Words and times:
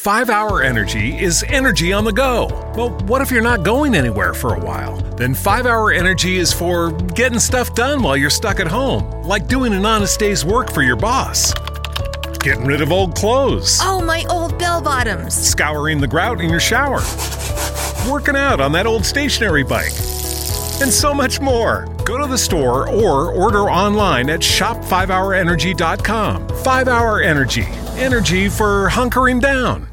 5 0.00 0.30
Hour 0.30 0.62
Energy 0.62 1.18
is 1.18 1.42
energy 1.48 1.92
on 1.92 2.04
the 2.04 2.12
go. 2.12 2.46
Well, 2.74 2.88
what 3.00 3.20
if 3.20 3.30
you're 3.30 3.42
not 3.42 3.64
going 3.64 3.94
anywhere 3.94 4.32
for 4.32 4.54
a 4.54 4.58
while? 4.58 4.96
Then 4.96 5.34
5 5.34 5.66
Hour 5.66 5.92
Energy 5.92 6.38
is 6.38 6.54
for 6.54 6.90
getting 7.08 7.38
stuff 7.38 7.74
done 7.74 8.02
while 8.02 8.16
you're 8.16 8.30
stuck 8.30 8.60
at 8.60 8.66
home, 8.66 9.10
like 9.24 9.46
doing 9.46 9.74
an 9.74 9.84
honest 9.84 10.18
day's 10.18 10.42
work 10.42 10.72
for 10.72 10.80
your 10.80 10.96
boss, 10.96 11.52
getting 12.38 12.64
rid 12.64 12.80
of 12.80 12.92
old 12.92 13.14
clothes, 13.14 13.78
Oh, 13.82 14.00
my 14.00 14.24
old 14.30 14.58
bell 14.58 14.80
bottoms. 14.80 15.34
scouring 15.34 16.00
the 16.00 16.08
grout 16.08 16.40
in 16.40 16.48
your 16.48 16.60
shower, 16.60 17.02
working 18.10 18.36
out 18.36 18.58
on 18.58 18.72
that 18.72 18.86
old 18.86 19.04
stationary 19.04 19.64
bike, 19.64 19.92
and 20.80 20.90
so 20.90 21.12
much 21.12 21.42
more. 21.42 21.84
Go 22.06 22.16
to 22.16 22.26
the 22.26 22.38
store 22.38 22.88
or 22.88 23.32
order 23.32 23.70
online 23.70 24.30
at 24.30 24.40
shop5hourenergy.com. 24.40 26.48
5 26.48 26.88
Hour 26.88 27.20
Energy. 27.20 27.66
Energy 27.98 28.48
for 28.48 28.88
hunkering 28.88 29.42
down. 29.42 29.89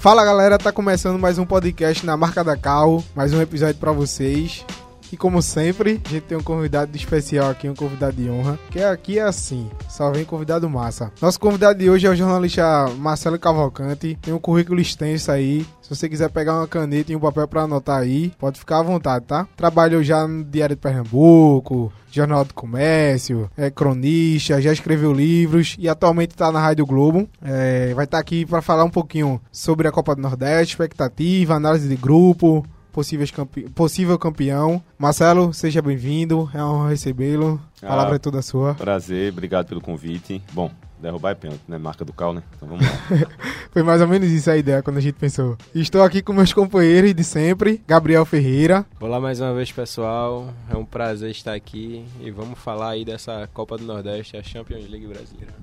Fala 0.00 0.24
galera, 0.24 0.56
tá 0.56 0.72
começando 0.72 1.18
mais 1.18 1.36
um 1.36 1.44
podcast 1.44 2.06
na 2.06 2.16
Marca 2.16 2.42
da 2.42 2.56
Carro, 2.56 3.04
mais 3.14 3.34
um 3.34 3.42
episódio 3.42 3.74
pra 3.78 3.92
vocês. 3.92 4.64
E 5.12 5.16
como 5.16 5.42
sempre, 5.42 6.00
a 6.04 6.08
gente 6.08 6.22
tem 6.22 6.38
um 6.38 6.42
convidado 6.42 6.96
especial 6.96 7.50
aqui, 7.50 7.68
um 7.68 7.74
convidado 7.74 8.16
de 8.16 8.30
honra, 8.30 8.58
que 8.70 8.80
aqui 8.80 9.18
é 9.18 9.22
assim, 9.22 9.68
só 9.88 10.10
vem 10.10 10.24
convidado 10.24 10.70
massa. 10.70 11.12
Nosso 11.20 11.40
convidado 11.40 11.78
de 11.78 11.90
hoje 11.90 12.06
é 12.06 12.10
o 12.10 12.14
jornalista 12.14 12.88
Marcelo 12.96 13.38
Cavalcante, 13.38 14.16
tem 14.22 14.32
um 14.32 14.38
currículo 14.38 14.80
extenso 14.80 15.32
aí. 15.32 15.66
Se 15.82 15.96
você 15.96 16.08
quiser 16.08 16.30
pegar 16.30 16.54
uma 16.54 16.68
caneta 16.68 17.10
e 17.10 17.16
um 17.16 17.20
papel 17.20 17.48
pra 17.48 17.62
anotar 17.62 17.98
aí, 17.98 18.32
pode 18.38 18.60
ficar 18.60 18.78
à 18.78 18.82
vontade, 18.82 19.24
tá? 19.24 19.48
Trabalhou 19.56 20.00
já 20.04 20.28
no 20.28 20.44
Diário 20.44 20.76
de 20.76 20.80
Pernambuco, 20.80 21.92
Jornal 22.12 22.44
do 22.44 22.54
Comércio, 22.54 23.50
é 23.56 23.70
cronista, 23.70 24.60
já 24.62 24.72
escreveu 24.72 25.12
livros 25.12 25.76
e 25.78 25.88
atualmente 25.88 26.30
está 26.30 26.52
na 26.52 26.60
Rádio 26.60 26.86
Globo. 26.86 27.28
É, 27.42 27.92
vai 27.94 28.04
estar 28.04 28.18
aqui 28.18 28.46
para 28.46 28.62
falar 28.62 28.84
um 28.84 28.90
pouquinho 28.90 29.40
sobre 29.50 29.88
a 29.88 29.92
Copa 29.92 30.14
do 30.14 30.22
Nordeste, 30.22 30.74
expectativa, 30.74 31.54
análise 31.54 31.88
de 31.88 31.96
grupo, 31.96 32.64
possíveis 32.92 33.30
campe... 33.30 33.62
possível 33.70 34.18
campeão. 34.18 34.82
Marcelo, 34.98 35.52
seja 35.54 35.80
bem-vindo, 35.80 36.50
é 36.54 36.62
uma 36.62 36.72
honra 36.72 36.88
recebê-lo. 36.90 37.60
A 37.82 37.86
palavra 37.86 38.14
Ah. 38.14 38.16
é 38.16 38.18
toda 38.18 38.42
sua. 38.42 38.74
Prazer, 38.74 39.32
obrigado 39.32 39.66
pelo 39.68 39.80
convite. 39.80 40.42
Bom, 40.52 40.70
derrubar 41.00 41.30
é 41.30 41.34
pênalti, 41.34 41.62
né? 41.66 41.78
Marca 41.78 42.04
do 42.04 42.12
cal, 42.12 42.34
né? 42.34 42.42
Então 42.56 42.68
vamos 42.68 42.84
lá. 42.86 42.92
Foi 43.72 43.82
mais 43.82 44.00
ou 44.02 44.08
menos 44.08 44.28
isso 44.30 44.50
a 44.50 44.56
ideia 44.56 44.82
quando 44.82 44.96
a 44.98 45.00
gente 45.00 45.14
pensou. 45.14 45.56
Estou 45.74 46.02
aqui 46.02 46.20
com 46.20 46.32
meus 46.32 46.52
companheiros 46.52 47.14
de 47.14 47.24
sempre, 47.24 47.80
Gabriel 47.86 48.24
Ferreira. 48.26 48.84
Olá 49.00 49.20
mais 49.20 49.40
uma 49.40 49.54
vez, 49.54 49.70
pessoal. 49.72 50.52
É 50.68 50.76
um 50.76 50.84
prazer 50.84 51.30
estar 51.30 51.54
aqui 51.54 52.04
e 52.20 52.30
vamos 52.30 52.58
falar 52.58 52.90
aí 52.90 53.04
dessa 53.04 53.48
Copa 53.54 53.78
do 53.78 53.84
Nordeste, 53.84 54.36
a 54.36 54.42
Champions 54.42 54.88
League 54.90 55.06
brasileira. 55.06 55.54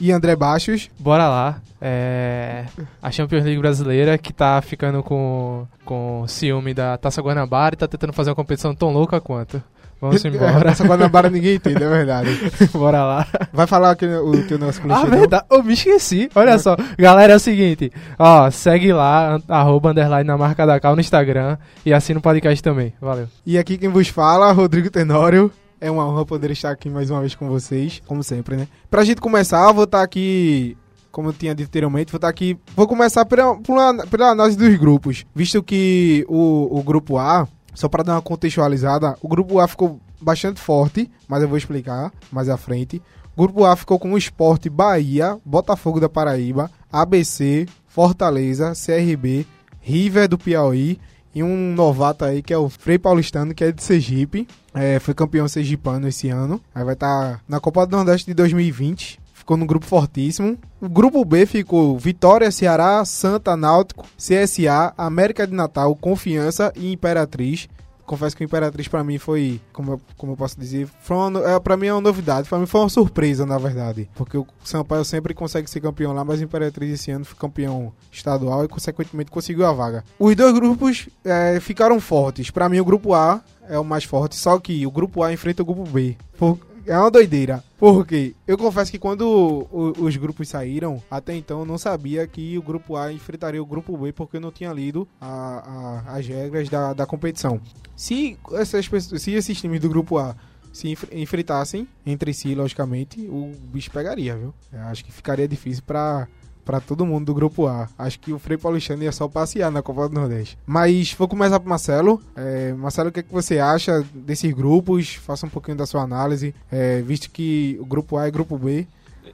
E 0.00 0.10
André 0.12 0.34
Baixos. 0.36 0.90
Bora 0.98 1.28
lá. 1.28 1.56
É, 1.80 2.64
a 3.02 3.10
Champions 3.10 3.44
League 3.44 3.60
brasileira 3.60 4.16
que 4.18 4.32
tá 4.32 4.60
ficando 4.62 5.02
com, 5.02 5.66
com 5.84 6.24
ciúme 6.26 6.72
da 6.72 6.96
Taça 6.96 7.20
Guanabara 7.20 7.74
e 7.74 7.78
tá 7.78 7.86
tentando 7.86 8.12
fazer 8.12 8.30
uma 8.30 8.36
competição 8.36 8.74
tão 8.74 8.90
louca 8.90 9.20
quanto. 9.20 9.62
Vamos 10.00 10.22
embora. 10.24 10.70
Essa 10.70 10.84
Guanabara 10.84 11.30
ninguém 11.30 11.56
entende, 11.56 11.82
é 11.82 11.88
verdade. 11.88 12.30
Bora 12.72 13.04
lá. 13.04 13.26
Vai 13.52 13.66
falar 13.66 13.90
aqui 13.92 14.06
o 14.06 14.46
teu 14.46 14.58
nosso 14.58 14.80
clichê, 14.80 14.96
Ah, 14.98 15.04
verdade. 15.04 15.44
Eu 15.50 15.62
me 15.62 15.74
esqueci. 15.74 16.28
Olha 16.34 16.58
só. 16.58 16.76
Galera, 16.98 17.34
é 17.34 17.36
o 17.36 17.40
seguinte. 17.40 17.92
Ó, 18.18 18.50
segue 18.50 18.92
lá, 18.92 19.38
arroba 19.48 19.90
underline 19.90 20.24
na 20.26 20.36
marca 20.36 20.66
da 20.66 20.80
Cal 20.80 20.94
no 20.94 21.00
Instagram 21.00 21.56
e 21.84 21.92
assina 21.92 22.18
o 22.18 22.22
podcast 22.22 22.62
também. 22.62 22.92
Valeu. 23.00 23.28
E 23.46 23.56
aqui 23.58 23.78
quem 23.78 23.88
vos 23.88 24.08
fala, 24.08 24.50
Rodrigo 24.52 24.90
Tenório. 24.90 25.50
É 25.84 25.90
uma 25.90 26.08
honra 26.08 26.24
poder 26.24 26.50
estar 26.50 26.70
aqui 26.70 26.88
mais 26.88 27.10
uma 27.10 27.20
vez 27.20 27.34
com 27.34 27.46
vocês, 27.46 28.00
como 28.06 28.22
sempre, 28.22 28.56
né? 28.56 28.66
Pra 28.90 29.04
gente 29.04 29.20
começar, 29.20 29.70
vou 29.70 29.84
estar 29.84 30.00
aqui, 30.00 30.78
como 31.12 31.28
eu 31.28 31.32
tinha 31.34 31.54
dito 31.54 31.68
anteriormente, 31.68 32.10
vou 32.10 32.16
estar 32.16 32.28
aqui. 32.30 32.58
Vou 32.74 32.88
começar 32.88 33.26
pela, 33.26 33.54
pela, 33.58 34.06
pela 34.06 34.30
análise 34.30 34.56
dos 34.56 34.74
grupos. 34.78 35.26
Visto 35.34 35.62
que 35.62 36.24
o, 36.26 36.78
o 36.78 36.82
grupo 36.82 37.18
A, 37.18 37.46
só 37.74 37.86
pra 37.86 38.02
dar 38.02 38.14
uma 38.14 38.22
contextualizada, 38.22 39.14
o 39.20 39.28
grupo 39.28 39.60
A 39.60 39.68
ficou 39.68 40.00
bastante 40.18 40.58
forte, 40.58 41.10
mas 41.28 41.42
eu 41.42 41.48
vou 41.50 41.58
explicar 41.58 42.10
mais 42.32 42.48
à 42.48 42.56
frente. 42.56 43.02
O 43.36 43.42
grupo 43.42 43.66
A 43.66 43.76
ficou 43.76 43.98
com 43.98 44.14
o 44.14 44.16
Esporte 44.16 44.70
Bahia, 44.70 45.38
Botafogo 45.44 46.00
da 46.00 46.08
Paraíba, 46.08 46.70
ABC, 46.90 47.66
Fortaleza, 47.86 48.72
CRB, 48.72 49.46
River 49.82 50.28
do 50.28 50.38
Piauí 50.38 50.98
e 51.34 51.42
um 51.42 51.74
novato 51.74 52.24
aí 52.24 52.42
que 52.42 52.52
é 52.52 52.58
o 52.58 52.68
Frei 52.68 52.98
Paulistano, 52.98 53.54
que 53.54 53.64
é 53.64 53.72
de 53.72 53.82
Sergipe. 53.82 54.46
É, 54.72 54.98
foi 54.98 55.14
campeão 55.14 55.48
sergipano 55.48 56.08
esse 56.08 56.28
ano. 56.28 56.60
Aí 56.74 56.84
vai 56.84 56.94
estar 56.94 57.40
na 57.48 57.60
Copa 57.60 57.86
do 57.86 57.96
Nordeste 57.96 58.26
de 58.26 58.34
2020. 58.34 59.20
Ficou 59.32 59.56
no 59.56 59.66
grupo 59.66 59.84
fortíssimo. 59.84 60.56
O 60.80 60.88
grupo 60.88 61.24
B 61.24 61.44
ficou 61.44 61.98
Vitória, 61.98 62.50
Ceará, 62.50 63.04
Santa, 63.04 63.56
Náutico, 63.56 64.06
CSA, 64.16 64.94
América 64.96 65.46
de 65.46 65.52
Natal, 65.52 65.94
Confiança 65.96 66.72
e 66.74 66.90
Imperatriz. 66.92 67.68
Confesso 68.06 68.36
que 68.36 68.44
o 68.44 68.46
Imperatriz 68.46 68.86
pra 68.86 69.02
mim 69.02 69.18
foi, 69.18 69.60
como 69.72 69.92
eu, 69.92 70.00
como 70.16 70.32
eu 70.32 70.36
posso 70.36 70.58
dizer, 70.60 70.88
foi 71.00 71.16
uma, 71.16 71.40
é, 71.50 71.58
pra 71.58 71.76
mim 71.76 71.86
é 71.86 71.92
uma 71.94 72.00
novidade. 72.00 72.48
Pra 72.48 72.58
mim 72.58 72.66
foi 72.66 72.80
uma 72.82 72.88
surpresa, 72.88 73.46
na 73.46 73.56
verdade. 73.58 74.08
Porque 74.14 74.36
o 74.36 74.46
Sampaio 74.62 75.04
sempre 75.04 75.32
consegue 75.34 75.68
ser 75.70 75.80
campeão 75.80 76.12
lá, 76.12 76.24
mas 76.24 76.40
o 76.40 76.44
Imperatriz 76.44 76.92
esse 76.92 77.10
ano 77.10 77.24
foi 77.24 77.36
campeão 77.38 77.92
estadual 78.12 78.64
e, 78.64 78.68
consequentemente, 78.68 79.30
conseguiu 79.30 79.66
a 79.66 79.72
vaga. 79.72 80.04
Os 80.18 80.34
dois 80.36 80.52
grupos 80.54 81.08
é, 81.24 81.58
ficaram 81.60 81.98
fortes. 82.00 82.50
Pra 82.50 82.68
mim, 82.68 82.78
o 82.80 82.84
grupo 82.84 83.14
A 83.14 83.40
é 83.68 83.78
o 83.78 83.84
mais 83.84 84.04
forte, 84.04 84.36
só 84.36 84.58
que 84.58 84.86
o 84.86 84.90
grupo 84.90 85.22
A 85.22 85.32
enfrenta 85.32 85.62
o 85.62 85.66
grupo 85.66 85.84
B. 85.84 86.16
Por- 86.36 86.58
é 86.86 86.98
uma 86.98 87.10
doideira. 87.10 87.62
Porque 87.78 88.34
eu 88.46 88.56
confesso 88.56 88.90
que 88.90 88.98
quando 88.98 89.66
os 89.98 90.16
grupos 90.16 90.48
saíram, 90.48 91.02
até 91.10 91.34
então 91.36 91.64
não 91.64 91.76
sabia 91.78 92.26
que 92.26 92.56
o 92.58 92.62
grupo 92.62 92.96
A 92.96 93.12
enfrentaria 93.12 93.62
o 93.62 93.66
grupo 93.66 93.96
B, 93.96 94.12
porque 94.12 94.36
eu 94.36 94.40
não 94.40 94.50
tinha 94.52 94.72
lido 94.72 95.06
a- 95.20 96.02
a- 96.06 96.16
as 96.16 96.26
regras 96.26 96.68
da, 96.68 96.92
da 96.92 97.06
competição. 97.06 97.60
Se, 97.96 98.36
essas, 98.52 98.88
se 99.20 99.32
esses 99.32 99.60
times 99.60 99.80
do 99.80 99.88
grupo 99.88 100.18
A 100.18 100.34
se 100.72 100.88
enf- 100.88 101.08
enfrentassem 101.12 101.86
entre 102.04 102.32
si, 102.34 102.54
logicamente, 102.54 103.20
o 103.28 103.52
bicho 103.72 103.90
pegaria, 103.90 104.36
viu? 104.36 104.52
Eu 104.72 104.80
acho 104.82 105.04
que 105.04 105.12
ficaria 105.12 105.46
difícil 105.46 105.82
pra, 105.86 106.26
pra 106.64 106.80
todo 106.80 107.06
mundo 107.06 107.26
do 107.26 107.34
grupo 107.34 107.66
A. 107.66 107.88
Acho 107.98 108.18
que 108.18 108.32
o 108.32 108.38
Frei 108.38 108.56
Paulistano 108.56 109.02
ia 109.02 109.12
só 109.12 109.28
passear 109.28 109.70
na 109.70 109.82
Copa 109.82 110.08
do 110.08 110.14
Nordeste. 110.14 110.58
Mas 110.66 111.12
vou 111.12 111.28
começar 111.28 111.60
pro 111.60 111.68
Marcelo. 111.68 112.20
É, 112.34 112.72
Marcelo, 112.72 113.10
o 113.10 113.12
que, 113.12 113.20
é 113.20 113.22
que 113.22 113.32
você 113.32 113.58
acha 113.58 114.04
desses 114.14 114.52
grupos? 114.52 115.14
Faça 115.14 115.46
um 115.46 115.50
pouquinho 115.50 115.76
da 115.76 115.86
sua 115.86 116.02
análise, 116.02 116.54
é, 116.70 117.02
visto 117.02 117.30
que 117.30 117.76
o 117.80 117.84
grupo 117.84 118.16
A 118.16 118.26
e 118.26 118.30
o 118.30 118.32
grupo 118.32 118.58
B. 118.58 118.86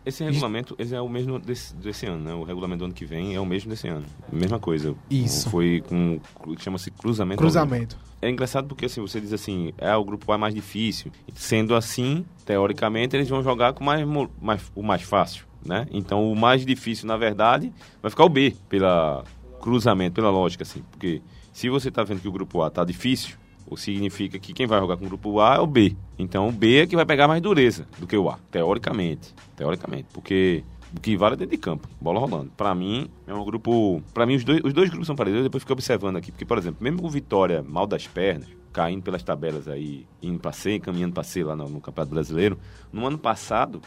Esse 0.05 0.25
regulamento 0.25 0.75
esse 0.79 0.95
é 0.95 1.01
o 1.01 1.09
mesmo 1.09 1.39
desse, 1.39 1.75
desse 1.75 2.07
ano, 2.07 2.25
né? 2.25 2.35
O 2.35 2.43
regulamento 2.43 2.79
do 2.79 2.85
ano 2.87 2.95
que 2.95 3.05
vem 3.05 3.35
é 3.35 3.41
o 3.41 3.45
mesmo 3.45 3.71
desse 3.71 3.89
ano. 3.89 4.05
Mesma 4.33 4.59
coisa. 4.59 4.95
Isso. 5.11 5.51
Foi 5.51 5.83
com. 5.87 6.21
Chama-se 6.59 6.91
cruzamento. 6.91 7.39
Cruzamento. 7.39 7.99
É 8.23 8.29
engraçado 8.29 8.69
porque 8.69 8.87
assim, 8.87 9.01
você 9.01 9.21
diz 9.21 9.33
assim, 9.33 9.73
é 9.79 9.95
o 9.97 10.05
grupo 10.05 10.31
A 10.33 10.39
mais 10.39 10.55
difícil. 10.55 11.11
Sendo 11.35 11.75
assim, 11.75 12.25
teoricamente, 12.45 13.17
eles 13.17 13.29
vão 13.29 13.43
jogar 13.43 13.73
com 13.73 13.83
mais, 13.83 14.07
mais, 14.41 14.61
o 14.75 14.83
mais 14.83 15.03
fácil, 15.03 15.45
né? 15.65 15.87
Então 15.91 16.31
o 16.31 16.37
mais 16.37 16.65
difícil, 16.65 17.07
na 17.07 17.17
verdade, 17.17 17.73
vai 18.03 18.11
ficar 18.11 18.25
o 18.25 18.29
B, 18.29 18.55
pela 18.69 19.25
cruzamento, 19.61 20.15
pela 20.15 20.31
lógica, 20.31 20.63
assim. 20.63 20.83
Porque 20.91 21.23
se 21.53 21.69
você 21.69 21.91
tá 21.91 22.03
vendo 22.03 22.21
que 22.21 22.29
o 22.29 22.33
grupo 22.33 22.63
A 22.63 22.71
tá 22.71 22.85
difícil, 22.85 23.37
o 23.67 23.77
significa 23.77 24.39
que 24.39 24.53
quem 24.53 24.67
vai 24.67 24.81
jogar 24.81 24.97
com 24.97 25.05
o 25.05 25.09
grupo 25.09 25.41
A 25.41 25.57
é 25.57 25.61
o 25.61 25.67
B. 25.67 25.97
Então 26.19 26.49
o 26.49 26.53
B 26.53 26.83
é 26.83 26.87
que 26.87 26.97
vai 26.97 27.07
pegar 27.07 27.29
mais 27.29 27.41
dureza 27.41 27.87
do 27.99 28.07
que 28.07 28.17
o 28.17 28.29
A, 28.29 28.39
teoricamente. 28.51 29.35
Teoricamente. 29.57 30.09
Porque 30.13 30.65
o 30.97 31.01
que 31.01 31.17
vale 31.17 31.35
é 31.35 31.37
dentro 31.37 31.57
de 31.57 31.59
campo, 31.59 31.89
bola 32.01 32.19
rolando. 32.19 32.51
Pra 32.57 32.75
mim, 32.75 33.09
é 33.27 33.33
um 33.33 33.45
grupo. 33.45 34.03
Pra 34.13 34.27
mim, 34.27 34.35
os 34.35 34.45
dois, 34.45 34.61
os 34.65 34.73
dois 34.73 34.89
grupos 34.89 35.07
são 35.07 35.15
parecidos. 35.15 35.41
Eu 35.41 35.45
depois 35.45 35.63
fico 35.63 35.73
observando 35.73 36.17
aqui. 36.17 36.33
Porque, 36.33 36.45
por 36.45 36.59
exemplo, 36.59 36.83
mesmo 36.83 37.01
com 37.01 37.09
Vitória 37.09 37.63
mal 37.63 37.87
das 37.87 38.07
pernas, 38.07 38.49
caindo 38.73 39.03
pelas 39.03 39.23
tabelas 39.23 39.69
aí, 39.69 40.07
indo 40.21 40.41
pra 40.41 40.53
C, 40.53 40.81
caminhando 40.81 41.15
pra 41.15 41.23
C 41.23 41.45
lá 41.45 41.55
no, 41.55 41.69
no 41.69 41.81
Campeonato 41.81 42.13
Brasileiro, 42.13 42.59
no 42.93 43.07
ano 43.07 43.19
passado, 43.19 43.81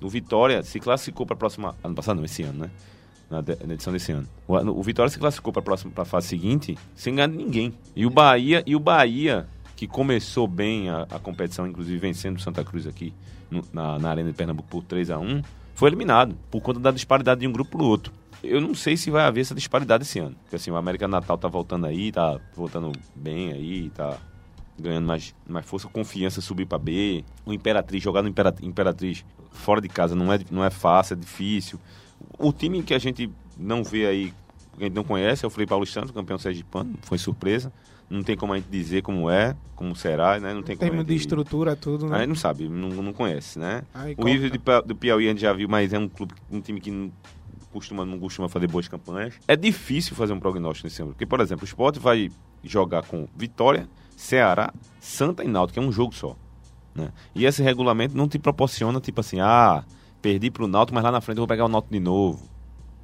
o 0.00 0.08
Vitória 0.08 0.62
se 0.62 0.78
classificou 0.80 1.26
pra 1.26 1.36
próxima. 1.36 1.74
Ano 1.82 1.94
passado, 1.94 2.16
não, 2.16 2.24
esse 2.24 2.42
ano, 2.42 2.60
né? 2.64 2.70
Na, 3.30 3.40
de- 3.40 3.56
na 3.64 3.74
edição 3.74 3.92
desse 3.92 4.10
ano. 4.12 4.26
O, 4.48 4.54
o 4.56 4.82
Vitória 4.82 5.08
se 5.10 5.18
classificou 5.18 5.52
próxima 5.52 5.92
pra 5.92 6.04
fase 6.04 6.26
seguinte 6.28 6.76
sem 6.96 7.14
ganhar 7.14 7.28
ninguém. 7.28 7.72
E 7.94 8.04
o 8.04 8.10
Bahia, 8.10 8.62
e 8.66 8.74
o 8.74 8.80
Bahia 8.80 9.46
que 9.76 9.86
começou 9.86 10.46
bem 10.48 10.90
a, 10.90 11.02
a 11.10 11.18
competição, 11.18 11.66
inclusive 11.66 11.96
vencendo 11.98 12.36
o 12.36 12.40
Santa 12.40 12.64
Cruz 12.64 12.86
aqui 12.86 13.14
no- 13.50 13.64
na, 13.72 13.98
na 13.98 14.10
Arena 14.10 14.30
de 14.30 14.36
Pernambuco 14.36 14.68
por 14.68 14.82
3 14.84 15.10
a 15.10 15.18
1 15.18 15.42
foi 15.74 15.88
eliminado 15.88 16.36
por 16.50 16.60
conta 16.60 16.78
da 16.80 16.90
disparidade 16.90 17.40
de 17.40 17.46
um 17.46 17.52
grupo 17.52 17.78
pro 17.78 17.84
outro. 17.86 18.12
Eu 18.42 18.60
não 18.60 18.74
sei 18.74 18.96
se 18.96 19.10
vai 19.10 19.24
haver 19.24 19.42
essa 19.42 19.54
disparidade 19.54 20.02
esse 20.02 20.18
ano. 20.18 20.34
Porque 20.42 20.56
assim, 20.56 20.70
o 20.70 20.76
América 20.76 21.06
Natal 21.06 21.38
tá 21.38 21.46
voltando 21.48 21.86
aí, 21.86 22.10
tá 22.10 22.38
voltando 22.54 22.90
bem 23.14 23.52
aí, 23.52 23.90
tá 23.90 24.18
ganhando 24.78 25.06
mais, 25.06 25.34
mais 25.48 25.64
força, 25.66 25.88
confiança 25.88 26.40
subir 26.40 26.66
para 26.66 26.78
B. 26.78 27.24
O 27.46 27.52
Imperatriz, 27.52 28.02
jogar 28.02 28.22
no 28.22 28.28
Impera- 28.28 28.54
Imperatriz, 28.62 29.24
fora 29.52 29.80
de 29.80 29.88
casa 29.88 30.14
não 30.14 30.32
é, 30.32 30.38
não 30.50 30.64
é 30.64 30.70
fácil, 30.70 31.14
é 31.14 31.16
difícil. 31.16 31.78
O 32.38 32.52
time 32.52 32.82
que 32.82 32.94
a 32.94 32.98
gente 32.98 33.30
não 33.56 33.82
vê 33.84 34.06
aí, 34.06 34.32
que 34.76 34.82
a 34.82 34.86
gente 34.86 34.94
não 34.94 35.04
conhece, 35.04 35.44
é 35.44 35.48
o 35.48 35.50
Frei 35.50 35.66
Paulistano, 35.66 36.12
campeão 36.12 36.38
sergipano, 36.38 36.94
foi 37.02 37.18
surpresa. 37.18 37.72
Não 38.08 38.24
tem 38.24 38.36
como 38.36 38.52
a 38.52 38.56
gente 38.56 38.68
dizer 38.68 39.02
como 39.02 39.30
é, 39.30 39.54
como 39.76 39.94
será, 39.94 40.40
né? 40.40 40.52
Não 40.52 40.62
tem 40.64 40.74
Em 40.74 40.78
como 40.78 40.88
a 40.88 40.90
termos 40.90 41.06
de 41.06 41.14
estrutura, 41.14 41.76
tudo, 41.76 42.06
A 42.06 42.08
né? 42.10 42.18
gente 42.20 42.28
não 42.30 42.34
sabe, 42.34 42.68
não, 42.68 42.88
não 42.88 43.12
conhece, 43.12 43.56
né? 43.58 43.82
Aí, 43.94 44.16
O 44.18 44.24
River 44.24 44.58
Pa- 44.60 44.80
do 44.80 44.96
Piauí 44.96 45.26
a 45.26 45.30
gente 45.30 45.40
já 45.40 45.52
viu, 45.52 45.68
mas 45.68 45.92
é 45.92 45.98
um 45.98 46.08
clube, 46.08 46.34
um 46.50 46.60
time 46.60 46.80
que 46.80 46.90
não 46.90 47.12
costuma, 47.72 48.04
não 48.04 48.18
costuma 48.18 48.48
fazer 48.48 48.66
boas 48.66 48.88
campanhas. 48.88 49.34
É 49.46 49.54
difícil 49.54 50.16
fazer 50.16 50.32
um 50.32 50.40
prognóstico 50.40 50.88
nesse 50.88 51.00
ano, 51.00 51.12
porque, 51.12 51.24
por 51.24 51.38
exemplo, 51.40 51.62
o 51.62 51.66
Sport 51.68 51.98
vai 51.98 52.28
jogar 52.64 53.04
com 53.04 53.28
Vitória, 53.36 53.88
Ceará, 54.16 54.72
Santa 55.00 55.44
e 55.44 55.48
Náutico, 55.48 55.74
que 55.74 55.78
é 55.78 55.88
um 55.88 55.92
jogo 55.92 56.12
só. 56.12 56.36
Né? 56.94 57.08
E 57.34 57.44
esse 57.46 57.62
regulamento 57.62 58.16
não 58.16 58.28
te 58.28 58.38
proporciona, 58.38 59.00
tipo 59.00 59.20
assim, 59.20 59.40
ah, 59.40 59.84
perdi 60.20 60.50
pro 60.50 60.66
Náutico, 60.66 60.94
mas 60.94 61.04
lá 61.04 61.12
na 61.12 61.20
frente 61.20 61.38
eu 61.38 61.42
vou 61.42 61.48
pegar 61.48 61.64
o 61.64 61.68
Náutico 61.68 61.92
de 61.92 62.00
novo. 62.00 62.42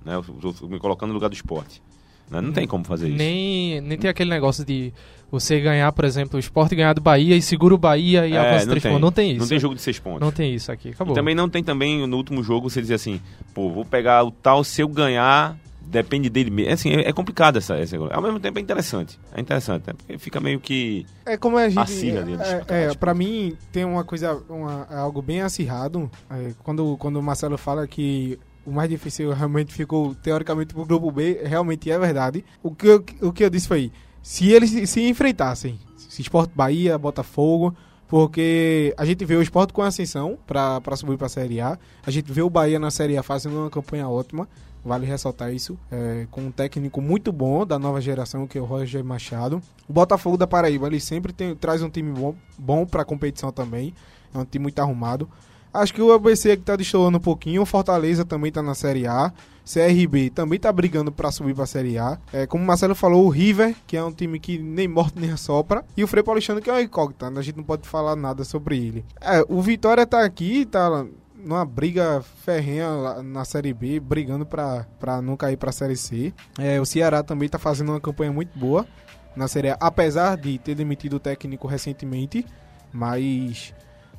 Né? 0.05 0.15
Eu, 0.15 0.25
eu, 0.43 0.55
eu 0.62 0.69
me 0.69 0.79
colocando 0.79 1.09
no 1.09 1.15
lugar 1.15 1.29
do 1.29 1.35
esporte. 1.35 1.83
Né? 2.31 2.41
Não 2.41 2.53
tem 2.53 2.67
como 2.67 2.85
fazer 2.85 3.09
isso. 3.09 3.17
Nem, 3.17 3.81
nem 3.81 3.97
tem 3.97 4.11
aquele 4.11 4.31
negócio 4.31 4.65
de 4.65 4.93
você 5.31 5.61
ganhar, 5.61 5.91
por 5.93 6.05
exemplo, 6.05 6.37
o 6.37 6.41
Sport 6.41 6.73
ganhar 6.75 6.93
do 6.93 7.00
Bahia 7.00 7.37
e 7.37 7.43
segura 7.43 7.75
o 7.75 7.79
Bahia 7.79 8.27
e 8.27 8.33
É, 8.33 8.38
avança 8.38 8.67
três 8.67 8.83
tem. 8.83 8.91
pontos. 8.93 9.03
Não 9.03 9.12
tem 9.12 9.31
isso. 9.33 9.41
Não 9.41 9.49
tem 9.49 9.59
jogo 9.61 9.75
de 9.75 9.83
seis 9.83 9.99
pontos. 9.99 10.21
Não 10.21 10.33
tem 10.33 10.55
isso 10.55 10.71
aqui. 10.73 10.91
Acabou. 10.91 11.12
E 11.12 11.17
também 11.17 11.35
não 11.35 11.49
tem 11.49 11.62
também 11.62 12.06
no 12.06 12.17
último 12.17 12.43
jogo 12.43 12.69
você 12.69 12.81
dizer 12.81 12.94
assim, 12.94 13.21
pô, 13.55 13.71
vou 13.71 13.85
pegar 13.85 14.25
o 14.25 14.31
tal, 14.31 14.62
se 14.65 14.81
eu 14.83 14.88
ganhar, 14.88 15.56
depende 15.87 16.29
dele 16.29 16.50
mesmo. 16.50 16.73
Assim, 16.73 16.91
é, 16.91 17.09
é 17.09 17.12
complicado 17.12 17.59
essa, 17.59 17.77
essa. 17.77 17.97
Ao 17.97 18.23
mesmo 18.23 18.41
tempo 18.41 18.59
é 18.59 18.62
interessante. 18.62 19.19
É 19.33 19.41
interessante, 19.41 19.85
né? 19.87 20.19
Fica 20.19 20.41
meio 20.41 20.61
que. 20.61 21.06
É 21.25 21.37
como 21.37 21.56
a 21.56 21.69
gente. 21.69 21.79
Acirra 21.79 22.21
ali, 22.21 22.35
é, 22.69 22.85
é, 22.85 22.94
pra 22.94 23.15
mim, 23.15 23.56
tem 23.73 23.85
uma 23.85 24.05
coisa, 24.05 24.43
uma, 24.49 24.87
é 24.91 24.97
algo 24.97 25.23
bem 25.23 25.43
acirrado. 25.43 26.11
É, 26.31 26.53
quando, 26.62 26.97
quando 26.99 27.17
o 27.17 27.23
Marcelo 27.23 27.56
fala 27.56 27.87
que 27.87 28.38
o 28.65 28.71
mais 28.71 28.91
difícil 28.91 29.33
realmente 29.33 29.73
ficou, 29.73 30.15
teoricamente, 30.15 30.75
pro 30.75 30.85
grupo 30.85 31.11
B, 31.11 31.41
realmente 31.44 31.91
é 31.91 31.99
verdade. 31.99 32.44
O 32.62 32.75
que 32.75 32.87
eu, 32.87 33.05
o 33.23 33.33
que 33.33 33.44
eu 33.44 33.50
disse 33.50 33.69
foi: 33.69 33.93
se 34.23 34.50
eles 34.50 34.71
se, 34.71 34.87
se 34.87 35.09
enfrentassem, 35.09 35.79
se 35.97 36.23
Sport 36.23 36.50
Bahia, 36.55 36.99
Botafogo. 36.99 37.75
Porque 38.08 38.94
a 38.97 39.05
gente 39.05 39.25
vê 39.25 39.35
o 39.37 39.43
Sport 39.43 39.73
com 39.73 39.82
ascensão 39.82 40.38
pra 40.47 40.81
subir 40.97 41.17
pra 41.19 41.29
Série 41.29 41.61
A. 41.61 41.79
A 42.06 42.11
gente 42.11 42.31
vê 42.32 42.41
o 42.43 42.49
Bahia 42.50 42.79
na 42.79 42.91
Série 42.91 43.17
A 43.17 43.23
fazendo 43.23 43.56
uma 43.58 43.70
campanha 43.70 44.08
ótima. 44.08 44.49
Vale 44.85 45.05
ressaltar 45.05 45.53
isso. 45.53 45.76
é, 45.91 46.29
com 46.31 46.43
um 46.43 46.50
técnico 46.53 47.03
muito 47.03 47.32
bom 47.32 47.67
da 47.67 47.76
nova 47.76 48.00
geração, 48.00 48.47
que 48.47 48.56
é 48.56 48.61
o 48.61 48.64
Roger 48.64 49.05
Machado. 49.05 49.61
O 49.88 49.93
Botafogo 49.93 50.37
da 50.37 50.47
Paraíba, 50.47 50.87
ele 50.87 51.00
sempre 51.00 51.32
tem- 51.32 51.56
traz 51.56 51.82
um 51.82 51.91
time 51.91 52.12
bom, 52.12 52.37
bom 52.56 52.87
para 52.87 53.05
competição 53.05 53.50
também. 53.50 53.93
É 54.32 54.38
um 54.38 54.44
time 54.44 54.62
muito 54.62 54.79
arrumado. 54.79 55.29
Acho 55.75 55.93
que 55.93 56.00
o 56.00 56.12
ABC 56.12 56.56
que 56.56 56.62
tá 56.62 56.76
destoando 56.76 57.19
um 57.19 57.20
pouquinho. 57.20 57.62
O 57.62 57.67
Fortaleza 57.67 58.25
também 58.25 58.52
tá 58.52 58.62
na 58.62 58.75
Série 58.76 59.09
A. 59.09 59.32
CRB 59.67 60.31
também 60.31 60.59
tá 60.61 60.73
brigando 60.73 61.11
para 61.11 61.33
subir 61.33 61.55
pra 61.55 61.67
Série 61.67 61.99
A. 61.99 62.19
É, 62.33 62.47
como 62.47 62.63
o 62.63 62.67
Marcelo 62.67 62.95
falou, 62.95 63.27
o 63.27 63.29
River, 63.29 63.75
que 63.87 63.97
é 63.97 64.03
um 64.05 64.13
time 64.13 64.39
que 64.39 64.59
nem 64.59 64.87
morto 64.87 65.19
nem 65.19 65.33
assopra. 65.33 65.85
E 65.97 66.05
o 66.05 66.07
Frei 66.07 66.23
Paulistano, 66.23 66.63
que 66.63 66.71
é 66.71 66.73
uma 66.73 66.83
incógnita. 66.83 67.29
né? 67.31 67.41
A 67.41 67.43
gente 67.43 67.57
não 67.57 67.65
pode 67.65 67.89
falar 67.89 68.15
nada 68.15 68.45
sobre 68.45 68.79
ele. 68.79 69.05
É, 69.21 69.45
o 69.49 69.61
Vitória 69.61 70.07
tá 70.07 70.25
aqui, 70.25 70.65
tá 70.65 71.05
numa 71.35 71.65
briga 71.65 72.23
ferrenha 72.45 73.23
na 73.23 73.45
Série 73.45 73.75
B, 73.75 73.99
brigando 74.01 74.47
pra 74.47 74.87
não 75.23 75.37
cair 75.37 75.57
pra 75.57 75.73
Série 75.73 75.97
C. 75.97 76.33
É, 76.59 76.81
o 76.81 76.87
Ceará 76.87 77.23
também 77.23 77.49
tá 77.49 77.59
fazendo 77.59 77.91
uma 77.91 78.01
campanha 78.01 78.33
muito 78.33 78.57
boa 78.57 78.87
na 79.35 79.49
Série 79.49 79.71
A, 79.71 79.77
apesar 79.81 80.37
de 80.37 80.59
ter 80.59 80.75
demitido 80.75 81.15
o 81.17 81.21
técnico 81.21 81.67
recentemente, 81.67 82.47
mas 82.93 83.75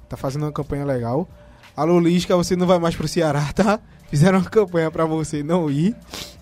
tá 0.07 0.15
fazendo 0.15 0.43
uma 0.43 0.51
campanha 0.51 0.85
legal. 0.85 1.27
Alô, 1.77 1.99
Lisca, 1.99 2.35
você 2.35 2.55
não 2.55 2.65
vai 2.65 2.79
mais 2.79 2.95
pro 2.95 3.07
Ceará, 3.07 3.53
tá? 3.53 3.79
Fizeram 4.09 4.39
uma 4.39 4.49
campanha 4.49 4.89
pra 4.89 5.05
você 5.05 5.43
não 5.43 5.69
ir. 5.69 5.95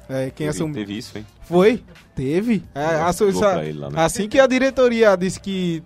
É, 0.07 0.25
quem 0.27 0.47
Teve, 0.47 0.49
assumiu. 0.49 0.75
teve 0.75 0.97
isso, 0.97 1.17
hein? 1.17 1.25
Foi? 1.41 1.83
Teve? 2.15 2.63
É, 2.73 2.85
a 3.01 3.11
su- 3.11 3.25
Ligou 3.25 3.41
sa- 3.41 3.51
pra 3.53 3.65
ele 3.65 3.77
lá, 3.79 3.89
né? 3.89 4.01
assim 4.01 4.29
que 4.29 4.39
a 4.39 4.47
diretoria 4.47 5.15
disse 5.17 5.39
que. 5.39 5.83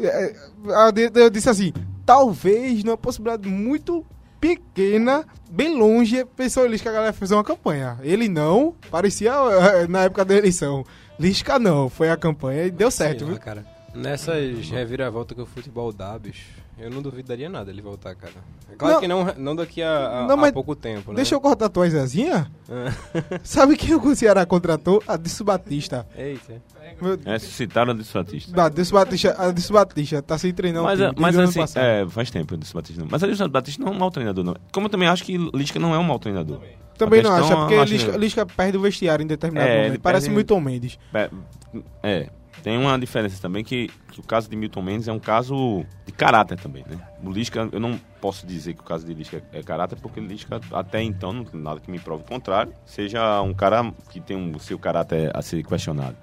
É, 0.00 0.34
A 0.74 0.90
diretoria 0.90 1.30
disse 1.30 1.48
assim: 1.48 1.72
talvez, 2.04 2.82
numa 2.82 2.96
possibilidade 2.96 3.48
muito 3.48 4.04
pequena, 4.40 5.24
bem 5.50 5.76
longe, 5.78 6.24
pensou 6.36 6.66
Lisca 6.66 6.84
que 6.84 6.88
a 6.88 6.92
galera 6.98 7.12
fez 7.12 7.30
uma 7.30 7.44
campanha. 7.44 7.98
Ele 8.02 8.28
não, 8.28 8.74
parecia 8.90 9.32
eh, 9.32 9.86
na 9.86 10.04
época 10.04 10.24
da 10.24 10.34
eleição. 10.34 10.84
Lisca 11.18 11.58
não, 11.58 11.88
foi 11.88 12.10
a 12.10 12.16
campanha 12.16 12.64
e 12.64 12.70
deu 12.70 12.90
certo, 12.90 13.24
lá, 13.24 13.30
viu? 13.30 13.38
cara. 13.38 13.64
Nessas 13.94 14.68
reviravoltas 14.70 15.36
que 15.36 15.42
o 15.42 15.46
futebol 15.46 15.92
dá, 15.92 16.18
bicho, 16.18 16.44
eu 16.78 16.90
não 16.90 17.00
duvidaria 17.02 17.48
nada 17.48 17.70
ele 17.70 17.80
voltar, 17.82 18.14
cara. 18.14 18.32
É 18.70 18.74
claro 18.76 18.94
Não. 18.94 19.00
que 19.00 19.08
não, 19.08 19.24
não 19.36 19.56
daqui 19.56 19.82
a, 19.82 20.22
a- 20.22 20.26
Não, 20.26 20.44
a 20.44 20.52
pouco 20.52 20.74
tempo, 20.74 21.10
né? 21.12 21.16
Deixa 21.16 21.34
eu 21.34 21.40
cortar 21.40 21.68
tua 21.68 21.88
Zezinha. 21.88 22.50
Ah. 22.68 22.92
Sabe 23.44 23.76
quem 23.76 23.94
o 23.94 24.16
Ceará 24.16 24.44
contratou? 24.44 25.02
A 25.06 25.16
Disso 25.16 25.44
Batista. 25.44 26.06
Eita. 26.16 26.60
Meu, 27.00 27.18
É, 27.24 27.38
citaram 27.38 27.92
a 27.92 27.94
Batista. 27.94 28.62
a 28.64 28.68
Disso 28.68 28.92
Batista, 28.94 29.34
a 29.38 29.50
Disso 29.52 29.72
Batista 29.72 30.22
tá 30.22 30.36
sem 30.38 30.52
treinar 30.52 30.82
o 30.82 30.86
Mas, 30.86 30.98
time, 30.98 31.10
é- 31.10 31.14
mas 31.16 31.38
assim, 31.38 31.60
é, 31.78 32.06
faz 32.08 32.30
tempo 32.30 32.54
Adilson 32.54 32.74
Batista 32.78 33.00
não. 33.02 33.08
Mas 33.10 33.22
Adilson 33.22 33.48
Batista 33.48 33.82
não 33.82 33.92
é 33.92 33.94
um 33.96 33.98
mau 33.98 34.10
treinador, 34.10 34.44
não. 34.44 34.56
Como 34.72 34.86
eu 34.86 34.90
também 34.90 35.08
acho 35.08 35.24
que 35.24 35.36
Lisca 35.54 35.78
não 35.78 35.94
é 35.94 35.98
um 35.98 36.02
mau 36.04 36.18
treinador. 36.18 36.60
Também 36.98 37.20
A 37.20 37.22
não 37.24 37.32
acho, 37.34 37.52
é 37.52 37.56
porque 37.56 37.84
Lisca, 37.84 38.16
Lisca 38.16 38.46
perde 38.46 38.78
o 38.78 38.80
vestiário 38.80 39.22
em 39.24 39.26
determinado 39.26 39.68
É, 39.68 39.74
momento. 39.76 39.90
ele 39.92 39.98
Parece 39.98 40.26
perde- 40.26 40.34
muito 40.34 40.54
o 40.54 40.60
Mendes. 40.60 40.96
É, 41.12 41.30
É, 42.02 42.28
tem 42.62 42.76
uma 42.78 42.98
diferença 42.98 43.40
também 43.40 43.62
que, 43.64 43.90
que 44.10 44.20
o 44.20 44.22
caso 44.22 44.48
de 44.48 44.56
Milton 44.56 44.82
Mendes 44.82 45.08
é 45.08 45.12
um 45.12 45.18
caso 45.18 45.84
de 46.06 46.12
caráter 46.12 46.58
também, 46.58 46.84
né? 46.88 46.98
O 47.22 47.30
Lisca, 47.30 47.68
eu 47.72 47.80
não 47.80 47.98
posso 48.20 48.46
dizer 48.46 48.74
que 48.74 48.80
o 48.80 48.84
caso 48.84 49.04
de 49.06 49.12
Lisca 49.14 49.42
é, 49.52 49.58
é 49.58 49.62
caráter, 49.62 49.96
porque 50.00 50.20
Lisca 50.20 50.60
até 50.72 51.02
então, 51.02 51.32
não 51.32 51.44
tem 51.44 51.60
nada 51.60 51.80
que 51.80 51.90
me 51.90 51.98
prove 51.98 52.22
o 52.22 52.26
contrário, 52.26 52.72
seja 52.86 53.40
um 53.42 53.52
cara 53.54 53.92
que 54.10 54.20
tem 54.20 54.36
um, 54.36 54.54
o 54.56 54.60
seu 54.60 54.78
caráter 54.78 55.30
a 55.34 55.42
ser 55.42 55.62
questionado. 55.64 56.16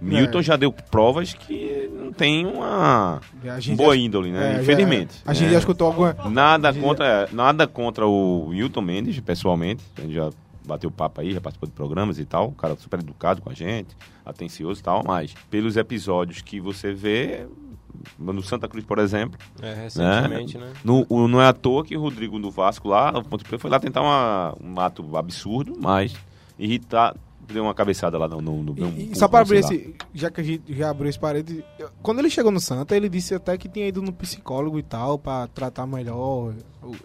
Milton 0.00 0.40
É. 0.40 0.42
já 0.42 0.56
deu 0.56 0.72
provas 0.72 1.32
que 1.34 1.88
não 1.94 2.12
tem 2.12 2.44
uma 2.46 3.20
boa 3.76 3.94
já- 3.94 4.02
índole, 4.02 4.30
é, 4.30 4.32
né? 4.32 4.54
já- 4.54 4.62
Infelizmente. 4.62 5.14
A 5.24 5.32
gente 5.34 5.46
né? 5.46 5.52
já 5.52 5.58
escutou 5.60 5.86
alguma. 5.86 6.16
Nada 6.28 6.72
contra, 6.74 7.06
é, 7.06 7.28
nada 7.32 7.66
contra 7.68 8.06
o 8.06 8.46
Wilton 8.48 8.80
Mendes, 8.80 9.20
pessoalmente. 9.20 9.84
A 9.98 10.00
gente 10.00 10.14
já 10.14 10.30
bateu 10.70 10.90
papo 10.90 11.20
aí, 11.20 11.32
já 11.32 11.40
participou 11.40 11.68
de 11.68 11.74
programas 11.74 12.18
e 12.18 12.24
tal. 12.24 12.48
Um 12.48 12.52
cara 12.54 12.74
super 12.76 12.98
educado 13.00 13.42
com 13.42 13.50
a 13.50 13.54
gente, 13.54 13.96
atencioso 14.24 14.80
e 14.80 14.82
tal. 14.82 15.02
Mas 15.06 15.34
pelos 15.50 15.76
episódios 15.76 16.40
que 16.42 16.60
você 16.60 16.92
vê, 16.92 17.46
no 18.18 18.42
Santa 18.42 18.66
Cruz, 18.68 18.84
por 18.84 18.98
exemplo, 18.98 19.38
É, 19.60 19.74
recentemente, 19.74 20.56
né? 20.56 20.72
no, 20.84 21.04
o- 21.08 21.28
não 21.28 21.40
é 21.42 21.48
à 21.48 21.52
toa 21.52 21.84
que 21.84 21.96
o 21.96 22.00
Rodrigo 22.00 22.38
do 22.38 22.50
Vasco 22.50 22.88
lá, 22.88 23.10
o 23.18 23.22
Ponte 23.24 23.44
Preta, 23.44 23.58
foi 23.60 23.70
lá 23.70 23.78
tentar 23.78 24.00
uma- 24.00 24.54
um 24.62 24.80
ato 24.80 25.16
absurdo, 25.16 25.76
mas 25.78 26.14
irritar, 26.58 27.14
deu 27.52 27.62
uma 27.64 27.74
cabeçada 27.74 28.16
lá 28.18 28.28
no. 28.28 28.40
no, 28.40 28.62
no 28.62 28.78
E- 28.78 28.82
um- 28.84 28.96
e 29.12 29.16
só 29.16 29.28
para 29.28 29.40
abrir 29.40 29.58
esse. 29.58 29.94
Já 30.14 30.30
que 30.30 30.40
a 30.40 30.44
gente 30.44 30.74
já 30.74 30.90
abriu 30.90 31.08
esse 31.10 31.18
parede. 31.18 31.64
Quando 32.02 32.18
ele 32.20 32.30
chegou 32.30 32.50
no 32.52 32.60
Santa, 32.60 32.96
ele 32.96 33.08
disse 33.08 33.34
até 33.34 33.56
que 33.58 33.68
tinha 33.68 33.86
ido 33.86 34.00
no 34.02 34.12
psicólogo 34.12 34.78
e 34.78 34.82
tal, 34.82 35.18
pra 35.18 35.46
tratar 35.48 35.86
melhor 35.86 36.54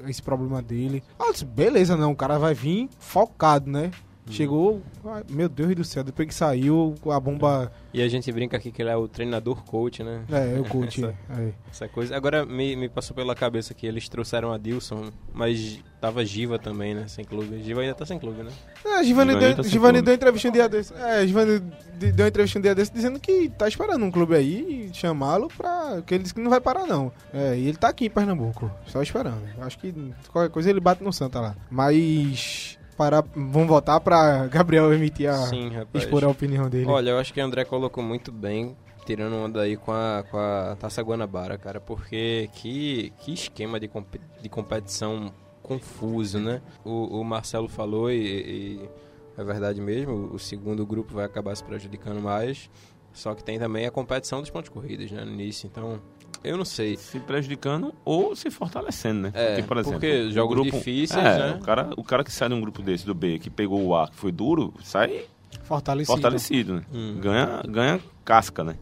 esse 0.08 0.22
problema 0.22 0.62
dele. 0.62 1.04
Ah, 1.20 1.26
eu 1.28 1.32
disse, 1.34 1.46
beleza, 1.46 1.96
não. 1.98 2.12
O 2.12 2.16
cara 2.16 2.38
vai 2.38 2.54
vir 2.54 2.90
focado, 3.00 3.70
né? 3.70 3.92
Chegou, 4.30 4.82
meu 5.30 5.48
Deus 5.48 5.76
do 5.76 5.84
céu, 5.84 6.04
depois 6.04 6.28
que 6.28 6.34
saiu, 6.34 6.96
a 7.12 7.20
bomba. 7.20 7.72
E 7.94 8.02
a 8.02 8.08
gente 8.10 8.32
brinca 8.32 8.58
aqui 8.58 8.72
que 8.72 8.82
ele 8.82 8.90
é 8.90 8.96
o 8.98 9.08
treinador 9.08 9.64
coach, 9.64 10.04
né? 10.04 10.24
É, 10.32 10.58
eu 10.58 10.64
curti. 10.66 11.04
Essa- 11.06 11.16
é. 11.42 11.52
Essa 11.70 11.88
coisa. 11.88 12.16
Agora 12.16 12.46
me, 12.46 12.76
me 12.76 12.90
passou 12.90 13.16
pela 13.16 13.36
cabeça 13.36 13.74
que 13.74 13.86
eles 13.86 14.10
trouxeram 14.10 14.52
a 14.52 14.58
Dilson, 14.58 15.12
mas 15.34 15.80
tava 16.02 16.26
Giva 16.26 16.58
também, 16.58 16.94
né? 16.96 17.08
Sem 17.08 17.24
clube. 17.24 17.62
Giva 17.64 17.82
ainda 17.82 17.94
tá 17.94 18.06
sem 18.06 18.18
clube, 18.20 18.42
né? 18.44 18.52
É, 18.84 19.04
Givani, 19.04 19.34
Givani 19.64 20.02
deu, 20.02 20.04
tá 20.04 20.06
deu 20.06 20.14
entrevista 20.16 20.48
um 20.50 20.52
dia 20.52 20.70
desse. 20.70 20.94
É, 20.94 21.26
Givani 21.28 21.60
de- 21.98 22.12
deu 22.12 22.28
entrevista 22.28 22.60
um 22.60 22.62
dia 22.62 22.76
desse 22.76 22.92
dizendo 22.94 23.20
que 23.20 23.50
tá 23.50 23.68
esperando 23.68 24.04
um 24.04 24.12
clube 24.12 24.36
aí 24.36 24.90
chamá-lo 24.94 25.48
pra. 25.56 26.02
que 26.06 26.14
ele 26.16 26.24
disse 26.24 26.34
que 26.34 26.42
não 26.42 26.50
vai 26.50 26.60
parar, 26.62 26.86
não. 26.88 27.12
É, 27.34 27.58
e 27.58 27.68
ele 27.68 27.78
tá 27.78 27.90
aqui 27.90 28.06
em 28.06 28.10
Pernambuco, 28.10 28.70
só 28.88 29.02
esperando. 29.02 29.42
Acho 29.62 29.78
que 29.78 29.94
qualquer 30.32 30.52
coisa 30.52 30.70
ele 30.70 30.80
bate 30.80 31.04
no 31.04 31.14
Santa 31.14 31.40
lá. 31.40 31.56
Mas. 31.70 32.75
Parar, 32.98 33.26
vamos 33.36 33.68
voltar 33.68 34.00
pra 34.00 34.48
Gabriel 34.48 34.94
emitir 34.94 35.30
a. 35.30 35.34
Sim, 35.48 35.70
rapaz. 35.70 36.04
expor 36.06 36.24
a 36.24 36.30
opinião 36.30 36.70
dele. 36.70 36.86
Olha, 36.90 37.10
eu 37.12 37.18
acho 37.20 37.34
que 37.34 37.42
o 37.42 37.44
André 37.44 37.66
colocou 37.66 38.02
muito 38.04 38.32
bem, 38.32 38.76
tirando 39.06 39.36
onda 39.36 39.62
aí 39.62 39.76
com 39.76 39.92
a, 39.92 40.24
com 40.32 40.38
a 40.38 40.78
Taça 40.80 41.02
Guanabara, 41.02 41.58
cara, 41.58 41.82
porque 41.82 42.50
que, 42.54 43.12
que 43.20 43.34
esquema 43.34 43.80
de, 43.80 43.88
compe- 43.90 44.22
de 44.42 44.48
competição 44.48 45.34
confuso, 45.62 46.40
né? 46.40 46.62
O, 46.86 47.20
o 47.20 47.24
Marcelo 47.26 47.68
falou 47.68 48.10
e, 48.10 48.18
e 48.18 48.90
é 49.38 49.44
verdade 49.44 49.82
mesmo, 49.82 50.30
o 50.34 50.40
segundo 50.40 50.86
grupo 50.86 51.14
vai 51.16 51.26
acabar 51.26 51.54
se 51.56 51.64
prejudicando 51.64 52.22
mais, 52.22 52.70
só 53.12 53.36
que 53.36 53.44
tem 53.44 53.60
também 53.60 53.86
a 53.86 53.92
competição 53.92 54.40
dos 54.40 54.50
pontos 54.50 54.70
corridos, 54.70 55.12
né, 55.12 55.26
no 55.26 55.32
início, 55.34 55.68
então... 55.68 56.00
Eu 56.46 56.58
não 56.58 56.66
sei. 56.66 56.96
Se 56.98 57.20
prejudicando 57.20 57.94
ou 58.04 58.36
se 58.36 58.50
fortalecendo, 58.50 59.22
né? 59.22 59.32
É, 59.34 59.48
porque, 59.48 59.64
por 59.64 59.78
exemplo, 59.78 60.00
porque 60.00 60.32
jogos 60.32 60.56
grupo, 60.56 60.72
difíceis, 60.78 61.26
é, 61.26 61.38
né? 61.40 61.58
O 61.60 61.64
cara, 61.64 61.90
o 61.98 62.04
cara 62.04 62.24
que 62.24 62.32
sai 62.32 62.50
de 62.50 62.56
um 62.56 62.62
grupo 62.62 62.82
desse 62.82 63.06
do 63.06 63.14
B, 63.14 63.40
que 63.40 63.50
pegou 63.50 63.84
o 63.84 63.96
A, 63.96 64.08
que 64.08 64.16
foi 64.16 64.32
duro, 64.32 64.74
sai 64.84 65.26
Fortalecido. 65.64 66.14
fortalecido, 66.14 66.76
né? 66.76 66.82
Hum. 66.94 67.18
Ganha, 67.20 67.62
ganha 67.68 68.00
casca, 68.24 68.64
né? 68.64 68.76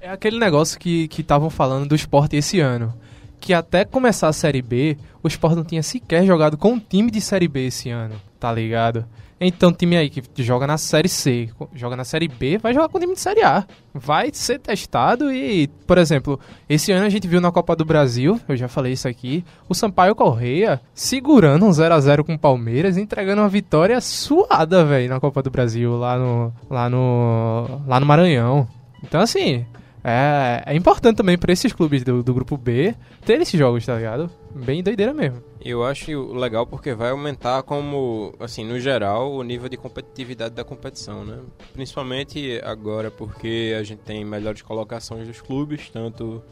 É 0.00 0.10
aquele 0.10 0.38
negócio 0.38 0.78
que 0.78 1.08
que 1.08 1.22
estavam 1.22 1.48
falando 1.48 1.88
do 1.88 1.94
esporte 1.94 2.36
esse 2.36 2.60
ano. 2.60 2.92
que 3.40 3.52
até 3.52 3.84
começar 3.84 4.28
a 4.28 4.32
Série 4.32 4.62
B, 4.62 4.96
o 5.22 5.28
Sport 5.28 5.54
não 5.54 5.64
tinha 5.64 5.82
sequer 5.82 6.24
jogado 6.24 6.56
com 6.56 6.72
um 6.72 6.78
time 6.78 7.10
de 7.10 7.20
Série 7.20 7.46
B 7.46 7.66
esse 7.66 7.90
ano, 7.90 8.14
tá 8.44 8.52
ligado? 8.52 9.06
Então, 9.40 9.72
time 9.72 9.96
aí 9.96 10.10
que 10.10 10.22
joga 10.42 10.66
na 10.66 10.76
Série 10.76 11.08
C, 11.08 11.48
joga 11.74 11.96
na 11.96 12.04
Série 12.04 12.28
B, 12.28 12.58
vai 12.58 12.74
jogar 12.74 12.90
com 12.90 12.98
o 12.98 13.00
time 13.00 13.14
de 13.14 13.20
Série 13.20 13.42
A. 13.42 13.64
Vai 13.94 14.28
ser 14.34 14.58
testado 14.58 15.32
e, 15.32 15.66
por 15.86 15.96
exemplo, 15.96 16.38
esse 16.68 16.92
ano 16.92 17.06
a 17.06 17.08
gente 17.08 17.26
viu 17.26 17.40
na 17.40 17.50
Copa 17.50 17.74
do 17.74 17.86
Brasil, 17.86 18.38
eu 18.46 18.54
já 18.54 18.68
falei 18.68 18.92
isso 18.92 19.08
aqui, 19.08 19.42
o 19.66 19.74
Sampaio 19.74 20.14
Correia 20.14 20.78
segurando 20.92 21.64
um 21.64 21.72
0 21.72 21.94
a 21.94 22.00
0 22.00 22.22
com 22.22 22.34
o 22.34 22.38
Palmeiras, 22.38 22.98
entregando 22.98 23.40
uma 23.40 23.48
vitória 23.48 23.98
suada, 23.98 24.84
velho, 24.84 25.08
na 25.08 25.18
Copa 25.18 25.42
do 25.42 25.50
Brasil, 25.50 25.96
lá 25.96 26.18
no, 26.18 26.52
lá 26.68 26.90
no, 26.90 27.80
lá 27.86 27.98
no 27.98 28.04
Maranhão. 28.04 28.68
Então, 29.02 29.22
assim, 29.22 29.64
é, 30.06 30.62
é 30.66 30.76
importante 30.76 31.16
também 31.16 31.38
para 31.38 31.50
esses 31.50 31.72
clubes 31.72 32.04
do, 32.04 32.22
do 32.22 32.34
grupo 32.34 32.58
B 32.58 32.94
ter 33.24 33.40
esses 33.40 33.58
jogos, 33.58 33.86
tá 33.86 33.96
ligado? 33.96 34.30
Bem 34.54 34.82
doideira 34.82 35.14
mesmo. 35.14 35.42
Eu 35.64 35.82
acho 35.82 36.34
legal 36.34 36.66
porque 36.66 36.92
vai 36.92 37.08
aumentar 37.10 37.62
como, 37.62 38.34
assim, 38.38 38.66
no 38.66 38.78
geral, 38.78 39.32
o 39.32 39.42
nível 39.42 39.66
de 39.66 39.78
competitividade 39.78 40.54
da 40.54 40.62
competição, 40.62 41.24
né? 41.24 41.40
Principalmente 41.72 42.60
agora 42.62 43.10
porque 43.10 43.74
a 43.78 43.82
gente 43.82 44.00
tem 44.00 44.22
melhores 44.26 44.60
colocações 44.60 45.26
dos 45.26 45.40
clubes, 45.40 45.88
tanto 45.88 46.42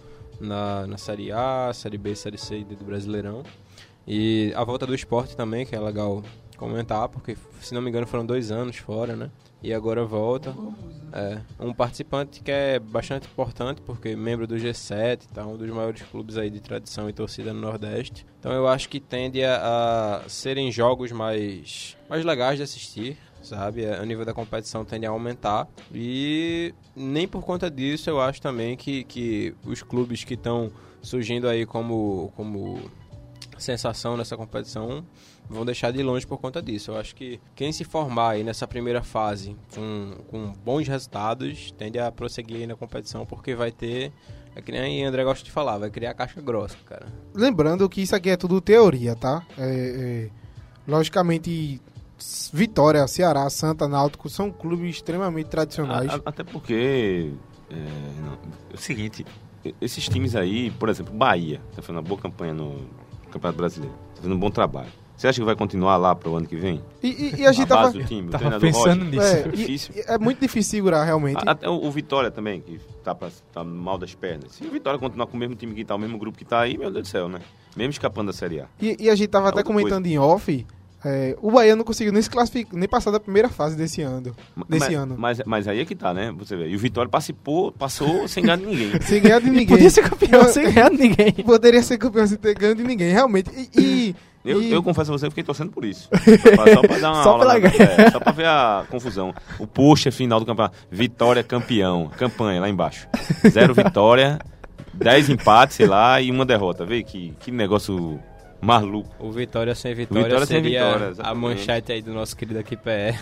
na, 0.40 0.86
na 0.86 0.96
Série 0.96 1.30
A, 1.30 1.70
Série 1.74 1.98
B, 1.98 2.16
Série 2.16 2.38
C 2.38 2.64
do 2.64 2.84
Brasileirão. 2.84 3.42
E 4.08 4.50
a 4.56 4.64
volta 4.64 4.86
do 4.86 4.94
esporte 4.94 5.36
também, 5.36 5.66
que 5.66 5.76
é 5.76 5.80
legal 5.80 6.22
comentar, 6.62 7.08
porque 7.08 7.36
se 7.60 7.74
não 7.74 7.82
me 7.82 7.90
engano 7.90 8.06
foram 8.06 8.24
dois 8.24 8.52
anos 8.52 8.76
fora, 8.76 9.16
né? 9.16 9.30
E 9.60 9.74
agora 9.74 10.04
volta. 10.04 10.54
É, 11.12 11.40
um 11.58 11.74
participante 11.74 12.40
que 12.40 12.52
é 12.52 12.78
bastante 12.78 13.26
importante, 13.26 13.80
porque 13.80 14.14
membro 14.14 14.46
do 14.46 14.54
G7, 14.54 15.22
tá, 15.34 15.44
um 15.44 15.56
dos 15.56 15.68
maiores 15.70 16.02
clubes 16.02 16.36
aí 16.36 16.50
de 16.50 16.60
tradição 16.60 17.08
e 17.10 17.12
torcida 17.12 17.52
no 17.52 17.60
Nordeste. 17.60 18.24
Então 18.38 18.52
eu 18.52 18.68
acho 18.68 18.88
que 18.88 19.00
tende 19.00 19.42
a, 19.44 20.22
a 20.24 20.28
serem 20.28 20.70
jogos 20.70 21.10
mais, 21.10 21.96
mais 22.08 22.24
legais 22.24 22.58
de 22.58 22.62
assistir, 22.62 23.18
sabe? 23.42 23.84
O 23.84 24.04
nível 24.04 24.24
da 24.24 24.32
competição 24.32 24.84
tende 24.84 25.04
a 25.04 25.10
aumentar. 25.10 25.66
E 25.92 26.72
nem 26.94 27.26
por 27.26 27.42
conta 27.42 27.68
disso 27.68 28.08
eu 28.08 28.20
acho 28.20 28.40
também 28.40 28.76
que, 28.76 29.02
que 29.02 29.52
os 29.66 29.82
clubes 29.82 30.22
que 30.22 30.34
estão 30.34 30.70
surgindo 31.02 31.48
aí 31.48 31.66
como, 31.66 32.32
como 32.36 32.80
sensação 33.58 34.16
nessa 34.16 34.36
competição 34.36 35.04
vão 35.48 35.64
deixar 35.64 35.92
de 35.92 36.02
longe 36.02 36.26
por 36.26 36.38
conta 36.38 36.62
disso. 36.62 36.90
Eu 36.90 36.96
acho 36.96 37.14
que 37.14 37.40
quem 37.54 37.72
se 37.72 37.84
formar 37.84 38.30
aí 38.30 38.44
nessa 38.44 38.66
primeira 38.66 39.02
fase 39.02 39.56
com, 39.74 40.16
com 40.28 40.52
bons 40.64 40.88
resultados 40.88 41.72
tende 41.72 41.98
a 41.98 42.10
prosseguir 42.10 42.58
aí 42.58 42.66
na 42.66 42.74
competição 42.74 43.26
porque 43.26 43.54
vai 43.54 43.70
ter 43.70 44.12
é 44.54 44.60
que 44.60 44.70
nem 44.70 45.04
o 45.04 45.08
André 45.08 45.24
gosta 45.24 45.44
de 45.44 45.50
falar, 45.50 45.78
vai 45.78 45.90
criar 45.90 46.12
caixa 46.14 46.40
grossa, 46.40 46.76
cara. 46.84 47.06
Lembrando 47.34 47.88
que 47.88 48.02
isso 48.02 48.14
aqui 48.14 48.28
é 48.28 48.36
tudo 48.36 48.60
teoria, 48.60 49.16
tá? 49.16 49.44
É, 49.56 50.28
é, 50.28 50.30
logicamente, 50.86 51.80
Vitória, 52.52 53.06
Ceará, 53.06 53.48
Santa, 53.48 53.88
Náutico 53.88 54.28
são 54.28 54.50
clubes 54.50 54.96
extremamente 54.96 55.48
tradicionais. 55.48 56.10
A, 56.10 56.16
a, 56.16 56.20
até 56.26 56.44
porque 56.44 57.32
é, 57.70 57.74
não, 58.20 58.34
é 58.70 58.74
o 58.74 58.78
seguinte, 58.78 59.24
esses 59.80 60.06
times 60.06 60.36
aí, 60.36 60.70
por 60.72 60.90
exemplo, 60.90 61.14
Bahia, 61.14 61.60
tá 61.74 61.80
fazendo 61.80 61.96
uma 61.96 62.02
boa 62.02 62.20
campanha 62.20 62.52
no 62.52 62.86
Campeonato 63.30 63.56
Brasileiro, 63.56 63.94
tá 64.10 64.16
fazendo 64.16 64.34
um 64.34 64.38
bom 64.38 64.50
trabalho. 64.50 64.92
Você 65.22 65.28
acha 65.28 65.40
que 65.40 65.44
vai 65.46 65.54
continuar 65.54 65.96
lá 65.98 66.16
para 66.16 66.28
o 66.28 66.34
ano 66.34 66.48
que 66.48 66.56
vem? 66.56 66.82
E, 67.00 67.06
e, 67.06 67.42
e 67.42 67.46
a 67.46 67.52
gente 67.52 67.72
a 67.72 67.76
tava, 67.76 67.92
do 67.92 68.02
time, 68.02 68.28
tava 68.28 68.58
pensando 68.58 69.04
Roger, 69.04 69.04
nisso. 69.04 69.22
É, 69.22 69.40
é 69.40 69.48
difícil. 69.50 69.94
e- 69.96 70.00
é 70.00 70.18
muito 70.18 70.40
difícil 70.40 70.70
segurar, 70.72 71.04
realmente. 71.04 71.40
Até 71.46 71.68
o, 71.68 71.74
o 71.74 71.90
Vitória 71.92 72.28
também, 72.28 72.60
que 72.60 72.80
tá, 73.04 73.14
pra, 73.14 73.28
tá 73.52 73.62
mal 73.62 73.96
das 73.96 74.12
pernas. 74.16 74.50
Se 74.50 74.66
o 74.66 74.70
Vitória 74.72 74.98
continuar 74.98 75.28
com 75.28 75.36
o 75.36 75.38
mesmo 75.38 75.54
time 75.54 75.76
que 75.76 75.84
tá, 75.84 75.94
o 75.94 75.98
mesmo 75.98 76.18
grupo 76.18 76.36
que 76.36 76.44
tá 76.44 76.58
aí, 76.58 76.76
meu 76.76 76.90
Deus 76.90 77.04
do 77.06 77.08
céu, 77.08 77.28
né? 77.28 77.38
Mesmo 77.76 77.92
escapando 77.92 78.26
da 78.26 78.32
Série 78.32 78.62
A. 78.62 78.66
E, 78.80 78.96
e 78.98 79.08
a 79.08 79.14
gente 79.14 79.28
tava 79.28 79.46
É 79.46 79.50
até 79.50 79.62
comentando 79.62 80.06
em 80.06 80.18
off, 80.18 80.66
é, 81.04 81.36
o 81.40 81.52
Bahia 81.52 81.76
não 81.76 81.84
conseguiu 81.84 82.12
nem 82.12 82.20
se 82.20 82.28
classificar, 82.28 82.76
nem 82.76 82.88
passar 82.88 83.12
da 83.12 83.20
primeira 83.20 83.48
fase 83.48 83.76
desse 83.76 84.02
ano. 84.02 84.34
Desse 84.68 84.86
mas, 84.86 84.94
ano. 84.94 85.14
Mas, 85.16 85.40
mas 85.46 85.68
aí 85.68 85.78
é 85.78 85.84
que 85.84 85.94
tá, 85.94 86.12
né? 86.12 86.32
Você 86.38 86.56
vê. 86.56 86.68
E 86.68 86.74
o 86.74 86.78
Vitória 86.80 87.08
participou, 87.08 87.70
passou 87.70 88.26
sem 88.26 88.42
ganhar 88.42 88.56
de 88.56 88.66
ninguém. 88.66 88.90
Sem 89.02 89.22
ganhar 89.22 89.40
de 89.40 89.50
ninguém. 89.50 89.66
Podia 89.68 89.90
ser 89.90 90.02
campeão 90.08 90.48
sem 90.48 90.72
ganhar 90.72 90.90
de 90.90 90.96
ninguém. 90.98 91.32
Poderia 91.32 91.82
ser 91.82 91.96
campeão 91.96 92.26
sem 92.26 92.38
ter 92.38 92.54
ganho 92.56 92.74
de 92.74 92.82
ninguém, 92.82 93.12
realmente. 93.12 93.50
E, 93.76 93.80
e- 93.80 94.16
Eu, 94.44 94.60
e- 94.62 94.72
eu 94.72 94.82
confesso 94.82 95.12
a 95.12 95.18
você, 95.18 95.26
eu 95.26 95.30
fiquei 95.30 95.44
torcendo 95.44 95.70
por 95.70 95.84
isso. 95.84 96.08
Só 96.74 96.80
pra 96.82 96.98
dar 96.98 97.12
uma 97.12 97.22
Só 97.22 97.30
aula. 97.32 97.46
pela 97.54 97.58
na- 97.58 97.84
é, 98.04 98.10
só 98.10 98.18
pra 98.18 98.32
ver 98.32 98.46
a 98.46 98.84
confusão. 98.90 99.32
O 99.58 99.66
post 99.66 100.10
final 100.10 100.40
do 100.40 100.46
campeonato. 100.46 100.76
Vitória 100.90 101.42
campeão. 101.44 102.10
Campanha 102.18 102.60
lá 102.60 102.68
embaixo. 102.68 103.06
Zero 103.48 103.72
vitória, 103.74 104.38
dez 104.92 105.28
empates, 105.28 105.76
sei 105.76 105.86
lá, 105.86 106.20
e 106.20 106.30
uma 106.30 106.44
derrota. 106.44 106.84
Vê 106.84 107.02
que, 107.04 107.32
que 107.40 107.50
negócio 107.52 108.18
maluco. 108.62 109.10
O 109.18 109.30
Vitória 109.32 109.74
sem 109.74 109.92
Vitória, 109.94 110.24
Vitória 110.24 110.46
sem 110.46 110.62
seria 110.62 110.84
Vitória, 110.98 111.14
a 111.18 111.34
manchete 111.34 111.92
aí 111.92 112.00
do 112.00 112.14
nosso 112.14 112.36
querido 112.36 112.60
aqui 112.60 112.76
PE. 112.76 113.14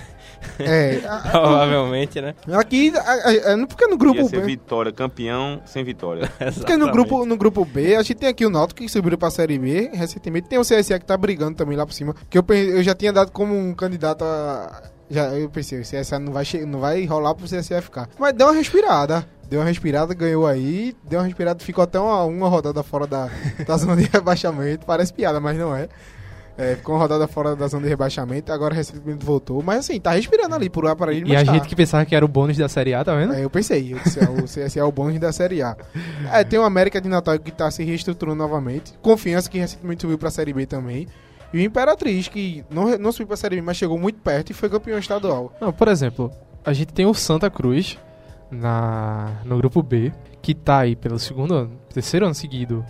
é, 0.61 1.01
Provavelmente, 1.33 2.21
né? 2.21 2.35
aqui, 2.53 2.93
a- 2.95 3.01
a- 3.01 3.55
a- 3.55 3.67
porque 3.67 3.87
no 3.87 3.97
grupo 3.97 4.21
Ia 4.21 4.29
ser 4.29 4.41
B, 4.41 4.47
Vitória 4.47 4.93
campeão 4.93 5.61
sem 5.65 5.83
vitória. 5.83 6.31
porque 6.55 6.77
no 6.77 6.91
grupo, 6.93 7.25
no 7.25 7.37
grupo 7.37 7.65
B, 7.65 7.97
a 7.97 8.03
gente 8.03 8.17
tem 8.17 8.29
aqui 8.29 8.45
o 8.45 8.51
Náutico 8.51 8.81
que 8.83 8.89
subiu 8.89 9.17
pra 9.19 9.31
Série 9.31 9.59
B 9.59 9.91
recentemente, 9.93 10.49
tem 10.49 10.59
o 10.59 10.63
CSA 10.63 10.99
que 10.99 11.07
tá 11.07 11.17
brigando 11.17 11.57
também 11.57 11.77
lá 11.77 11.87
por 11.87 11.93
cima, 11.93 12.15
que 12.29 12.37
eu, 12.39 12.45
eu 12.51 12.83
já 12.83 12.95
tinha 12.95 13.13
dado 13.13 13.33
como 13.33 13.57
um 13.57 13.75
candidato 13.75 14.23
a... 14.25 14.83
Já, 15.13 15.25
eu 15.35 15.51
pensei, 15.51 15.81
o 15.81 15.83
CSA 15.83 16.21
não 16.21 16.33
vai, 16.33 16.45
não 16.67 16.79
vai 16.79 17.05
rolar 17.05 17.35
pro 17.35 17.45
CSA 17.45 17.83
ficar. 17.83 18.09
Mas 18.17 18.33
deu 18.33 18.47
uma 18.47 18.53
respirada. 18.55 19.27
Deu 19.51 19.59
uma 19.59 19.67
respirada, 19.67 20.15
ganhou 20.15 20.47
aí. 20.47 20.97
Deu 21.03 21.19
uma 21.19 21.27
respirada, 21.27 21.59
ficou 21.63 21.83
até 21.83 21.99
uma, 21.99 22.23
uma 22.23 22.49
rodada 22.49 22.85
fora 22.85 23.05
da, 23.05 23.29
da 23.67 23.77
zona 23.77 23.97
de 23.97 24.05
rebaixamento. 24.09 24.87
Parece 24.87 25.13
piada, 25.13 25.41
mas 25.41 25.59
não 25.59 25.75
é. 25.75 25.89
É, 26.57 26.77
ficou 26.77 26.95
uma 26.95 27.01
rodada 27.01 27.27
fora 27.27 27.57
da 27.57 27.67
zona 27.67 27.83
de 27.85 27.89
rebaixamento, 27.89 28.53
agora 28.53 28.75
recentemente 28.75 29.25
voltou. 29.25 29.61
Mas 29.61 29.81
assim, 29.81 29.99
tá 29.99 30.13
respirando 30.13 30.55
ali 30.55 30.71
por 30.71 30.85
lá 30.85 30.95
para 30.95 31.13
ele, 31.13 31.29
E 31.29 31.35
a 31.35 31.45
tá. 31.45 31.53
gente 31.53 31.67
que 31.67 31.75
pensava 31.75 32.05
que 32.05 32.15
era 32.15 32.25
o 32.25 32.29
bônus 32.29 32.57
da 32.57 32.69
Série 32.69 32.95
A, 32.95 33.03
tá 33.03 33.17
vendo? 33.17 33.33
É, 33.33 33.43
eu 33.43 33.51
pensei, 33.51 33.93
eu 33.95 33.99
disse, 33.99 34.21
é, 34.21 34.29
o 34.29 34.45
CSA 34.45 34.79
é 34.79 34.85
o 34.85 34.93
bônus 34.93 35.19
da 35.19 35.33
Série 35.33 35.63
A. 35.63 35.77
É, 36.33 36.45
tem 36.45 36.59
o 36.59 36.63
América 36.63 37.01
de 37.01 37.09
Natal 37.09 37.37
que 37.39 37.51
tá 37.51 37.69
se 37.73 37.83
reestruturando 37.83 38.37
novamente. 38.37 38.93
Confiança 39.03 39.51
que 39.51 39.59
recentemente 39.59 40.03
subiu 40.03 40.17
pra 40.19 40.31
Série 40.31 40.53
B 40.53 40.65
também. 40.65 41.09
E 41.53 41.59
o 41.59 41.61
Imperatriz, 41.61 42.29
que 42.29 42.65
não, 42.71 42.97
não 42.99 43.11
subiu 43.11 43.27
pra 43.29 43.37
Série 43.37 43.57
B, 43.57 43.63
mas 43.63 43.77
chegou 43.77 43.99
muito 43.99 44.21
perto 44.21 44.51
e 44.51 44.53
foi 44.53 44.69
campeão 44.69 44.99
estadual. 44.99 45.53
Não, 45.61 45.73
por 45.73 45.89
exemplo, 45.89 46.31
a 46.65 46.73
gente 46.73 46.93
tem 46.93 47.07
o 47.07 47.15
Santa 47.15 47.51
Cruz 47.51 47.99
na, 48.51 49.41
no 49.45 49.57
grupo 49.59 49.83
B, 49.83 50.13
que 50.43 50.55
tá 50.55 50.81
aí 50.81 50.97
pelo 50.97 51.19
segundo 51.19 51.55
ano, 51.55 51.71
terceiro 51.93 52.27
ano 52.27 52.35
seguido 52.35 52.85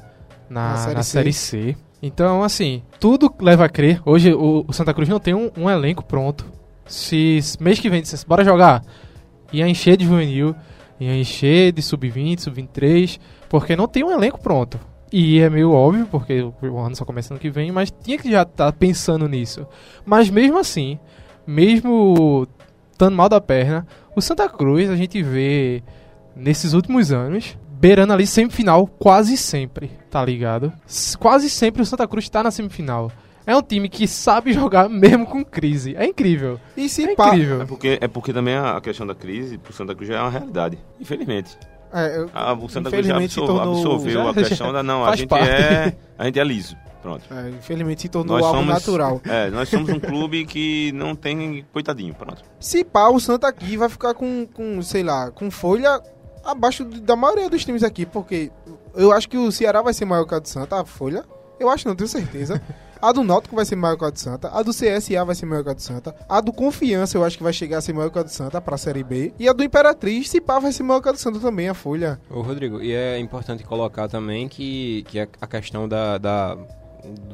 na, 0.49 0.71
Na 0.71 0.77
Série 0.77 0.95
na 0.97 1.03
C. 1.03 1.11
série 1.11 1.33
C. 1.33 1.77
Então, 2.03 2.43
assim, 2.43 2.83
tudo 2.99 3.33
leva 3.41 3.67
a 3.67 3.69
crer. 3.69 4.01
Hoje 4.07 4.33
o, 4.33 4.65
o 4.67 4.73
Santa 4.73 4.95
Cruz 4.95 5.09
não 5.09 5.21
tem 5.21 5.35
um, 5.35 5.51
um 5.57 5.69
elenco 5.69 6.03
pronto. 6.05 6.47
Se 6.87 7.41
mês 7.61 7.79
que 7.79 7.91
vem 7.91 8.01
dissesse, 8.03 8.27
bora 8.27 8.43
jogar, 8.45 8.83
ia 9.53 9.69
encher 9.69 9.97
de 9.97 10.05
juvenil, 10.07 10.55
ia 10.99 11.15
encher 11.15 11.73
de 11.73 11.83
sub-20, 11.83 12.41
sub-23, 12.41 13.21
porque 13.49 13.77
não 13.77 13.87
tem 13.87 14.03
um 14.03 14.11
elenco 14.11 14.41
pronto. 14.41 14.81
E 15.13 15.41
é 15.41 15.51
meio 15.51 15.73
óbvio, 15.73 16.07
porque 16.11 16.41
o- 16.41 16.79
ano 16.79 16.97
só 16.97 17.05
começa 17.05 17.35
ano 17.35 17.41
que 17.41 17.51
vem, 17.51 17.71
mas 17.71 17.91
tinha 17.91 18.17
que 18.17 18.31
já 18.31 18.43
estar 18.43 18.73
pensando 18.73 19.29
nisso. 19.29 19.67
Mas 20.07 20.31
mesmo 20.31 20.57
assim, 20.59 20.99
mesmo 21.47 22.47
estando 22.93 23.15
mal 23.17 23.29
da 23.29 23.41
perna, 23.41 23.87
o 24.21 24.23
Santa 24.23 24.49
Cruz 24.49 24.89
a 24.91 24.97
gente 24.97 25.23
vê 25.23 25.83
nesses 26.37 26.73
últimos 26.75 27.11
anos 27.11 27.57
beirando 27.73 28.13
ali 28.13 28.27
semifinal 28.27 28.87
quase 28.87 29.37
sempre, 29.37 29.91
tá 30.11 30.25
ligado? 30.25 30.73
Quase 31.19 31.49
sempre 31.51 31.83
o 31.83 31.87
Santa 31.87 32.07
Cruz 32.07 32.29
tá 32.29 32.43
na 32.43 32.51
semifinal. 32.51 33.11
É 33.47 33.57
um 33.57 33.63
time 33.63 33.89
que 33.89 34.07
sabe 34.07 34.53
jogar 34.55 34.89
mesmo 34.89 35.25
com 35.27 35.43
crise. 35.45 35.97
É 35.97 36.05
incrível. 36.07 36.61
E 36.77 36.89
se 36.89 37.05
É 37.05 37.15
pá- 37.17 37.25
É 37.25 37.29
incrível. 37.31 37.67
porque, 37.67 37.99
é 38.01 38.07
porque 38.07 38.33
também 38.33 38.55
a 38.55 38.79
questão 38.81 39.07
da 39.07 39.15
crise 39.15 39.57
pro 39.59 39.73
Santa 39.73 39.95
Cruz 39.95 40.09
já 40.09 40.19
é 40.19 40.21
uma 40.21 40.31
realidade. 40.31 40.79
Infelizmente. 41.01 41.57
É, 41.93 42.19
eu- 42.19 42.31
Ah, 42.35 42.53
o 42.53 42.69
Santa 42.69 42.91
Cruz 42.91 43.05
já 43.07 43.15
Infelizmente 43.15 43.33
se 43.35 43.41
absor- 43.41 43.57
tornou- 43.57 43.75
absorveu 43.75 44.13
já- 44.25 44.31
a 44.31 44.35
questão 44.35 44.73
da 44.73 44.83
não, 44.83 45.05
a 45.05 45.17
gente 45.17 45.29
parte. 45.29 45.49
é. 45.49 45.97
A 46.19 46.25
gente 46.27 46.39
é 46.39 46.45
liso. 46.45 46.77
Pronto. 47.03 47.25
é, 47.33 47.51
infelizmente 47.51 48.03
se 48.03 48.09
tornou 48.09 48.37
Nós 48.37 48.45
algo 48.47 48.59
somos, 48.59 48.75
natural. 48.75 49.21
É, 49.27 49.51
nós 49.51 49.69
somos 49.69 49.89
um 49.89 49.99
clube 49.99 50.45
que 50.45 50.93
não 50.93 51.15
tem 51.17 51.65
coitadinho, 51.73 52.15
pronto. 52.15 52.43
Se 52.59 52.85
pá, 52.85 53.09
o 53.09 53.19
Santa 53.19 53.49
aqui 53.49 53.77
vai 53.77 53.89
ficar 53.89 54.15
com, 54.15 54.47
com 54.47 54.83
sei 54.83 55.03
lá, 55.03 55.31
com 55.31 55.51
folha 55.51 56.01
abaixo 56.45 56.85
da 56.85 57.17
maioria 57.17 57.49
dos 57.51 57.65
times 57.65 57.83
aqui, 57.83 58.05
porque 58.07 58.51
eu 58.95 59.13
acho 59.13 59.29
que 59.29 59.37
o 59.37 59.51
Ceará 59.53 59.83
vai 59.83 59.93
ser 59.95 60.05
maior 60.05 60.25
que 60.25 60.35
a 60.35 60.39
do 60.39 60.49
Santa, 60.49 60.81
a 60.81 60.85
folha. 60.85 61.25
Eu 61.59 61.69
acho, 61.69 61.87
não 61.87 61.95
tenho 61.95 62.09
certeza. 62.09 62.61
A 63.03 63.13
do 63.13 63.23
Náutico 63.25 63.57
vai 63.57 63.65
ser 63.65 63.77
maior 63.77 63.97
que 63.97 64.05
a 64.05 64.11
do 64.11 64.19
Santa. 64.19 64.49
A 64.53 64.63
do 64.63 64.73
CSA 64.73 65.25
vai 65.25 65.35
ser 65.35 65.47
maior 65.47 65.63
que 65.65 65.71
a 65.71 65.73
do 65.75 65.81
Santa. 65.81 66.15
A 66.29 66.39
do 66.41 66.53
Confiança 66.53 67.17
eu 67.17 67.25
acho 67.25 67.37
que 67.39 67.43
vai 67.43 67.53
chegar 67.53 67.79
a 67.79 67.81
ser 67.81 67.95
maior 67.95 68.11
que 68.11 68.19
a 68.19 68.23
do 68.23 68.29
Santa 68.31 68.61
pra 68.61 68.77
Série 68.77 69.03
B. 69.03 69.33
E 69.39 69.49
a 69.49 69.53
do 69.55 69.65
Imperatriz, 69.65 70.29
se 70.29 70.39
pá, 70.41 70.59
vai 70.59 70.71
ser 70.73 70.83
maior 70.83 71.01
que 71.01 71.09
a 71.09 71.13
do 71.13 71.19
Santa 71.19 71.39
também, 71.41 71.69
a 71.69 71.75
folha. 71.75 72.21
Ô, 72.31 72.43
Rodrigo, 72.43 72.83
e 72.83 72.93
é 72.93 73.19
importante 73.19 73.65
colocar 73.65 74.07
também 74.09 74.49
que, 74.49 75.03
que 75.09 75.19
a, 75.21 75.27
a 75.41 75.47
questão 75.47 75.89
da, 75.89 76.19
da- 76.19 76.59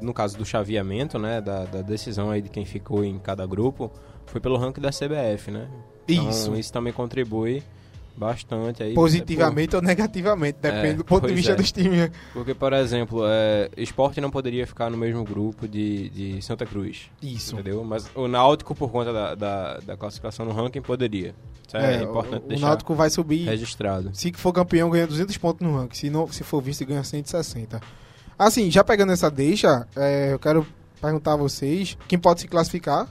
No 0.01 0.13
caso 0.13 0.37
do 0.37 0.45
chaveamento, 0.45 1.19
né? 1.19 1.41
Da, 1.41 1.65
da 1.65 1.83
decisão 1.83 2.31
aí 2.31 2.41
de 2.41 2.49
quem 2.49 2.65
ficou 2.65 3.05
em 3.05 3.19
cada 3.19 3.47
grupo, 3.47 3.91
foi 4.27 4.41
pelo 4.41 4.57
ranking 4.57 4.81
da 4.81 4.91
CBF, 4.91 5.51
né? 5.51 5.69
Então, 6.09 6.31
Isso. 6.31 6.55
isso 6.55 6.73
também 6.73 6.93
contribui 6.93 7.63
Bastante. 8.17 8.83
Aí, 8.83 8.95
Positivamente 8.95 9.77
ou 9.77 9.83
negativamente, 9.83 10.59
depende 10.61 10.87
É, 10.89 10.95
do 10.95 11.05
ponto 11.05 11.27
de 11.27 11.35
vista 11.35 11.53
é. 11.53 11.55
dos 11.55 11.71
times. 11.71 12.11
Porque, 12.33 12.55
por 12.55 12.73
exemplo, 12.73 13.23
é, 13.27 13.69
esporte 13.77 14.21
não 14.21 14.31
poderia 14.31 14.67
ficar 14.67 14.91
no 14.91 14.97
mesmo 14.97 15.23
grupo 15.23 15.69
de, 15.69 16.09
de 16.09 16.43
Santa 16.43 16.65
Cruz. 16.65 17.11
Isso. 17.23 17.55
Entendeu? 17.55 17.85
Mas 17.85 18.11
o 18.15 18.27
Náutico, 18.27 18.75
por 18.75 18.91
conta 18.91 19.13
da, 19.13 19.35
da, 19.35 19.79
da 19.81 19.97
classificação 19.97 20.47
no 20.47 20.53
ranking, 20.53 20.81
poderia. 20.81 21.35
Isso 21.67 21.77
é, 21.77 22.03
importante 22.03 22.43
o, 22.43 22.47
o 22.47 22.49
deixar 22.49 22.67
Náutico 22.69 22.95
vai 22.95 23.11
subir. 23.11 23.45
registrado. 23.45 24.11
Se 24.15 24.33
for 24.33 24.53
campeão, 24.53 24.89
ganha 24.89 25.07
200 25.07 25.37
pontos 25.37 25.67
no 25.67 25.77
ranking. 25.77 25.97
Se, 25.97 26.09
não, 26.09 26.27
se 26.33 26.43
for 26.43 26.63
vice, 26.63 26.85
ganha 26.87 27.05
160. 27.05 27.81
Assim, 28.39 28.71
já 28.71 28.85
pegando 28.85 29.13
essa 29.13 29.31
deixa, 29.31 29.87
é, 29.97 30.33
eu 30.33 30.39
quero 30.39 30.67
perguntar 31.01 31.35
a 31.35 31.37
vocês 31.37 31.97
quem 32.07 32.19
pode 32.19 32.41
se 32.41 32.49
classificar 32.49 33.07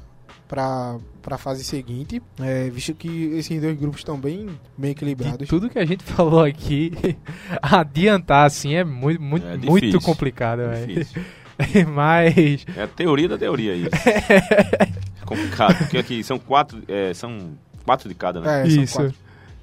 para 0.48 0.98
a 1.32 1.38
fase 1.38 1.64
seguinte, 1.64 2.22
é, 2.40 2.70
visto 2.70 2.94
que 2.94 3.32
esses 3.36 3.60
dois 3.60 3.76
grupos 3.78 4.02
estão 4.02 4.18
bem, 4.20 4.46
bem 4.78 4.90
De 4.90 4.92
equilibrados. 4.92 5.48
tudo 5.50 5.70
que 5.70 5.80
a 5.80 5.86
gente 5.86 6.04
falou 6.06 6.44
aqui, 6.44 6.92
adiantar 7.62 8.46
assim 8.46 8.76
é 8.76 8.84
muito, 8.84 9.22
muito, 9.22 9.48
É 9.48 9.58
muito 9.58 10.00
complicado, 10.02 10.60
velho. 10.60 10.88
Difícil. 10.88 11.24
Mas 11.94 12.66
É 12.76 12.84
a 12.84 12.88
teoria 12.88 13.30
da 13.30 13.38
teoria 13.38 13.74
isso. 13.74 13.90
é 13.96 15.24
complicado, 15.26 15.78
porque 15.80 15.98
aqui 15.98 16.24
são 16.24 16.38
quatro, 16.38 16.84
é, 16.88 17.14
são 17.14 17.54
quatro 17.84 18.08
de 18.10 18.14
cada, 18.14 18.42
né? 18.42 18.68
É, 18.68 18.70
são 18.70 18.84
isso. 18.84 18.96
quatro. 18.98 19.16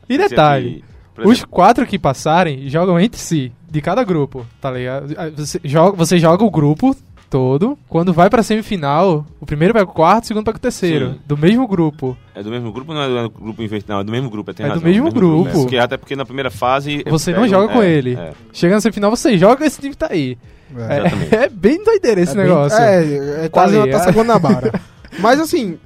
E 0.09 0.19
detalhe, 0.19 0.85
por 1.14 1.26
os 1.26 1.33
exemplo, 1.38 1.50
quatro 1.50 1.87
que 1.87 1.99
passarem 1.99 2.69
jogam 2.69 2.99
entre 2.99 3.21
si, 3.21 3.52
de 3.72 3.80
cada 3.80 4.04
grupo, 4.04 4.46
tá 4.60 4.70
ligado? 4.70 5.14
Aí 5.16 5.30
Você 5.30 5.58
joga, 5.64 5.96
você 5.96 6.18
joga 6.18 6.44
o 6.44 6.50
grupo 6.50 6.94
todo, 7.30 7.78
quando 7.88 8.12
vai 8.12 8.28
pra 8.28 8.42
semifinal, 8.42 9.24
o 9.40 9.46
primeiro 9.46 9.72
pega 9.72 9.90
o 9.90 9.94
quarto, 9.94 10.24
o 10.24 10.26
segundo 10.26 10.44
pega 10.44 10.58
o 10.58 10.60
terceiro, 10.60 11.12
Sim. 11.12 11.20
do 11.26 11.38
mesmo 11.38 11.66
grupo. 11.66 12.14
É 12.34 12.42
do 12.42 12.50
mesmo 12.50 12.70
grupo, 12.70 12.92
não 12.92 13.00
é 13.02 13.22
do 13.22 13.30
grupo 13.30 13.62
invertido, 13.62 13.90
não, 13.94 14.00
é 14.00 14.04
do 14.04 14.12
mesmo 14.12 14.28
grupo, 14.28 14.52
tem 14.52 14.66
É 14.66 14.68
do 14.68 14.74
razão, 14.74 14.86
mesmo 14.90 15.10
grupo. 15.10 15.50
Porque, 15.50 15.78
até 15.78 15.96
porque 15.96 16.14
na 16.14 16.26
primeira 16.26 16.50
fase... 16.50 17.02
Você 17.08 17.30
é, 17.30 17.34
não 17.34 17.46
é, 17.46 17.48
joga 17.48 17.72
com 17.72 17.82
é, 17.82 17.88
ele. 17.90 18.14
é, 18.16 18.32
Chega 18.52 18.74
na 18.74 18.80
semifinal, 18.82 19.10
você 19.10 19.38
joga 19.38 19.64
esse 19.64 19.80
time 19.80 19.94
tá 19.94 20.08
aí. 20.10 20.36
É. 20.76 21.38
É, 21.38 21.44
é 21.44 21.48
bem 21.48 21.82
doideira 21.82 22.20
esse 22.20 22.32
É 22.32 22.34
bem- 22.36 22.44
negócio. 22.44 22.78
é, 22.78 23.44
é 23.46 23.48
quase 23.48 23.72
Tá 23.72 23.78
uma 23.78 23.86
ligado? 23.86 23.98
taça 24.04 24.12
Guanabara. 24.12 24.72
Mas 25.18 25.40
assim, 25.40 25.78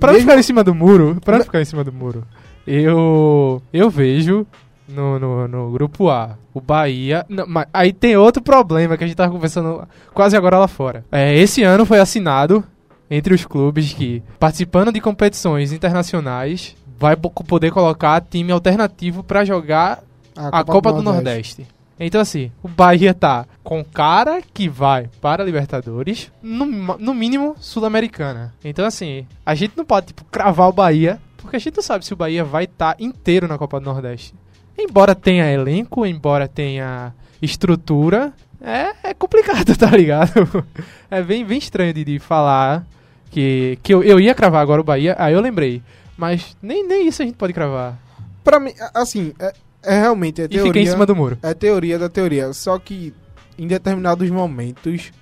Pra 0.00 0.08
não 0.12 0.14
mesmo- 0.14 0.30
ficar 0.30 0.40
em 0.40 0.42
cima 0.42 0.64
do 0.64 0.74
muro, 0.74 1.18
para 1.22 1.36
não 1.38 1.44
ficar 1.44 1.60
em 1.60 1.64
cima 1.66 1.84
do 1.84 1.92
muro, 1.92 2.24
eu 2.66 3.62
eu 3.72 3.88
vejo 3.90 4.46
no, 4.88 5.18
no, 5.18 5.48
no 5.48 5.70
grupo 5.70 6.08
A 6.08 6.36
o 6.54 6.60
Bahia. 6.60 7.24
não, 7.28 7.44
mas 7.46 7.66
aí 7.72 7.92
tem 7.92 8.16
outro 8.16 8.42
problema 8.42 8.96
que 8.96 9.04
a 9.04 9.06
gente 9.06 9.16
tava 9.16 9.32
conversando 9.32 9.86
quase 10.14 10.36
agora 10.36 10.58
lá 10.58 10.68
fora. 10.68 11.04
É, 11.12 11.34
esse 11.36 11.62
ano 11.62 11.84
foi 11.84 11.98
assinado 11.98 12.64
entre 13.10 13.34
os 13.34 13.44
clubes 13.44 13.92
que, 13.92 14.22
participando 14.38 14.90
de 14.92 15.00
competições 15.00 15.72
internacionais, 15.72 16.74
vai 16.98 17.14
po- 17.16 17.30
poder 17.30 17.70
colocar 17.70 18.20
time 18.20 18.50
alternativo 18.52 19.22
pra 19.22 19.44
jogar 19.44 20.02
a 20.34 20.64
Copa, 20.64 20.92
do 20.92 21.02
Nordeste. 21.02 21.66
Então, 21.98 22.20
assim, 22.20 22.50
o 22.62 22.68
Bahia 22.68 23.14
tá 23.14 23.46
com 23.64 23.82
cara 23.84 24.40
que 24.52 24.68
vai 24.68 25.08
para 25.20 25.42
a 25.42 25.46
Libertadores, 25.46 26.30
no, 26.42 26.66
no 26.66 27.14
mínimo 27.14 27.54
Sul-Americana. 27.58 28.52
Então, 28.64 28.84
assim, 28.84 29.26
a 29.44 29.54
gente 29.54 29.76
não 29.76 29.84
pode, 29.84 30.08
tipo, 30.08 30.24
cravar 30.24 30.68
o 30.68 30.72
Bahia, 30.72 31.18
porque 31.38 31.56
a 31.56 31.58
gente 31.58 31.76
não 31.76 31.82
sabe 31.82 32.04
se 32.04 32.12
o 32.12 32.16
Bahia 32.16 32.44
vai 32.44 32.64
estar 32.64 32.96
inteiro 32.98 33.48
na 33.48 33.56
Copa 33.56 33.78
do 33.80 33.86
Nordeste. 33.86 34.34
Embora 34.78 35.14
tenha 35.14 35.50
elenco, 35.50 36.04
embora 36.06 36.46
tenha 36.46 37.12
estrutura, 37.40 38.32
é, 38.60 39.10
é 39.10 39.14
complicado, 39.14 39.74
tá 39.76 39.90
ligado? 39.90 40.64
É 41.10 41.22
bem, 41.22 41.44
bem 41.44 41.58
estranho 41.58 41.92
de, 41.94 42.04
de 42.04 42.18
falar 42.18 42.84
que, 43.30 43.78
que 43.82 43.92
eu, 43.92 44.02
eu 44.02 44.20
ia 44.20 44.34
cravar 44.34 44.62
agora 44.62 44.80
o 44.80 44.84
Bahia, 44.84 45.14
aí 45.18 45.34
eu 45.34 45.40
lembrei. 45.40 45.82
Mas 46.16 46.56
nem, 46.62 46.86
nem 46.86 47.06
isso 47.06 47.22
a 47.22 47.24
gente 47.26 47.36
pode 47.36 47.52
cravar. 47.52 47.98
Pra 48.42 48.58
mim, 48.58 48.72
assim, 48.94 49.34
é, 49.38 49.52
é 49.82 50.00
realmente 50.00 50.40
é 50.40 50.44
E 50.44 50.48
fica 50.48 50.60
em 50.60 50.72
teoria, 50.72 50.90
cima 50.90 51.06
do 51.06 51.14
muro. 51.16 51.38
é 51.42 51.52
teoria 51.52 51.98
da 51.98 52.08
teoria. 52.08 52.52
Só 52.52 52.78
que 52.78 53.12
em 53.58 53.66
determinados 53.66 54.28
momentos, 54.30 55.12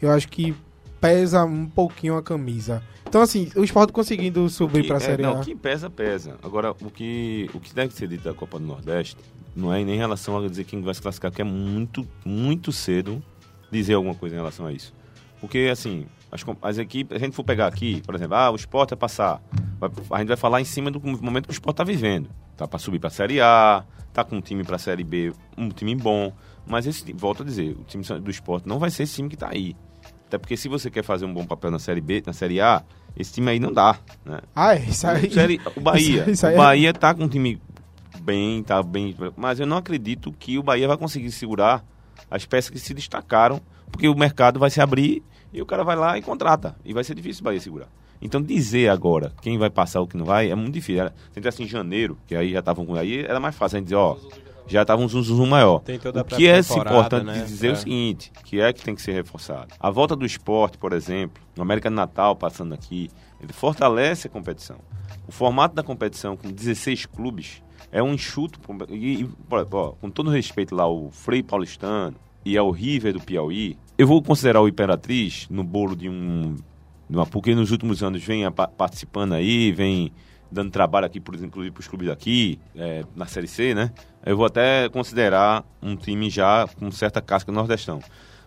eu 0.00 0.10
acho 0.10 0.28
que 0.28 0.54
pesa 1.00 1.44
um 1.44 1.66
pouquinho 1.66 2.16
a 2.16 2.22
camisa. 2.22 2.82
Então, 3.10 3.22
assim, 3.22 3.50
o 3.56 3.64
Sport 3.64 3.90
conseguindo 3.90 4.48
subir 4.48 4.82
que- 4.82 4.86
pra 4.88 4.98
é, 4.98 5.00
Série 5.00 5.22
não, 5.24 5.38
A. 5.38 5.40
o 5.40 5.44
que 5.44 5.52
pesa, 5.56 5.90
pesa. 5.90 6.36
Agora, 6.44 6.70
o 6.70 6.90
que, 6.92 7.50
o 7.52 7.58
que 7.58 7.74
deve 7.74 7.92
ser 7.92 8.06
dito 8.06 8.22
da 8.22 8.32
Copa 8.32 8.56
do 8.56 8.64
Nordeste 8.64 9.16
não 9.54 9.74
é 9.74 9.82
nem 9.82 9.96
em 9.96 9.98
relação 9.98 10.38
a 10.38 10.48
dizer 10.48 10.62
quem 10.62 10.80
vai 10.80 10.94
se 10.94 11.02
classificar, 11.02 11.32
porque 11.32 11.42
é 11.42 11.44
muito, 11.44 12.06
muito 12.24 12.70
cedo 12.70 13.20
dizer 13.68 13.94
alguma 13.94 14.14
coisa 14.14 14.36
em 14.36 14.38
relação 14.38 14.64
a 14.64 14.72
isso. 14.72 14.94
Porque, 15.40 15.68
assim, 15.72 16.06
as, 16.30 16.44
as 16.62 16.78
equipes, 16.78 17.16
a 17.16 17.18
gente 17.18 17.34
for 17.34 17.42
pegar 17.42 17.66
aqui, 17.66 18.00
por 18.06 18.14
exemplo, 18.14 18.36
ah, 18.36 18.48
o 18.52 18.54
Sport 18.54 18.90
vai 18.90 18.98
passar. 18.98 19.42
A 20.12 20.18
gente 20.18 20.28
vai 20.28 20.36
falar 20.36 20.60
em 20.60 20.64
cima 20.64 20.88
do 20.88 21.00
momento 21.00 21.46
que 21.46 21.50
o 21.50 21.52
Sport 21.52 21.76
tá 21.76 21.82
vivendo. 21.82 22.30
Tá 22.56 22.68
para 22.68 22.78
subir 22.78 23.00
pra 23.00 23.10
Série 23.10 23.40
A, 23.40 23.82
tá 24.12 24.22
com 24.22 24.36
um 24.36 24.40
time 24.40 24.62
pra 24.62 24.78
Série 24.78 25.02
B, 25.02 25.32
um 25.58 25.68
time 25.70 25.96
bom. 25.96 26.32
Mas 26.64 26.86
esse, 26.86 27.12
volto 27.12 27.42
a 27.42 27.46
dizer, 27.46 27.72
o 27.72 27.82
time 27.82 28.04
do 28.20 28.30
Sport 28.30 28.66
não 28.66 28.78
vai 28.78 28.88
ser 28.90 29.02
esse 29.02 29.16
time 29.16 29.28
que 29.28 29.36
tá 29.36 29.48
aí. 29.50 29.74
Até 30.30 30.38
porque 30.38 30.56
se 30.56 30.68
você 30.68 30.88
quer 30.88 31.02
fazer 31.02 31.24
um 31.24 31.34
bom 31.34 31.44
papel 31.44 31.72
na 31.72 31.80
Série 31.80 32.00
B, 32.00 32.22
na 32.24 32.32
Série 32.32 32.60
A, 32.60 32.84
esse 33.16 33.32
time 33.32 33.50
aí 33.50 33.58
não 33.58 33.72
dá, 33.72 33.98
né? 34.24 34.38
Ah, 34.54 34.76
é, 34.76 34.78
isso 34.84 35.04
aí. 35.04 35.28
Série- 35.28 35.60
o 35.74 35.80
Bahia. 35.80 36.20
Isso- 36.22 36.30
isso 36.30 36.46
aí 36.46 36.52
o 36.52 36.54
é- 36.54 36.58
Bahia 36.58 36.92
tá 36.94 37.12
com 37.12 37.24
um 37.24 37.28
time 37.28 37.60
bem, 38.20 38.62
tá 38.62 38.80
bem. 38.80 39.16
Mas 39.36 39.58
eu 39.58 39.66
não 39.66 39.76
acredito 39.78 40.30
que 40.30 40.56
o 40.56 40.62
Bahia 40.62 40.86
vai 40.86 40.96
conseguir 40.96 41.32
segurar 41.32 41.84
as 42.30 42.46
peças 42.46 42.70
que 42.70 42.78
se 42.78 42.94
destacaram, 42.94 43.60
porque 43.90 44.08
o 44.08 44.14
mercado 44.14 44.60
vai 44.60 44.70
se 44.70 44.80
abrir 44.80 45.20
e 45.52 45.60
o 45.60 45.66
cara 45.66 45.82
vai 45.82 45.96
lá 45.96 46.16
e 46.16 46.22
contrata. 46.22 46.76
E 46.84 46.94
vai 46.94 47.02
ser 47.02 47.16
difícil 47.16 47.40
o 47.40 47.44
Bahia 47.46 47.60
segurar. 47.60 47.88
Então 48.22 48.40
dizer 48.40 48.88
agora 48.88 49.32
quem 49.42 49.58
vai 49.58 49.68
passar 49.68 49.98
ou 50.00 50.06
quem 50.06 50.18
não 50.20 50.26
vai 50.26 50.48
é 50.48 50.54
muito 50.54 50.74
difícil. 50.74 51.00
Era- 51.00 51.12
Se 51.32 51.40
tivesse 51.40 51.62
em 51.64 51.66
janeiro, 51.66 52.16
que 52.24 52.36
aí 52.36 52.52
já 52.52 52.60
estavam 52.60 52.86
com. 52.86 52.94
Aí 52.94 53.18
era 53.24 53.40
mais 53.40 53.56
fácil 53.56 53.76
a 53.76 53.78
gente 53.80 53.86
dizer, 53.86 53.96
ó. 53.96 54.16
Já 54.70 54.84
tava 54.84 55.02
um 55.02 55.08
zum, 55.08 55.22
zum, 55.22 55.36
zum 55.36 55.46
maior. 55.46 55.80
O 56.10 56.24
que 56.36 56.46
é 56.48 56.62
importante 56.80 57.26
né, 57.26 57.44
dizer 57.44 57.66
é 57.66 57.70
o 57.70 57.72
pra- 57.74 57.82
seguinte, 57.82 58.32
que 58.44 58.60
é 58.60 58.72
que 58.72 58.82
tem 58.82 58.94
que 58.94 59.02
ser 59.02 59.12
reforçado. 59.12 59.68
A 59.78 59.90
volta 59.90 60.14
do 60.16 60.24
esporte, 60.24 60.78
por 60.78 60.92
exemplo, 60.92 61.42
o 61.58 61.62
América 61.62 61.90
do 61.90 61.96
Natal 61.96 62.36
passando 62.36 62.72
aqui, 62.72 63.10
ele 63.42 63.52
fortalece 63.52 64.26
a 64.26 64.30
competição. 64.30 64.76
O 65.26 65.32
formato 65.32 65.74
da 65.74 65.82
competição 65.82 66.36
com 66.36 66.50
16 66.50 67.06
clubes 67.06 67.62
é 67.92 68.02
um 68.02 68.14
enxuto. 68.14 68.60
E, 68.90 69.22
e, 69.22 69.28
ó, 69.50 69.92
com 70.00 70.10
todo 70.10 70.30
respeito 70.30 70.74
lá, 70.74 70.88
o 70.88 71.10
Frei 71.10 71.42
Paulistano 71.42 72.16
e 72.44 72.56
ao 72.56 72.70
River 72.70 73.12
do 73.12 73.20
Piauí, 73.20 73.76
eu 73.98 74.06
vou 74.06 74.22
considerar 74.22 74.60
o 74.60 74.68
Imperatriz 74.68 75.46
no 75.50 75.62
bolo 75.64 75.94
de 75.96 76.08
um. 76.08 76.54
de 77.08 77.16
uma- 77.16 77.26
porque 77.26 77.54
nos 77.54 77.70
últimos 77.72 78.02
anos 78.02 78.22
vem 78.22 78.44
a 78.44 78.50
participando 78.50 79.32
aí, 79.32 79.72
vem 79.72 80.12
dando 80.50 80.70
trabalho 80.70 81.06
aqui, 81.06 81.20
por, 81.20 81.34
inclusive 81.36 81.72
para 81.72 81.80
os 81.80 81.88
clubes 81.88 82.08
daqui, 82.08 82.58
é, 82.74 83.04
na 83.14 83.26
Série 83.26 83.46
C, 83.46 83.74
né? 83.74 83.92
Eu 84.24 84.36
vou 84.36 84.46
até 84.46 84.88
considerar 84.88 85.64
um 85.82 85.96
time 85.96 86.28
já 86.28 86.66
com 86.78 86.90
certa 86.90 87.20
casca 87.20 87.50
nordestão. 87.52 88.00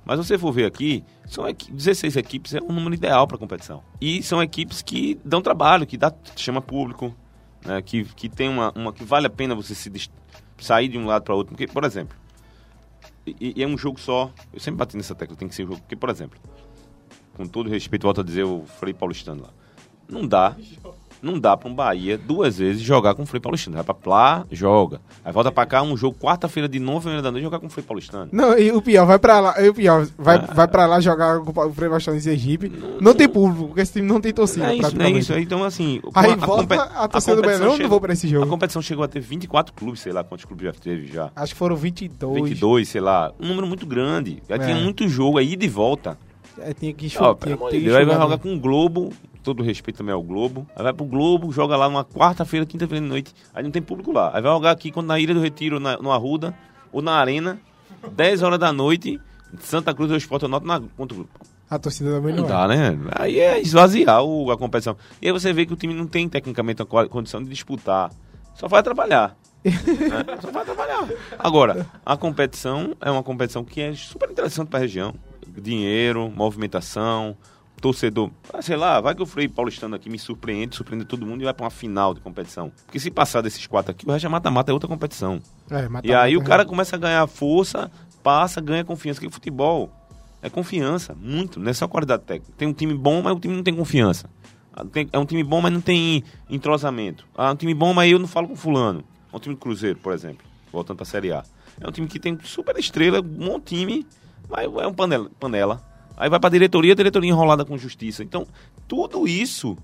Mas 0.05 0.17
você 0.17 0.37
for 0.37 0.51
ver 0.51 0.65
aqui, 0.65 1.03
são 1.25 1.47
equi- 1.47 1.71
16 1.71 2.17
equipes 2.17 2.53
é 2.53 2.59
um 2.61 2.73
número 2.73 2.93
ideal 2.93 3.25
para 3.25 3.37
competição. 3.37 3.81
E 4.01 4.21
são 4.21 4.43
equipes 4.43 4.81
que 4.81 5.17
dão 5.23 5.41
trabalho, 5.41 5.87
que 5.87 5.95
dá, 5.97 6.13
chama 6.35 6.61
público, 6.61 7.15
né? 7.65 7.81
que, 7.81 8.03
que 8.03 8.27
tem 8.27 8.49
uma, 8.49 8.71
uma 8.75 8.91
que 8.91 9.03
vale 9.05 9.27
a 9.27 9.29
pena 9.29 9.55
você 9.55 9.73
se 9.73 9.89
sair 10.57 10.89
de 10.89 10.97
um 10.97 11.05
lado 11.05 11.23
para 11.23 11.33
outro. 11.33 11.55
Porque, 11.55 11.67
por 11.71 11.85
exemplo, 11.85 12.17
e, 13.25 13.53
e 13.55 13.63
é 13.63 13.67
um 13.67 13.77
jogo 13.77 13.97
só. 13.97 14.29
Eu 14.53 14.59
sempre 14.59 14.77
bati 14.79 14.97
nessa 14.97 15.15
tecla, 15.15 15.37
tem 15.37 15.47
que 15.47 15.55
ser 15.55 15.63
um 15.63 15.67
jogo. 15.67 15.79
Porque, 15.79 15.95
por 15.95 16.09
exemplo, 16.09 16.37
com 17.35 17.47
todo 17.47 17.69
respeito, 17.69 18.03
volto 18.03 18.19
a 18.19 18.23
dizer 18.25 18.43
o 18.43 18.65
Frei 18.65 18.93
Paulistano 18.93 19.43
lá. 19.43 19.49
Não 20.09 20.27
dá. 20.27 20.55
Não 21.23 21.39
dá 21.39 21.55
para 21.55 21.69
um 21.69 21.73
Bahia 21.73 22.17
duas 22.17 22.57
vezes 22.57 22.81
jogar 22.81 23.15
com 23.15 23.23
o 23.23 23.25
Frei 23.25 23.39
Paulistano. 23.39 23.75
Vai 23.81 23.83
pra 23.95 24.11
lá, 24.11 24.45
joga. 24.51 24.99
Aí 25.23 25.31
volta 25.31 25.51
pra 25.51 25.65
cá, 25.65 25.81
um 25.81 25.95
jogo 25.95 26.17
quarta-feira 26.19 26.67
de 26.67 26.79
9 26.79 27.09
horas 27.09 27.23
da 27.23 27.31
noite 27.31 27.43
jogar 27.43 27.59
com 27.59 27.67
o 27.67 27.69
Frei 27.69 27.83
Paulistano. 27.83 28.27
Não, 28.31 28.57
e 28.59 28.71
o 28.71 28.81
pior, 28.81 29.05
vai 29.05 29.17
pra 29.17 29.39
lá, 29.39 29.61
e 29.63 29.69
o 29.69 29.73
pior, 29.73 30.05
vai, 30.17 30.35
Ah. 30.37 30.53
vai 30.53 30.67
pra 30.67 30.85
lá 30.85 30.99
jogar 30.99 31.39
com 31.39 31.67
o 31.67 31.73
Frei 31.73 31.89
Bastão 31.89 32.13
em 32.13 32.19
Sergipe. 32.19 32.71
Não, 32.99 33.13
tem 33.15 33.29
público, 33.29 33.67
porque 33.67 33.81
esse 33.81 33.93
time 33.93 34.07
não 34.07 34.19
tem 34.19 34.33
torcida. 34.33 34.65
Não 34.65 34.71
é 34.71 34.75
isso, 34.75 34.97
não 34.97 35.05
é 35.05 35.11
isso. 35.11 35.33
Então, 35.33 35.63
assim. 35.63 36.01
Aí 36.13 36.31
a 36.31 36.35
volta 36.35 36.61
compet- 36.63 36.79
a 36.95 37.07
torcida 37.07 37.35
do 37.37 37.41
competição 37.41 37.65
Belém, 37.67 37.81
não 37.83 37.89
vou 37.89 38.01
pra 38.01 38.11
esse 38.13 38.27
A 38.27 38.29
jogo. 38.29 38.47
competição 38.47 38.81
chegou 38.81 39.05
a 39.05 39.07
ter 39.07 39.21
24 39.21 39.73
clubes, 39.73 40.01
sei 40.01 40.11
lá 40.11 40.23
quantos 40.23 40.43
clubes 40.45 40.65
já 40.65 40.73
teve 40.73 41.07
já. 41.07 41.31
Acho 41.35 41.53
que 41.53 41.59
foram 41.59 41.75
22. 41.77 42.43
22, 42.49 42.89
sei 42.89 42.99
lá. 42.99 43.31
Um 43.39 43.47
número 43.47 43.65
muito 43.65 43.85
grande. 43.85 44.43
Já 44.49 44.55
É. 44.55 44.59
tinha 44.59 44.75
muito 44.75 45.07
jogo 45.07 45.37
aí 45.37 45.55
de 45.55 45.67
volta. 45.69 46.17
É, 46.59 46.73
tinha 46.73 46.93
que 46.93 47.07
Deus, 47.07 47.95
aí 47.95 48.05
vai 48.05 48.15
jogar 48.15 48.37
com 48.37 48.53
o 48.53 48.59
Globo, 48.59 49.11
todo 49.43 49.61
respeito 49.61 49.97
também 49.97 50.13
ao 50.13 50.23
Globo. 50.23 50.65
Aí 50.75 50.83
vai 50.83 50.93
pro 50.93 51.05
Globo, 51.05 51.51
joga 51.51 51.75
lá 51.77 51.87
numa 51.89 52.03
quarta-feira, 52.05 52.65
quinta-feira 52.65 53.01
de 53.03 53.09
noite. 53.09 53.33
Aí 53.53 53.63
não 53.63 53.71
tem 53.71 53.81
público 53.81 54.11
lá. 54.11 54.31
Aí 54.33 54.41
vai 54.41 54.51
jogar 54.51 54.71
aqui 54.71 54.91
quando 54.91 55.07
na 55.07 55.19
Ilha 55.19 55.33
do 55.33 55.39
Retiro, 55.41 55.79
na, 55.79 55.97
no 55.97 56.11
Arruda, 56.11 56.55
ou 56.91 57.01
na 57.01 57.13
Arena, 57.13 57.59
10 58.11 58.41
horas 58.43 58.59
da 58.59 58.71
noite, 58.73 59.19
Santa 59.59 59.93
Cruz 59.93 60.09
ou 60.11 60.17
Esporte 60.17 60.47
Norte 60.47 60.65
na, 60.65 60.79
contra 60.79 61.13
o 61.13 61.17
Globo. 61.17 61.29
A 61.69 61.79
torcida 61.79 62.11
também 62.11 62.33
Não 62.35 62.41
não, 62.43 62.49
dá, 62.49 62.67
né? 62.67 62.97
Aí 63.13 63.39
é 63.39 63.59
esvaziar 63.59 64.23
o- 64.23 64.51
a 64.51 64.57
competição. 64.57 64.95
E 65.21 65.25
aí 65.27 65.31
você 65.31 65.51
vê 65.51 65.65
que 65.65 65.73
o 65.73 65.75
time 65.75 65.93
não 65.93 66.05
tem 66.05 66.29
tecnicamente 66.29 66.81
a 66.81 66.85
condição 66.85 67.43
de 67.43 67.49
disputar. 67.49 68.11
Só 68.55 68.67
vai 68.67 68.79
atrapalhar. 68.81 69.35
né? 69.63 70.37
Só 70.41 70.51
vai 70.51 70.61
atrapalhar. 70.61 71.07
Agora, 71.39 71.87
a 72.05 72.15
competição 72.15 72.95
é 73.01 73.09
uma 73.09 73.23
competição 73.23 73.63
que 73.63 73.81
é 73.81 73.93
super 73.95 74.29
interessante 74.29 74.67
para 74.67 74.77
a 74.79 74.81
região. 74.81 75.15
Dinheiro, 75.47 76.29
movimentação, 76.35 77.35
torcedor, 77.83 78.31
ah, 78.53 78.61
sei 78.61 78.77
lá, 78.77 79.01
vai 79.01 79.13
que 79.13 79.21
o 79.21 79.25
Frei 79.25 79.47
Paulistano 79.49 79.93
aqui 79.95 80.09
me 80.09 80.17
surpreende, 80.17 80.73
surpreende 80.75 81.03
todo 81.05 81.25
mundo 81.25 81.41
e 81.41 81.43
vai 81.43 81.53
pra 81.53 81.65
uma 81.65 81.69
final 81.69 82.13
de 82.13 82.21
competição. 82.21 82.71
Porque 82.85 82.97
se 82.97 83.11
passar 83.11 83.41
desses 83.41 83.67
quatro 83.67 83.91
aqui, 83.91 84.07
o 84.07 84.11
resto 84.11 84.25
é 84.25 84.29
mata-mata, 84.29 84.71
é 84.71 84.73
outra 84.73 84.87
competição. 84.87 85.41
É, 85.69 85.89
mata- 85.89 86.07
E 86.07 86.13
aí 86.13 86.35
o 86.37 86.39
mata- 86.39 86.49
cara 86.49 86.65
começa 86.65 86.95
a 86.95 86.99
ganhar 86.99 87.27
força, 87.27 87.91
passa, 88.23 88.61
ganha 88.61 88.85
confiança. 88.85 89.19
Que 89.19 89.29
futebol 89.29 89.91
é 90.41 90.49
confiança, 90.49 91.13
muito. 91.13 91.59
Não 91.59 91.69
é 91.69 91.73
só 91.73 91.85
qualidade 91.85 92.23
técnica. 92.23 92.53
Tem 92.57 92.67
um 92.69 92.73
time 92.73 92.93
bom, 92.93 93.21
mas 93.21 93.35
o 93.35 93.39
time 93.39 93.53
não 93.53 93.63
tem 93.63 93.75
confiança. 93.75 94.29
Ah, 94.73 94.85
É 95.11 95.19
um 95.19 95.25
time 95.25 95.43
bom, 95.43 95.59
mas 95.59 95.73
não 95.73 95.81
tem 95.81 96.23
entrosamento. 96.49 97.25
Ah, 97.35 97.51
um 97.51 97.55
time 97.55 97.73
bom, 97.73 97.93
mas 97.93 98.09
eu 98.09 98.17
não 98.17 98.27
falo 98.27 98.47
com 98.47 98.55
fulano. 98.55 99.03
É 99.31 99.35
um 99.35 99.39
time 99.39 99.55
do 99.55 99.59
Cruzeiro, 99.59 99.99
por 99.99 100.13
exemplo, 100.13 100.45
voltando 100.71 100.97
pra 100.97 101.05
Série 101.05 101.33
A. 101.33 101.43
É 101.81 101.87
um 101.87 101.91
time 101.91 102.07
que 102.07 102.17
tem 102.19 102.39
super 102.45 102.77
estrela, 102.77 103.19
um 103.19 103.23
bom 103.23 103.59
time, 103.59 104.07
mas 104.49 104.63
é 104.65 104.87
um 104.87 104.93
panela. 104.93 105.29
panela. 105.39 105.92
Aí 106.17 106.29
vai 106.29 106.39
diretoria, 106.49 106.93
a 106.93 106.95
diretoria 106.95 107.29
enrolada 107.29 107.65
com 107.65 107.77
justiça. 107.77 108.23
Então, 108.23 108.45
tudo 108.87 109.27
isso 109.27 109.77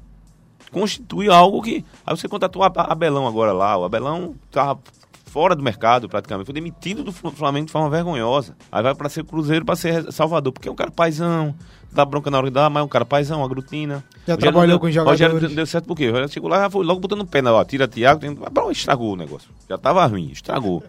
constitui 0.72 1.30
algo 1.30 1.62
que. 1.62 1.84
Aí 2.06 2.16
você 2.16 2.28
contratou 2.28 2.64
a 2.64 2.72
Abelão 2.76 3.28
agora 3.28 3.52
lá. 3.52 3.78
O 3.78 3.84
Abelão 3.84 4.36
tá 4.52 4.78
fora 5.26 5.56
do 5.56 5.64
mercado 5.64 6.08
praticamente. 6.10 6.46
Foi 6.46 6.54
demitido 6.54 7.04
do 7.04 7.12
Flamengo 7.12 7.68
de 7.68 7.72
forma 7.72 7.90
vergonhosa. 7.90 8.56
Aí 8.72 8.82
vai 8.84 8.96
pra 8.96 9.10
ser 9.10 9.24
Cruzeiro, 9.24 9.66
pra 9.66 9.76
ser 9.76 10.12
Salvador. 10.12 10.54
Porque 10.54 10.68
é 10.68 10.72
um 10.72 10.76
cara 10.76 10.92
paizão, 10.92 11.56
dá 11.92 12.04
bronca 12.06 12.30
na 12.32 12.38
hora 12.38 12.48
que 12.48 12.54
dá, 12.54 12.70
mas 12.70 12.82
é 12.82 12.84
um 12.84 12.88
cara 12.90 13.06
paizão, 13.06 13.44
agrutina. 13.44 14.04
Já 14.28 14.34
Rogério 14.36 14.40
trabalhou 14.40 14.68
deu- 14.68 14.80
com 14.80 14.92
jogadores. 14.92 15.22
Rogério 15.34 15.56
deu 15.56 15.66
certo 15.66 15.86
por 15.86 15.96
quê? 15.96 16.08
Rogério 16.10 16.30
chegou 16.32 16.50
lá 16.50 16.58
e 16.58 16.62
já 16.62 16.70
foi 16.70 16.86
logo 16.86 17.00
botando 17.00 17.26
pé 17.26 17.42
na 17.42 17.54
ó, 17.54 17.64
tira 17.64 17.88
Thiago, 17.88 18.20
tem... 18.20 18.36
mas 18.36 18.78
estragou 18.78 19.14
o 19.14 19.16
negócio. 19.16 19.50
Já 19.68 19.78
tava 19.78 20.06
ruim, 20.06 20.30
estragou. 20.32 20.84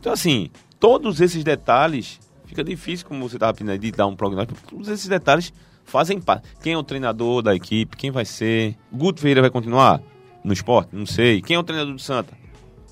Então, 0.00 0.12
assim, 0.12 0.50
todos 0.78 1.20
esses 1.20 1.44
detalhes, 1.44 2.18
fica 2.50 2.62
difícil, 2.62 3.06
como 3.06 3.26
você 3.28 3.36
estava 3.36 3.54
pedindo 3.54 3.76
de 3.78 3.90
dar 3.92 4.06
um 4.06 4.14
prognóstico, 4.14 4.60
porque 4.60 4.74
todos 4.74 4.88
esses 4.88 5.06
detalhes 5.08 5.52
fazem 5.84 6.20
parte. 6.20 6.48
Quem 6.62 6.74
é 6.74 6.78
o 6.78 6.82
treinador 6.82 7.42
da 7.42 7.54
equipe, 7.54 7.96
quem 7.96 8.10
vai 8.10 8.24
ser. 8.24 8.76
Guto 8.92 9.20
Ferreira 9.20 9.40
vai 9.40 9.50
continuar 9.50 10.00
no 10.44 10.52
esporte? 10.52 10.94
Não 10.94 11.06
sei. 11.06 11.40
Quem 11.42 11.56
é 11.56 11.58
o 11.58 11.62
treinador 11.62 11.92
do 11.94 11.98
Santa? 12.00 12.32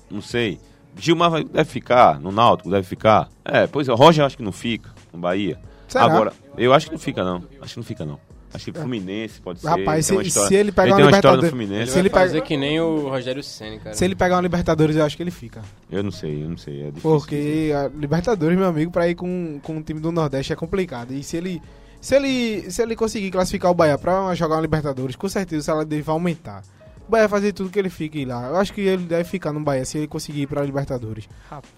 Não 0.09 0.21
sei. 0.21 0.59
Gilmar 0.97 1.29
vai- 1.29 1.43
deve 1.43 1.69
ficar, 1.69 2.19
no 2.19 2.31
Náutico 2.31 2.69
deve 2.69 2.85
ficar. 2.85 3.29
É, 3.45 3.67
pois 3.67 3.87
é, 3.87 3.91
o 3.93 3.95
Roger 3.95 4.21
eu 4.23 4.25
acho 4.25 4.35
que 4.37 4.43
não 4.43 4.51
fica, 4.51 4.89
no 5.13 5.19
Bahia. 5.19 5.59
Será? 5.87 6.05
Agora, 6.05 6.33
eu 6.57 6.73
acho 6.73 6.87
que 6.87 6.91
não 6.91 6.99
fica, 6.99 7.23
não. 7.23 7.43
Acho 7.61 7.73
que 7.75 7.79
não 7.79 7.83
fica, 7.85 8.05
não. 8.05 8.19
Acho 8.53 8.65
que 8.65 8.71
Fluminense 8.79 9.39
pode 9.41 9.59
ser. 9.59 9.67
Rapaz, 9.67 10.07
tem 10.07 10.17
uma 10.17 10.23
se- 10.47 10.55
ele 10.55 10.71
pegar 10.71 10.83
ele 10.87 10.93
uma 10.93 11.05
Libertadores- 11.07 11.49
Ele. 11.51 11.91
Se 11.91 11.99
ele 11.99 12.09
vai 12.09 12.21
pega- 12.21 12.31
fazer 12.33 12.41
que 12.47 12.57
nem 12.57 12.79
o 12.81 13.09
Rogério 13.09 13.43
Ceni, 13.43 13.79
cara. 13.79 13.95
Se 13.95 14.03
ele 14.05 14.15
pegar 14.15 14.35
uma 14.35 14.41
Libertadores, 14.41 14.95
eu 14.95 15.05
acho 15.05 15.15
que 15.15 15.23
ele 15.23 15.31
fica. 15.31 15.61
Eu 15.91 16.03
não 16.03 16.11
sei, 16.11 16.43
eu 16.43 16.49
não 16.49 16.57
sei. 16.57 16.81
É 16.81 16.85
difícil. 16.87 17.01
Porque 17.01 17.71
a 17.75 17.87
Libertadores, 17.95 18.57
meu 18.57 18.67
amigo, 18.67 18.91
pra 18.91 19.07
ir 19.07 19.15
com, 19.15 19.59
com 19.61 19.77
o 19.77 19.81
time 19.83 19.99
do 19.99 20.11
Nordeste 20.11 20.51
é 20.51 20.55
complicado. 20.55 21.11
E 21.13 21.21
se 21.23 21.37
ele, 21.37 21.61
se 22.01 22.15
ele, 22.15 22.71
se 22.71 22.81
ele 22.81 22.95
conseguir 22.95 23.29
classificar 23.31 23.69
o 23.71 23.73
Bahia 23.75 23.97
pra 23.97 24.33
jogar 24.35 24.55
uma 24.55 24.61
Libertadores, 24.61 25.15
com 25.15 25.29
certeza 25.29 25.61
o 25.61 25.63
salário 25.65 25.87
dele 25.87 26.01
vai 26.01 26.13
aumentar. 26.13 26.63
O 27.07 27.11
Bahia 27.11 27.27
vai 27.27 27.39
fazer 27.39 27.53
tudo 27.53 27.69
que 27.71 27.79
ele 27.79 27.89
fique 27.89 28.23
lá. 28.23 28.49
Eu 28.49 28.57
acho 28.57 28.71
que 28.71 28.81
ele 28.81 29.03
deve 29.03 29.23
ficar 29.23 29.51
no 29.51 29.59
Bahia 29.59 29.83
se 29.83 29.97
ele 29.97 30.07
conseguir 30.07 30.41
ir 30.43 30.47
pra 30.47 30.63
Libertadores. 30.63 31.27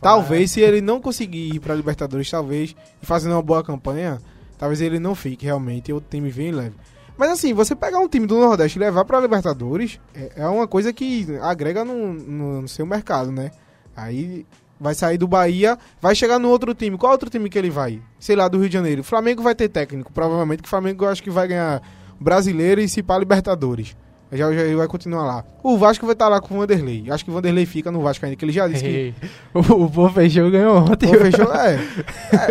Talvez, 0.02 0.52
se 0.52 0.60
ele 0.62 0.82
não 0.82 1.00
conseguir 1.00 1.56
ir 1.56 1.60
pra 1.60 1.74
Libertadores, 1.76 2.30
talvez, 2.30 2.76
e 3.02 3.06
fazendo 3.06 3.32
uma 3.34 3.42
boa 3.42 3.64
campanha, 3.64 4.20
talvez 4.62 4.80
ele 4.80 5.00
não 5.00 5.15
fique 5.15 5.43
realmente 5.45 5.91
o 5.91 6.00
time 6.00 6.30
venha 6.30 6.50
e 6.50 6.52
leve. 6.54 6.76
Mas 7.17 7.32
assim, 7.32 7.52
você 7.54 7.76
pegar 7.76 7.97
um 8.00 8.08
time 8.08 8.26
do 8.28 8.39
Nordeste 8.39 8.78
e 8.78 8.80
levar 8.80 9.04
pra 9.06 9.19
Libertadores 9.19 10.00
é, 10.15 10.32
é 10.38 10.47
uma 10.47 10.67
coisa 10.67 10.93
que 10.93 11.28
agrega 11.41 11.84
no, 11.84 12.13
no- 12.13 12.62
no 12.62 12.67
seu 12.67 12.86
mercado, 12.86 13.32
né? 13.32 13.50
Aí 13.95 14.45
vai 14.80 14.95
sair 14.95 15.17
do 15.17 15.28
Bahia, 15.28 15.78
vai 16.02 16.15
chegar 16.15 16.39
no 16.39 16.50
outro 16.50 16.74
time. 16.74 16.97
Qual 16.97 17.12
outro 17.12 17.30
time 17.30 17.50
que 17.50 17.58
ele 17.58 17.69
vai? 17.69 18.02
Sei 18.19 18.36
lá, 18.36 18.47
do 18.47 18.60
Rio 18.60 18.69
de 18.69 18.74
Janeiro. 18.74 19.02
O 19.02 19.04
Flamengo 19.04 19.43
vai 19.43 19.54
ter 19.56 19.67
técnico, 19.69 20.12
provavelmente, 20.13 20.62
que 20.63 20.67
o 20.67 20.69
Flamengo 20.69 21.04
eu 21.06 21.10
acho 21.10 21.21
que 21.21 21.30
vai 21.30 21.47
ganhar 21.47 21.82
brasileiro 22.19 22.80
e 22.82 22.88
se 22.88 23.04
pá 23.04 23.17
Libertadores. 23.17 23.95
Já, 24.32 24.52
já 24.54 24.62
ele 24.62 24.76
vai 24.76 24.88
continuar 24.88 25.26
lá. 25.26 25.44
O 25.62 25.78
Vasco 25.78 26.06
vai 26.06 26.13
estar 26.13 26.30
lá 26.30 26.39
com 26.39 26.56
o 26.56 26.60
Vanderlei. 26.60 27.06
Acho 27.10 27.26
que 27.26 27.30
o 27.32 27.34
Vanderlei 27.34 27.65
fica 27.65 27.91
no 27.91 28.02
Vasco 28.02 28.26
ainda, 28.26 28.38
que 28.38 28.46
ele 28.46 28.52
já 28.54 28.67
disse 28.67 28.84
que 28.84 29.13
o, 29.54 29.60
o 29.84 29.89
Boa 29.89 30.10
Feijão 30.12 30.50
ganhou 30.50 30.78
ontem. 30.78 31.08
Pô, 31.10 31.17
fechou, 31.20 31.54
é. 31.54 31.80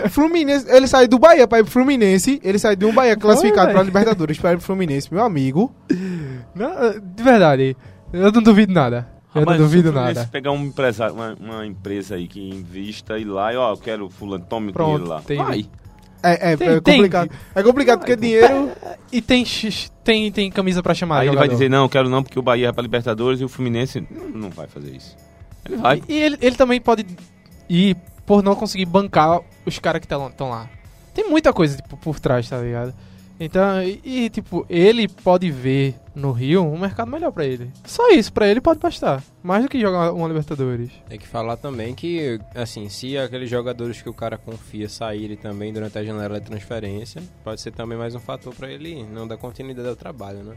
É, 0.04 0.08
Fluminense, 0.08 0.66
ele 0.68 0.86
sai 0.86 1.08
do 1.08 1.18
Bahia 1.18 1.48
pra 1.48 1.58
ir 1.60 1.62
pro 1.62 1.72
Fluminense, 1.72 2.40
ele 2.44 2.58
sai 2.58 2.76
de 2.76 2.84
um 2.84 2.92
Bahia 2.92 3.16
classificado 3.16 3.72
pra 3.72 3.82
Libertadores 3.82 4.38
pra 4.38 4.52
ir 4.52 4.56
pro 4.56 4.66
Fluminense, 4.66 5.12
meu 5.12 5.24
amigo. 5.24 5.74
Não, 6.54 6.70
de 7.00 7.22
verdade, 7.22 7.76
eu 8.12 8.30
não 8.32 8.42
duvido 8.42 8.72
nada. 8.72 9.08
Eu 9.34 9.46
não 9.46 9.56
duvido 9.56 9.88
se 9.90 9.94
o 9.96 10.00
nada. 10.00 10.28
pegar 10.30 10.50
um 10.50 10.64
empresário, 10.64 11.14
uma, 11.14 11.36
uma 11.40 11.66
empresa 11.66 12.16
aí 12.16 12.26
que 12.26 12.40
invista 12.50 13.16
e 13.18 13.24
lá, 13.24 13.52
e 13.52 13.56
ó, 13.56 13.72
eu 13.72 13.76
quero 13.76 14.10
fulano, 14.10 14.44
tome 14.48 14.70
o 14.70 14.72
Pronto, 14.72 14.90
dinheiro 14.90 15.08
lá. 15.08 15.22
tem- 15.22 15.38
Vai. 15.38 15.66
É, 16.22 16.52
é, 16.52 16.56
Tem- 16.56 16.68
é 16.68 16.80
tem- 16.80 16.96
complicado. 16.96 17.30
É 17.54 17.62
complicado 17.62 17.98
porque 18.00 18.16
dinheiro. 18.16 18.70
E 19.10 19.20
tem, 19.22 19.44
tem, 20.04 20.30
tem 20.30 20.50
camisa 20.50 20.82
pra 20.82 20.94
chamar 20.94 21.20
Aí 21.20 21.28
ele 21.28 21.36
vai 21.36 21.48
dizer, 21.48 21.68
não, 21.70 21.88
quero 21.88 22.08
não, 22.08 22.22
porque 22.22 22.38
o 22.38 22.42
Bahia 22.42 22.68
é 22.68 22.72
pra 22.72 22.82
Libertadores 22.82 23.40
e 23.40 23.44
o 23.44 23.48
Fluminense 23.48 24.06
não, 24.34 24.50
vai 24.50 24.66
fazer 24.66 24.94
isso. 24.94 25.16
Ele 25.64 25.76
vai. 25.76 26.02
E 26.08 26.14
ele, 26.14 26.38
ele 26.40 26.56
também 26.56 26.80
pode 26.80 27.06
ir 27.68 27.96
por 28.26 28.42
não 28.42 28.54
conseguir 28.54 28.86
bancar 28.86 29.40
os 29.66 29.78
caras 29.78 30.00
que 30.00 30.06
estão 30.06 30.50
lá. 30.50 30.68
Tem 31.14 31.28
muita 31.28 31.52
coisa 31.52 31.76
tipo, 31.76 31.96
por 31.96 32.20
trás, 32.20 32.48
tá 32.48 32.58
ligado? 32.58 32.94
Então, 33.42 33.82
e, 33.82 34.00
e, 34.04 34.28
tipo, 34.28 34.66
ele 34.68 35.08
pode 35.08 35.50
ver 35.50 35.94
no 36.14 36.30
Rio 36.30 36.62
um 36.62 36.78
mercado 36.78 37.10
melhor 37.10 37.32
pra 37.32 37.46
ele. 37.46 37.72
Só 37.86 38.10
isso, 38.10 38.30
pra 38.30 38.46
ele 38.46 38.60
pode 38.60 38.78
bastar. 38.78 39.24
Mais 39.42 39.62
do 39.62 39.68
que 39.70 39.80
jogar 39.80 40.12
uma 40.12 40.28
Libertadores. 40.28 40.90
Tem 41.08 41.18
que 41.18 41.26
falar 41.26 41.56
também 41.56 41.94
que, 41.94 42.38
assim, 42.54 42.90
se 42.90 43.16
aqueles 43.16 43.48
jogadores 43.48 44.02
que 44.02 44.10
o 44.10 44.12
cara 44.12 44.36
confia 44.36 44.90
saírem 44.90 45.38
também 45.38 45.72
durante 45.72 45.98
a 45.98 46.04
janela 46.04 46.38
de 46.38 46.46
transferência, 46.46 47.22
pode 47.42 47.62
ser 47.62 47.72
também 47.72 47.96
mais 47.96 48.14
um 48.14 48.20
fator 48.20 48.54
pra 48.54 48.70
ele 48.70 49.06
não 49.06 49.26
dar 49.26 49.38
continuidade 49.38 49.88
ao 49.88 49.96
trabalho, 49.96 50.44
né? 50.44 50.56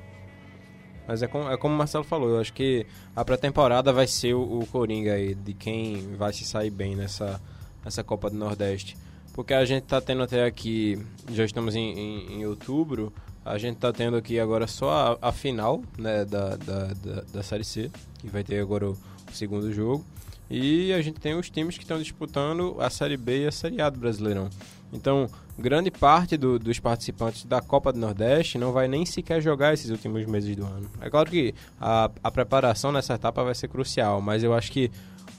Mas 1.07 1.23
é 1.23 1.27
como, 1.27 1.49
é 1.49 1.55
como 1.55 1.73
o 1.73 1.77
Marcelo 1.77 2.03
falou, 2.03 2.31
eu 2.31 2.41
acho 2.41 2.51
que 2.51 2.85
a 3.15 3.23
pré-temporada 3.23 3.93
vai 3.93 4.07
ser 4.07 4.33
o, 4.33 4.59
o 4.59 4.67
Coringa 4.67 5.13
aí, 5.13 5.33
de 5.33 5.53
quem 5.53 6.15
vai 6.17 6.33
se 6.33 6.43
sair 6.43 6.69
bem 6.69 6.97
nessa, 6.97 7.41
nessa 7.83 8.03
Copa 8.03 8.29
do 8.29 8.35
Nordeste. 8.35 8.97
Porque 9.33 9.53
a 9.53 9.65
gente 9.65 9.83
tá 9.83 9.99
tendo 9.99 10.21
até 10.23 10.45
aqui, 10.45 10.99
já 11.31 11.43
estamos 11.43 11.75
em, 11.75 11.91
em, 11.97 12.33
em 12.39 12.45
outubro, 12.45 13.11
a 13.43 13.57
gente 13.57 13.77
tá 13.77 13.91
tendo 13.91 14.15
aqui 14.15 14.39
agora 14.39 14.67
só 14.67 15.17
a, 15.21 15.29
a 15.29 15.31
final 15.31 15.81
né, 15.97 16.23
da, 16.23 16.55
da, 16.55 16.87
da, 16.93 17.21
da 17.33 17.43
Série 17.43 17.63
C, 17.63 17.89
que 18.19 18.27
vai 18.27 18.43
ter 18.43 18.59
agora 18.59 18.89
o, 18.89 18.91
o 18.91 19.33
segundo 19.33 19.73
jogo. 19.73 20.05
E 20.49 20.93
a 20.93 21.01
gente 21.01 21.19
tem 21.19 21.33
os 21.33 21.49
times 21.49 21.77
que 21.77 21.83
estão 21.83 21.97
disputando 21.97 22.75
a 22.79 22.89
Série 22.89 23.17
B 23.17 23.43
e 23.43 23.47
a 23.47 23.51
Série 23.51 23.81
A 23.81 23.89
do 23.89 23.99
Brasileirão. 23.99 24.49
Então, 24.91 25.27
grande 25.57 25.89
parte 25.89 26.37
do- 26.37 26.59
dos 26.59 26.79
participantes 26.79 27.43
da 27.45 27.59
Copa 27.59 27.91
do 27.91 27.97
Nordeste 27.97 28.59
não 28.59 28.71
vai 28.71 28.87
nem 28.87 29.03
sequer 29.03 29.41
jogar 29.41 29.73
esses 29.73 29.89
últimos 29.89 30.23
meses 30.27 30.55
do 30.55 30.63
ano. 30.63 30.87
É 31.01 31.09
claro 31.09 31.27
que 31.31 31.55
a, 31.81 32.11
a 32.23 32.29
preparação 32.29 32.91
nessa 32.91 33.15
etapa 33.15 33.43
vai 33.43 33.55
ser 33.55 33.67
crucial, 33.67 34.21
mas 34.21 34.43
eu 34.43 34.53
acho 34.53 34.71
que 34.71 34.91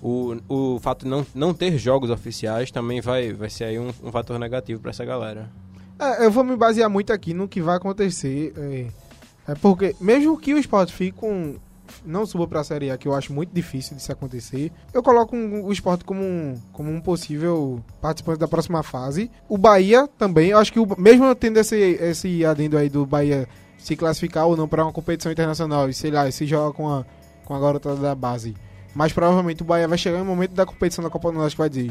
o, 0.04 0.36
o 0.48 0.78
fato 0.80 1.04
de 1.04 1.10
não, 1.10 1.26
não 1.34 1.54
ter 1.54 1.78
jogos 1.78 2.10
oficiais 2.10 2.70
também 2.70 3.00
vai, 3.00 3.32
vai 3.32 3.48
ser 3.48 3.64
aí 3.64 3.78
um, 3.78 3.88
um 4.02 4.12
fator 4.12 4.38
negativo 4.38 4.80
para 4.80 4.90
essa 4.90 5.04
galera. 5.04 5.50
É, 5.98 6.26
eu 6.26 6.30
vou 6.30 6.44
me 6.44 6.54
basear 6.56 6.90
muito 6.90 7.10
aqui 7.12 7.32
no 7.32 7.48
que 7.48 7.62
vai 7.62 7.76
acontecer. 7.78 8.52
É, 8.56 9.52
é 9.52 9.54
porque, 9.54 9.96
mesmo 9.98 10.38
que 10.38 10.52
o 10.52 10.58
esporte 10.58 10.92
fique 10.92 11.16
com. 11.18 11.56
Não 12.04 12.26
suba 12.26 12.46
pra 12.48 12.64
Série 12.64 12.90
A, 12.90 12.96
que 12.98 13.06
eu 13.06 13.14
acho 13.14 13.32
muito 13.32 13.50
difícil 13.54 13.94
disso 13.96 14.10
acontecer. 14.10 14.72
Eu 14.92 15.02
coloco 15.02 15.36
um- 15.36 15.64
o 15.64 15.72
esporte 15.72 16.04
como 16.04 16.22
um, 16.22 16.58
como 16.72 16.90
um 16.90 17.00
possível 17.00 17.80
participante 18.00 18.38
da 18.40 18.48
próxima 18.48 18.82
fase. 18.82 19.30
O 19.48 19.56
Bahia 19.56 20.08
também, 20.18 20.48
eu 20.50 20.58
acho 20.58 20.72
que 20.72 20.80
o, 20.80 20.86
mesmo 20.98 21.32
tendo 21.34 21.58
esse, 21.58 21.76
esse 21.76 22.44
adendo 22.44 22.76
aí 22.78 22.88
do 22.88 23.04
Bahia 23.06 23.46
se 23.78 23.94
classificar 23.96 24.46
ou 24.46 24.56
não 24.56 24.66
para 24.66 24.82
uma 24.82 24.92
competição 24.92 25.30
internacional, 25.30 25.88
e 25.88 25.94
sei 25.94 26.10
lá, 26.10 26.28
se 26.30 26.46
joga 26.46 26.72
com 26.74 26.88
a, 26.90 27.04
com 27.44 27.54
a 27.54 27.60
garota 27.60 27.94
da 27.94 28.14
base. 28.14 28.54
Mas 28.94 29.12
provavelmente 29.12 29.62
o 29.62 29.64
Bahia 29.64 29.88
vai 29.88 29.98
chegar 29.98 30.18
em 30.18 30.22
um 30.22 30.26
momento 30.26 30.52
da 30.52 30.64
competição 30.64 31.02
da 31.02 31.10
Copa 31.10 31.28
do 31.28 31.34
Nordeste 31.34 31.56
que 31.56 31.62
vai 31.62 31.68
dizer: 31.70 31.90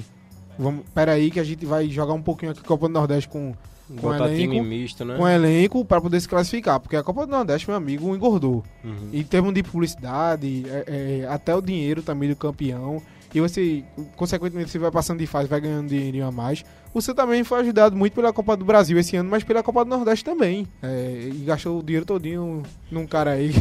Vamos, 0.58 0.84
peraí, 0.94 1.30
que 1.32 1.40
a 1.40 1.44
gente 1.44 1.66
vai 1.66 1.90
jogar 1.90 2.14
um 2.14 2.22
pouquinho 2.22 2.52
aqui 2.52 2.62
Copa 2.64 2.88
do 2.88 2.94
Nordeste 2.94 3.28
com, 3.30 3.54
Com 4.00 4.14
elenco, 4.14 4.64
misto, 4.64 5.04
né? 5.04 5.18
com 5.18 5.28
elenco 5.28 5.84
para 5.84 6.00
poder 6.00 6.20
se 6.22 6.28
classificar. 6.30 6.80
Porque 6.80 6.96
a 6.96 7.04
Copa 7.04 7.26
do 7.26 7.32
Nordeste, 7.32 7.68
meu 7.68 7.76
amigo, 7.76 8.16
engordou. 8.16 8.64
Uhum. 8.84 9.10
Em 9.12 9.24
termos 9.24 9.54
de 9.54 9.62
publicidade, 9.64 10.64
é- 10.70 11.22
é, 11.24 11.28
até 11.28 11.56
o 11.56 11.62
dinheiro 11.62 12.02
também 12.02 12.30
do 12.30 12.36
campeão. 12.36 13.02
E 13.34 13.42
você, 13.42 13.84
consequentemente, 14.16 14.70
você 14.70 14.78
vai 14.78 14.92
passando 14.92 15.18
de 15.20 15.26
fase, 15.28 15.48
vai 15.50 15.60
ganhando 15.60 15.88
dinheirinho 15.90 16.28
a 16.28 16.32
mais. 16.32 16.64
O 16.94 17.02
também 17.14 17.44
foi 17.44 17.60
ajudado 17.62 17.96
muito 17.96 18.14
pela 18.14 18.32
Copa 18.32 18.56
do 18.56 18.64
Brasil 18.64 18.98
esse 19.00 19.16
ano, 19.16 19.30
mas 19.30 19.44
pela 19.44 19.64
Copa 19.64 19.84
do 19.84 19.90
Nordeste 19.90 20.24
também. 20.24 20.68
É, 20.82 21.30
e 21.34 21.44
gastou 21.46 21.80
o 21.80 21.84
dinheiro 21.84 22.06
todinho 22.06 22.62
num 22.92 23.08
cara 23.08 23.32
aí 23.32 23.52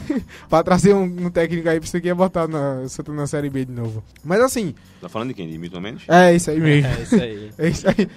pra 0.48 0.62
trazer 0.62 0.94
um, 0.94 1.02
um 1.04 1.30
técnico 1.30 1.68
aí 1.68 1.78
pra 1.78 1.86
você 1.88 2.00
que 2.00 2.06
ia 2.06 2.14
botar 2.14 2.48
na, 2.48 2.86
na 3.08 3.26
Série 3.26 3.50
B 3.50 3.66
de 3.66 3.72
novo. 3.72 4.02
Mas 4.24 4.40
assim, 4.40 4.74
Tá 5.00 5.08
falando 5.08 5.28
de 5.28 5.34
quem? 5.34 5.48
De 5.48 5.58
Milton 5.58 5.80
Mendes? 5.80 6.04
é 6.08 6.34
isso 6.34 6.50
aí 6.50 6.60
mesmo. 6.60 6.88
É 6.90 7.02
isso 7.02 7.14
aí. 7.16 7.50
É 7.58 7.68
isso 7.68 7.88
aí. 7.88 8.08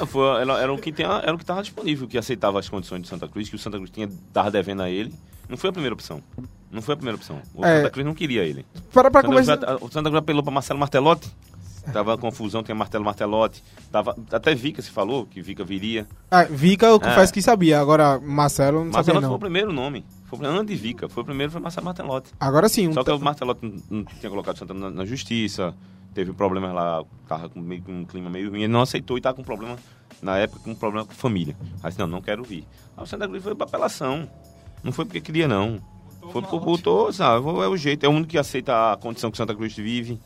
Ah, 0.00 0.06
foi, 0.06 0.40
era, 0.40 0.52
era 0.60 0.72
o 0.72 0.78
que 0.78 0.92
tinha, 0.92 1.08
era 1.08 1.34
o 1.34 1.36
que 1.38 1.42
estava 1.44 1.62
disponível, 1.62 2.06
que 2.06 2.16
aceitava 2.18 2.58
as 2.60 2.68
condições 2.68 3.02
de 3.02 3.08
Santa 3.08 3.26
Cruz, 3.28 3.48
que 3.48 3.56
o 3.56 3.58
Santa 3.58 3.76
Cruz 3.76 3.90
tinha 3.90 4.08
tava 4.32 4.50
devendo 4.50 4.82
a 4.82 4.90
ele. 4.90 5.12
Não 5.48 5.56
foi 5.56 5.70
a 5.70 5.72
primeira 5.72 5.94
opção. 5.94 6.22
Não 6.70 6.82
foi 6.82 6.94
a 6.94 6.96
primeira 6.96 7.16
opção. 7.16 7.40
O 7.54 7.64
É. 7.64 7.78
Santa 7.78 7.90
Cruz 7.90 8.06
não 8.06 8.14
queria 8.14 8.42
ele. 8.44 8.64
Para 8.92 9.10
pra 9.10 9.22
Santa 9.22 9.32
Cruz, 9.32 9.46
começar. 9.46 9.76
o 9.84 9.90
Santa 9.90 10.08
Cruz 10.10 10.14
apelou 10.16 10.42
para 10.42 10.52
Marcelo 10.52 10.78
Martelotti. 10.80 11.28
Tava 11.92 12.16
confusão, 12.18 12.62
tinha 12.62 12.74
Martelo 12.74 13.04
Martelotti, 13.04 13.62
tava, 13.90 14.16
até 14.30 14.54
Vica 14.54 14.80
se 14.82 14.90
falou, 14.90 15.26
que 15.26 15.40
Vica 15.40 15.64
viria. 15.64 16.06
Ah, 16.30 16.44
Vica, 16.44 16.86
eu 16.86 16.98
confesso 17.00 17.32
É. 17.32 17.34
que 17.34 17.42
sabia. 17.42 17.80
Agora, 17.80 18.18
Marcelo, 18.20 18.84
não 18.84 18.92
sabia 18.92 19.14
Martelotti 19.14 19.22
não. 19.22 19.28
foi 19.30 19.36
o 19.36 19.40
primeiro 19.40 19.72
nome, 19.72 20.04
foi 20.26 20.38
o 20.38 20.46
antes 20.46 20.76
de 20.76 20.82
Vica, 20.82 21.08
foi 21.08 21.22
o 21.22 21.26
primeiro 21.26 21.52
foi 21.52 21.60
Marcelo 21.60 21.84
Martelotti. 21.86 22.30
Agora 22.38 22.68
sim, 22.68 22.88
um 22.88 22.92
Só 22.92 23.02
que 23.04 23.10
o 23.10 23.18
Martelotti 23.18 23.64
não, 23.64 23.82
não 23.98 24.04
tinha 24.04 24.30
colocado 24.30 24.56
o 24.56 24.58
Santana 24.58 24.80
na, 24.80 24.90
na 24.90 25.04
justiça, 25.04 25.74
teve 26.14 26.32
problemas 26.32 26.72
lá, 26.74 27.04
tava 27.28 27.48
com, 27.48 27.60
meio, 27.60 27.82
com 27.82 27.92
um 27.92 28.04
clima 28.04 28.30
meio 28.30 28.50
ruim, 28.50 28.60
ele 28.62 28.72
não 28.72 28.80
aceitou 28.80 29.18
e 29.18 29.20
tava 29.20 29.36
com 29.36 29.42
problema, 29.42 29.76
na 30.22 30.38
época, 30.38 30.60
com 30.64 30.70
um 30.70 30.74
problema 30.74 31.06
com 31.06 31.12
a 31.12 31.16
família. 31.16 31.56
Aí 31.82 31.90
disse, 31.90 31.98
não, 31.98 32.06
não 32.06 32.22
quero 32.22 32.42
vir. 32.42 32.64
Aí 32.96 33.04
o 33.04 33.06
Santa 33.06 33.28
Cruz 33.28 33.42
foi 33.42 33.54
pra 33.54 33.66
apelação, 33.66 34.28
não 34.82 34.92
foi 34.92 35.04
porque 35.04 35.20
queria 35.20 35.46
não. 35.46 35.78
Foi 36.32 36.42
porque 36.42 36.58
botou, 36.58 37.12
sabe, 37.12 37.46
é 37.46 37.68
o 37.68 37.76
jeito, 37.76 38.04
é 38.04 38.08
o 38.08 38.12
único 38.12 38.30
que 38.30 38.38
aceita 38.38 38.92
a 38.92 38.96
condição 38.96 39.30
que 39.30 39.34
o 39.34 39.38
Santa 39.38 39.54
Cruz 39.54 39.76
vive. 39.76 40.18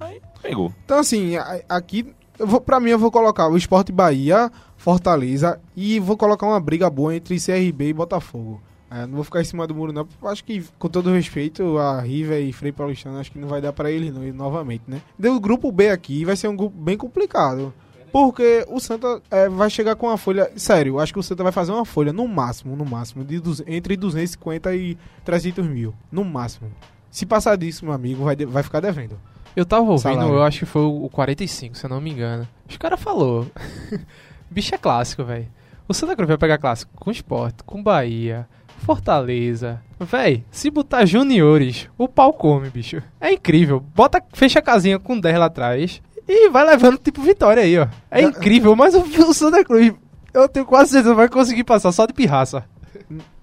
Aí 0.00 0.20
pegou. 0.42 0.72
Então, 0.84 0.98
assim, 0.98 1.34
aqui, 1.68 2.14
eu 2.38 2.46
vou, 2.46 2.60
pra 2.60 2.80
mim, 2.80 2.90
eu 2.90 2.98
vou 2.98 3.10
colocar 3.10 3.48
o 3.48 3.56
Esporte 3.56 3.92
Bahia, 3.92 4.50
Fortaleza 4.76 5.60
e 5.76 6.00
vou 6.00 6.16
colocar 6.16 6.46
uma 6.46 6.58
briga 6.58 6.88
boa 6.90 7.14
entre 7.14 7.36
CRB 7.38 7.88
e 7.88 7.92
Botafogo. 7.92 8.60
É, 8.90 9.06
não 9.06 9.14
vou 9.16 9.24
ficar 9.24 9.40
em 9.40 9.44
cima 9.44 9.66
do 9.68 9.74
muro, 9.74 9.92
não. 9.92 10.08
Acho 10.24 10.42
que, 10.44 10.64
com 10.78 10.88
todo 10.88 11.12
respeito, 11.12 11.78
a 11.78 12.00
River 12.00 12.42
e 12.42 12.52
Frei 12.52 12.72
Paulistano, 12.72 13.18
acho 13.20 13.30
que 13.30 13.38
não 13.38 13.46
vai 13.46 13.60
dar 13.60 13.72
pra 13.72 13.88
eles, 13.90 14.12
não, 14.12 14.22
novamente, 14.32 14.82
né? 14.88 15.00
Deu 15.16 15.36
o 15.36 15.40
grupo 15.40 15.70
B 15.70 15.90
aqui, 15.90 16.24
vai 16.24 16.34
ser 16.34 16.48
um 16.48 16.56
grupo 16.56 16.76
bem 16.76 16.96
complicado. 16.96 17.72
Porque 18.10 18.66
o 18.68 18.80
Santa 18.80 19.22
é, 19.30 19.48
vai 19.48 19.70
chegar 19.70 19.94
com 19.94 20.06
uma 20.08 20.16
folha. 20.16 20.50
Sério, 20.56 20.98
acho 20.98 21.12
que 21.12 21.20
o 21.20 21.22
Santa 21.22 21.44
vai 21.44 21.52
fazer 21.52 21.70
uma 21.70 21.84
folha, 21.84 22.12
no 22.12 22.26
máximo, 22.26 22.74
no 22.74 22.84
máximo, 22.84 23.24
de 23.24 23.38
duze- 23.38 23.62
entre 23.68 23.96
250 23.96 24.74
e 24.74 24.98
300 25.24 25.64
mil. 25.68 25.94
No 26.10 26.24
máximo. 26.24 26.68
Se 27.08 27.24
passar 27.24 27.54
disso, 27.56 27.84
meu 27.84 27.94
amigo, 27.94 28.24
vai, 28.24 28.34
de- 28.34 28.44
vai 28.46 28.64
ficar 28.64 28.80
devendo. 28.80 29.16
Eu 29.56 29.64
tava 29.64 29.82
ouvindo, 29.82 30.00
Salário. 30.00 30.34
eu 30.34 30.42
acho 30.42 30.60
que 30.60 30.66
foi 30.66 30.82
o 30.82 31.08
45, 31.10 31.76
se 31.76 31.84
eu 31.84 31.90
não 31.90 32.00
me 32.00 32.10
engano. 32.10 32.46
Os 32.68 32.76
cara 32.76 32.96
falou. 32.96 33.46
Bicho 34.50 34.74
é 34.74 34.78
clássico, 34.78 35.24
velho. 35.24 35.48
O 35.88 35.94
Santa 35.94 36.14
Cruz 36.14 36.28
vai 36.28 36.38
pegar 36.38 36.58
clássico 36.58 36.92
com 36.94 37.10
Sport, 37.10 37.62
com 37.66 37.82
Bahia, 37.82 38.48
Fortaleza. 38.78 39.82
Véi, 39.98 40.44
se 40.50 40.70
botar 40.70 41.04
juniores, 41.04 41.88
o 41.98 42.08
pau 42.08 42.32
come, 42.32 42.70
bicho. 42.70 43.02
É 43.20 43.32
incrível. 43.32 43.80
Bota, 43.94 44.22
fecha 44.32 44.60
a 44.60 44.62
casinha 44.62 44.98
com 44.98 45.18
10 45.18 45.38
lá 45.38 45.46
atrás 45.46 46.00
e 46.26 46.48
vai 46.48 46.64
levando 46.64 46.96
tipo 46.96 47.20
vitória 47.20 47.62
aí, 47.62 47.78
ó. 47.78 47.88
É 48.10 48.22
incrível, 48.22 48.74
mas 48.76 48.94
o, 48.94 49.00
o 49.02 49.34
Santa 49.34 49.64
Cruz, 49.64 49.92
eu 50.32 50.48
tenho 50.48 50.64
quase 50.64 50.90
certeza, 50.92 51.14
vai 51.14 51.28
conseguir 51.28 51.64
passar 51.64 51.92
só 51.92 52.06
de 52.06 52.12
pirraça. 52.12 52.64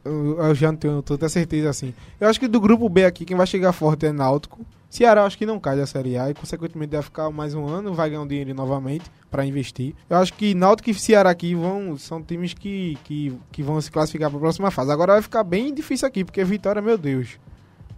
Eu, 0.03 0.41
eu 0.41 0.55
já 0.55 0.71
não 0.71 0.77
tenho 0.77 1.01
tanta 1.01 1.27
certeza 1.27 1.69
assim. 1.69 1.93
Eu 2.19 2.29
acho 2.29 2.39
que 2.39 2.47
do 2.47 2.61
grupo 2.61 2.87
B 2.87 3.03
aqui, 3.03 3.25
quem 3.25 3.35
vai 3.35 3.45
chegar 3.45 3.73
forte 3.73 4.05
é 4.05 4.11
Náutico. 4.11 4.65
Ceará, 4.89 5.25
acho 5.25 5.37
que 5.37 5.45
não 5.45 5.59
cai 5.59 5.75
da 5.75 5.85
Série 5.85 6.17
A 6.17 6.29
e, 6.29 6.33
consequentemente, 6.33 6.91
deve 6.91 7.03
ficar 7.03 7.29
mais 7.29 7.53
um 7.53 7.67
ano, 7.67 7.93
vai 7.93 8.09
ganhar 8.09 8.21
um 8.21 8.27
dinheiro 8.27 8.53
novamente 8.53 9.11
pra 9.29 9.45
investir. 9.45 9.93
Eu 10.09 10.17
acho 10.17 10.33
que 10.33 10.55
Náutico 10.55 10.89
e 10.89 10.93
Ceará 10.93 11.29
aqui 11.29 11.53
vão, 11.53 11.97
são 11.97 12.21
times 12.21 12.53
que, 12.53 12.97
que, 13.03 13.37
que 13.51 13.61
vão 13.61 13.79
se 13.81 13.91
classificar 13.91 14.29
pra 14.29 14.39
próxima 14.39 14.71
fase. 14.71 14.91
Agora 14.91 15.13
vai 15.13 15.21
ficar 15.21 15.43
bem 15.43 15.73
difícil 15.73 16.07
aqui, 16.07 16.23
porque 16.23 16.43
Vitória, 16.43 16.81
meu 16.81 16.97
Deus, 16.97 17.37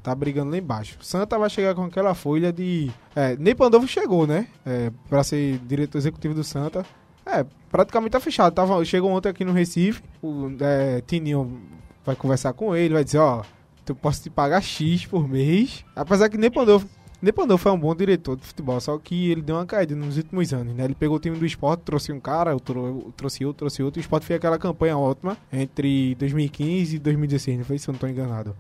tá 0.02 0.16
brigando 0.16 0.52
lá 0.52 0.58
embaixo. 0.58 0.98
Santa 1.02 1.38
vai 1.38 1.50
chegar 1.50 1.76
com 1.76 1.84
aquela 1.84 2.16
folha 2.16 2.52
de. 2.52 2.90
É, 3.16 3.36
Ney 3.38 3.54
Pandolfo 3.54 3.88
chegou, 3.88 4.26
né? 4.26 4.48
É, 4.66 4.92
pra 5.08 5.24
ser 5.24 5.60
diretor 5.60 6.00
executivo 6.00 6.34
do 6.34 6.44
Santa. 6.44 6.84
É, 7.26 7.46
praticamente 7.70 8.12
tá 8.12 8.20
fechado. 8.20 8.54
Tava, 8.54 8.84
chegou 8.84 9.12
ontem 9.12 9.30
aqui 9.30 9.46
no 9.46 9.54
Recife. 9.54 10.02
O 10.22 10.52
é, 10.60 11.02
Tininho 11.02 11.62
vai 12.04 12.16
conversar 12.16 12.54
com 12.54 12.76
ele, 12.76 12.96
vai 12.96 13.04
dizer, 13.04 13.20
ó, 13.20 13.44
eu 13.92 13.96
posso 13.96 14.22
te 14.24 14.30
pagar 14.30 14.62
X 14.62 15.06
por 15.06 15.28
mês. 15.28 15.84
Apesar 15.96 16.30
que 16.30 16.38
nem 16.38 16.50
Pandolfo, 16.52 16.88
nem 17.22 17.34
Pandolfo 17.34 17.68
é 17.68 17.72
um 17.72 17.80
bom 17.80 17.94
diretor 17.96 18.36
de 18.38 18.44
futebol, 18.46 18.80
só 18.80 18.98
que 18.98 19.30
ele 19.32 19.42
deu 19.42 19.56
uma 19.56 19.66
caída 19.66 19.96
nos 19.96 20.16
últimos 20.18 20.54
anos, 20.54 20.74
né? 20.76 20.86
Ele 20.86 20.96
pegou 20.96 21.18
o 21.18 21.20
time 21.20 21.38
do 21.38 21.46
esporte, 21.46 21.82
trouxe 21.82 22.12
um 22.14 22.20
cara, 22.20 22.52
eu 22.52 22.60
trou- 22.60 23.12
trouxe 23.18 23.44
outro, 23.46 23.60
trouxe 23.60 23.84
outro. 23.84 24.00
O 24.00 24.02
esporte 24.02 24.26
fez 24.26 24.38
aquela 24.38 24.58
campanha 24.58 24.98
ótima 24.98 25.38
entre 25.52 26.16
2015 26.16 26.96
e 26.96 27.00
2016, 27.00 27.58
não 27.58 27.66
foi? 27.66 27.78
Se 27.78 27.90
eu 27.90 27.92
não 27.94 28.00
tô 28.00 28.08
enganado. 28.08 28.56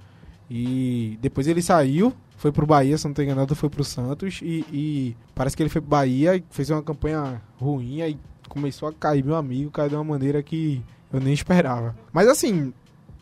E 0.49 1.17
depois 1.21 1.47
ele 1.47 1.61
saiu, 1.61 2.11
foi 2.37 2.51
pro 2.51 2.65
Bahia, 2.65 2.97
se 2.97 3.05
não 3.05 3.13
tô 3.13 3.21
enganado, 3.21 3.55
foi 3.55 3.69
pro 3.69 3.83
Santos. 3.83 4.39
E, 4.41 4.65
e 4.71 5.15
parece 5.35 5.55
que 5.55 5.61
ele 5.63 5.69
foi 5.69 5.79
pro 5.81 5.89
Bahia 5.91 6.35
e 6.35 6.43
fez 6.49 6.69
uma 6.69 6.81
campanha 6.81 7.41
ruim 7.59 8.01
e 8.01 8.17
começou 8.47 8.89
a 8.89 8.93
cair, 8.93 9.23
meu 9.23 9.35
amigo, 9.35 9.69
caiu 9.69 9.89
de 9.89 9.95
uma 9.95 10.03
maneira 10.03 10.41
que 10.41 10.81
eu 11.13 11.19
nem 11.19 11.33
esperava. 11.33 11.95
Mas 12.11 12.27
assim, 12.27 12.73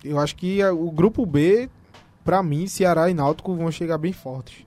eu 0.03 0.17
acho 0.19 0.35
que 0.37 0.63
o 0.63 0.89
grupo 0.89 1.25
B, 1.25 1.69
pra 2.27 2.43
mim, 2.43 2.67
Ceará 2.67 3.09
e 3.09 3.13
Náutico 3.13 3.55
vão 3.55 3.71
chegar 3.71 3.97
bem 3.97 4.11
fortes 4.11 4.65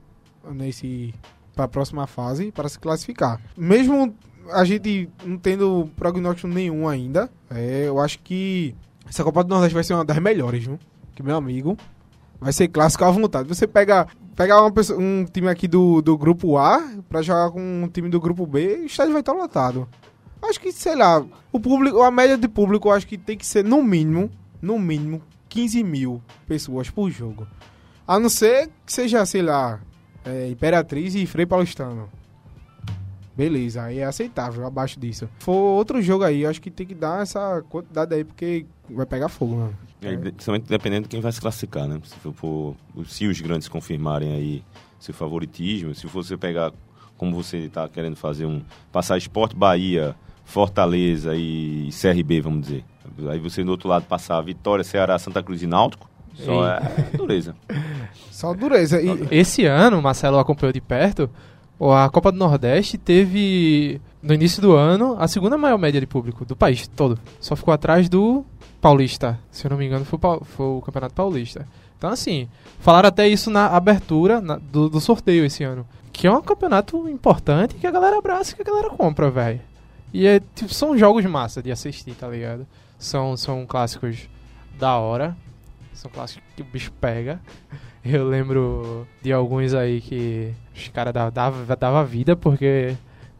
nesse 0.51 1.13
para 1.55 1.65
a 1.65 1.67
próxima 1.67 2.07
fase 2.07 2.51
para 2.51 2.67
se 2.67 2.79
classificar. 2.79 3.39
Mesmo 3.55 4.15
a 4.49 4.63
gente 4.65 5.07
não 5.23 5.37
tendo 5.37 5.87
prognóstico 5.95 6.47
nenhum 6.47 6.89
ainda, 6.89 7.29
é, 7.51 7.83
eu 7.87 7.99
acho 7.99 8.17
que 8.23 8.75
essa 9.07 9.23
Copa 9.23 9.43
do 9.43 9.49
Nordeste 9.49 9.75
vai 9.75 9.83
ser 9.83 9.93
uma 9.93 10.03
das 10.03 10.17
melhores, 10.17 10.63
viu? 10.63 10.79
Que 11.13 11.21
meu 11.21 11.35
amigo 11.35 11.77
vai 12.39 12.51
ser 12.51 12.67
clássico 12.67 13.05
à 13.05 13.11
vontade. 13.11 13.47
Você 13.47 13.67
pega 13.67 14.07
pegar 14.35 14.65
um 14.65 15.23
time 15.25 15.47
aqui 15.47 15.67
do, 15.67 16.01
do 16.01 16.17
grupo 16.17 16.57
A 16.57 16.81
pra 17.07 17.21
jogar 17.21 17.51
com 17.51 17.61
um 17.61 17.87
time 17.87 18.09
do 18.09 18.19
grupo 18.19 18.47
B, 18.47 18.79
o 18.81 18.85
estádio 18.85 19.13
vai 19.13 19.21
estar 19.21 19.33
lotado. 19.33 19.87
Acho 20.41 20.59
que, 20.59 20.71
sei 20.71 20.95
lá, 20.95 21.23
o 21.51 21.59
público, 21.59 22.01
a 22.01 22.09
média 22.09 22.39
de 22.39 22.47
público, 22.47 22.89
acho 22.89 23.05
que 23.05 23.19
tem 23.19 23.37
que 23.37 23.45
ser 23.45 23.63
no 23.63 23.83
mínimo, 23.83 24.31
no 24.59 24.79
mínimo, 24.79 25.21
15 25.51 25.83
mil 25.83 26.21
pessoas 26.47 26.89
por 26.89 27.11
jogo. 27.11 27.45
A 28.07 28.17
não 28.17 28.29
ser 28.29 28.69
que 28.85 28.91
seja, 28.93 29.25
sei 29.25 29.41
lá, 29.41 29.81
é, 30.23 30.47
Imperatriz 30.49 31.13
e 31.13 31.25
Frei 31.25 31.45
Paulistano. 31.45 32.09
Beleza, 33.35 33.83
aí 33.83 33.99
é 33.99 34.05
aceitável, 34.05 34.65
abaixo 34.65 34.99
disso. 34.99 35.27
For 35.39 35.51
outro 35.53 36.01
jogo 36.01 36.23
aí, 36.23 36.45
acho 36.45 36.61
que 36.61 36.69
tem 36.71 36.85
que 36.85 36.93
dar 36.95 37.21
essa 37.21 37.61
quantidade 37.69 38.13
aí, 38.13 38.23
porque 38.23 38.65
vai 38.89 39.05
pegar 39.05 39.29
fogo, 39.29 39.55
mano. 39.55 39.77
É, 40.01 40.15
principalmente 40.15 40.67
dependendo 40.67 41.03
de 41.03 41.09
quem 41.09 41.21
vai 41.21 41.31
se 41.31 41.39
classificar, 41.41 41.87
né? 41.87 41.99
Se, 42.03 42.15
for, 42.15 42.33
for- 42.33 42.75
se 43.05 43.27
os 43.27 43.39
grandes 43.41 43.67
confirmarem 43.67 44.33
aí 44.33 44.63
seu 44.99 45.13
favoritismo, 45.13 45.93
se 45.95 46.07
você 46.07 46.35
pegar, 46.37 46.71
como 47.17 47.35
você 47.35 47.57
está 47.57 47.87
querendo 47.89 48.15
fazer 48.15 48.45
um. 48.45 48.61
Passar 48.91 49.17
Esporte 49.17 49.55
Bahia, 49.55 50.15
Fortaleza 50.45 51.33
e 51.35 51.89
CRB, 51.91 52.41
vamos 52.41 52.61
dizer. 52.67 52.85
Aí 53.29 53.39
você 53.39 53.63
do 53.63 53.71
outro 53.71 53.87
lado 53.89 54.05
passar 54.05 54.39
Vitória, 54.41 54.83
Ceará, 54.83 55.17
Santa 55.19 55.41
Cruz 55.43 55.61
e 55.61 55.67
Náutico, 55.67 56.09
só 56.33 56.65
é 56.67 56.79
dureza. 57.17 57.55
Só 58.31 58.53
dureza. 58.53 58.99
E, 59.01 59.27
Esse 59.29 59.65
ano, 59.65 59.99
o 59.99 60.01
Marcelo 60.01 60.39
acompanhou 60.39 60.73
de 60.73 60.81
perto, 60.81 61.29
a 61.79 62.09
Copa 62.09 62.31
do 62.31 62.37
Nordeste 62.37 62.97
teve, 62.97 64.01
no 64.21 64.33
início 64.33 64.61
do 64.61 64.73
ano, 64.75 65.15
a 65.19 65.27
segunda 65.27 65.57
maior 65.57 65.77
média 65.77 65.99
de 65.99 66.07
público 66.07 66.43
do 66.45 66.55
país 66.55 66.87
todo. 66.87 67.19
Só 67.39 67.55
ficou 67.55 67.73
atrás 67.73 68.07
do 68.09 68.43
Paulista. 68.79 69.37
Se 69.51 69.65
eu 69.65 69.69
não 69.71 69.77
me 69.77 69.85
engano, 69.85 70.05
foi, 70.05 70.19
foi 70.43 70.65
o 70.65 70.81
Campeonato 70.81 71.13
Paulista. 71.13 71.67
Então, 71.97 72.09
assim, 72.09 72.47
falaram 72.79 73.09
até 73.09 73.27
isso 73.27 73.51
na 73.51 73.67
abertura 73.67 74.41
na- 74.41 74.57
do, 74.57 74.89
do 74.89 74.99
sorteio 74.99 75.45
esse 75.45 75.63
ano. 75.63 75.85
Que 76.11 76.25
é 76.27 76.31
um 76.31 76.41
campeonato 76.41 77.07
importante 77.09 77.75
que 77.75 77.85
a 77.85 77.91
galera 77.91 78.17
abraça 78.17 78.53
e 78.53 78.55
que 78.55 78.61
a 78.63 78.65
galera 78.65 78.89
compra, 78.89 79.29
velho. 79.29 79.61
E 80.13 80.25
é, 80.25 80.41
tipo, 80.55 80.73
são 80.73 80.97
jogos 80.97 81.23
massa 81.25 81.61
de 81.61 81.71
assistir, 81.71 82.13
tá 82.15 82.27
ligado? 82.27 82.65
São, 83.01 83.35
são 83.35 83.65
clássicos 83.65 84.29
da 84.77 84.95
hora. 84.97 85.35
São 85.93 86.09
clássicos 86.09 86.43
que 86.55 86.61
o 86.61 86.65
bicho 86.65 86.91
pega. 87.01 87.41
Eu 88.05 88.27
lembro 88.27 89.07
de 89.21 89.33
alguns 89.33 89.73
aí 89.73 90.01
que 90.01 90.53
os 90.73 90.87
caras 90.89 91.13
dava, 91.13 91.75
dava 91.75 92.03
vida 92.03 92.35
porque 92.35 92.95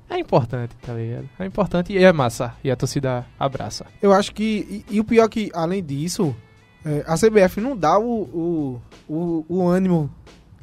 é 0.10 0.20
importante, 0.20 0.76
tá 0.82 0.94
ligado? 0.94 1.30
É 1.40 1.46
importante 1.46 1.94
e 1.94 2.04
é 2.04 2.12
massa. 2.12 2.54
E 2.64 2.70
a 2.70 2.76
torcida 2.76 3.26
abraça. 3.40 3.86
eu 4.02 4.12
acho 4.12 4.34
que. 4.34 4.84
E, 4.90 4.96
e 4.98 5.00
o 5.00 5.04
pior 5.04 5.28
que, 5.30 5.50
além 5.54 5.84
disso, 5.84 6.36
é, 6.86 7.04
a 7.08 7.16
CBF 7.16 7.62
não 7.62 7.78
dá 7.78 7.98
o, 7.98 8.22
o, 8.22 8.82
o, 9.08 9.46
o 9.48 9.68
ânimo 9.68 10.12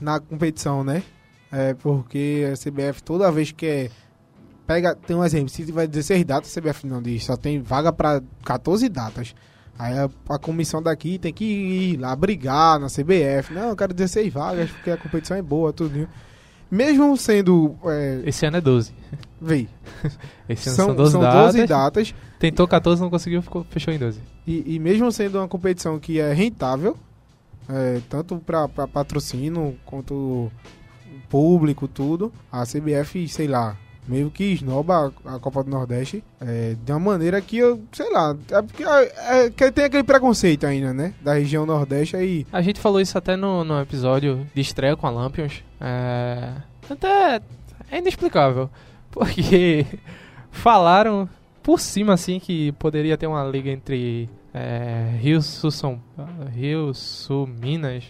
na 0.01 0.21
competição, 0.21 0.85
né? 0.85 1.03
É, 1.51 1.75
porque 1.75 2.47
a 2.53 2.57
CBF 2.57 3.03
toda 3.03 3.33
vez 3.33 3.51
que 3.51 3.67
é. 3.67 3.91
Pega, 4.69 4.95
tem 4.95 5.17
um 5.17 5.25
exemplo, 5.25 5.49
se 5.49 5.65
tiver 5.65 5.87
16 5.87 6.27
datas, 6.27 6.55
a 6.55 6.61
CBF 6.61 6.87
não 6.87 7.01
diz, 7.01 7.25
só 7.25 7.39
tem 7.39 7.59
vaga 7.59 7.91
pra 7.91 8.21
14 8.45 8.87
datas. 8.91 9.35
Aí 9.79 9.99
a, 9.99 10.11
a 10.29 10.39
comissão 10.39 10.83
daqui 10.83 11.19
tem 11.19 11.33
que 11.33 11.43
ir 11.43 11.97
lá 11.97 12.15
brigar 12.15 12.79
na 12.79 12.89
CBF. 12.89 13.55
Não, 13.55 13.71
eu 13.71 13.77
quero 13.77 13.95
16 13.95 14.31
vagas 14.31 14.71
porque 14.71 14.91
a 14.91 14.99
competição 14.99 15.39
é 15.39 15.41
boa, 15.41 15.73
tudo. 15.73 16.07
Mesmo 16.71 17.17
sendo. 17.17 17.77
É, 17.87 18.21
Esse 18.27 18.45
ano 18.45 18.59
é 18.59 18.61
12. 18.61 18.93
vê, 19.41 19.67
Esse 20.47 20.69
ano 20.69 20.77
são, 20.77 20.87
são, 20.89 20.97
12 20.97 21.13
são 21.13 21.21
datas. 21.23 21.55
12 21.55 21.67
datas. 21.67 22.15
Tentou 22.39 22.69
14, 22.69 23.01
não 23.01 23.09
conseguiu, 23.09 23.41
ficou, 23.41 23.65
fechou 23.71 23.95
em 23.95 23.99
12. 23.99 24.21
E, 24.47 24.75
e 24.75 24.79
mesmo 24.79 25.11
sendo 25.11 25.39
uma 25.39 25.49
competição 25.49 25.99
que 25.99 26.21
é 26.21 26.35
rentável, 26.35 26.95
é, 27.71 28.03
tanto 28.11 28.37
para 28.37 28.69
patrocínio 28.69 29.79
quanto 29.87 30.53
público, 31.31 31.89
tudo, 31.89 32.31
a 32.53 32.65
CBF, 32.65 33.27
sei 33.29 33.47
lá, 33.47 33.75
meio 34.09 34.31
que 34.31 34.45
esnoba 34.45 35.13
a, 35.25 35.39
Copa 35.39 35.63
do 35.63 35.71
Nordeste 35.71 36.25
é, 36.41 36.75
de 36.83 36.93
uma 36.93 36.99
maneira 36.99 37.41
que 37.41 37.59
eu, 37.59 37.81
sei 37.93 38.11
lá, 38.11 38.35
é 38.51 38.63
porque 38.63 38.83
é, 38.83 39.47
é, 39.47 39.71
tem 39.71 39.85
aquele 39.85 40.03
preconceito 40.03 40.67
ainda, 40.67 40.93
né? 40.93 41.15
Da 41.21 41.35
região 41.35 41.67
Nordeste 41.67 42.17
aí. 42.17 42.47
A 42.51 42.63
gente 42.63 42.81
falou 42.81 43.01
isso 43.01 43.17
até 43.17 43.37
no, 43.37 43.63
no 43.63 43.81
episódio 43.81 44.47
de 44.55 44.61
estreia 44.61 44.97
com 44.97 45.07
a 45.07 45.11
Lampions. 45.11 45.63
É, 45.81 46.55
até 46.89 47.41
é 47.91 47.99
inexplicável. 47.99 48.71
Porque 49.11 49.87
falaram 50.51 51.29
por 51.63 51.81
cima 51.81 52.15
assim 52.15 52.41
que 52.41 52.73
poderia 52.73 53.17
ter 53.17 53.27
uma 53.27 53.45
liga 53.45 53.71
entre 53.71 54.29
é, 54.55 55.17
Rio 55.21 55.43
Sul 55.43 55.71
São 55.71 56.01
Rio 56.53 56.95
Sul 56.95 57.47
Minas. 57.47 58.05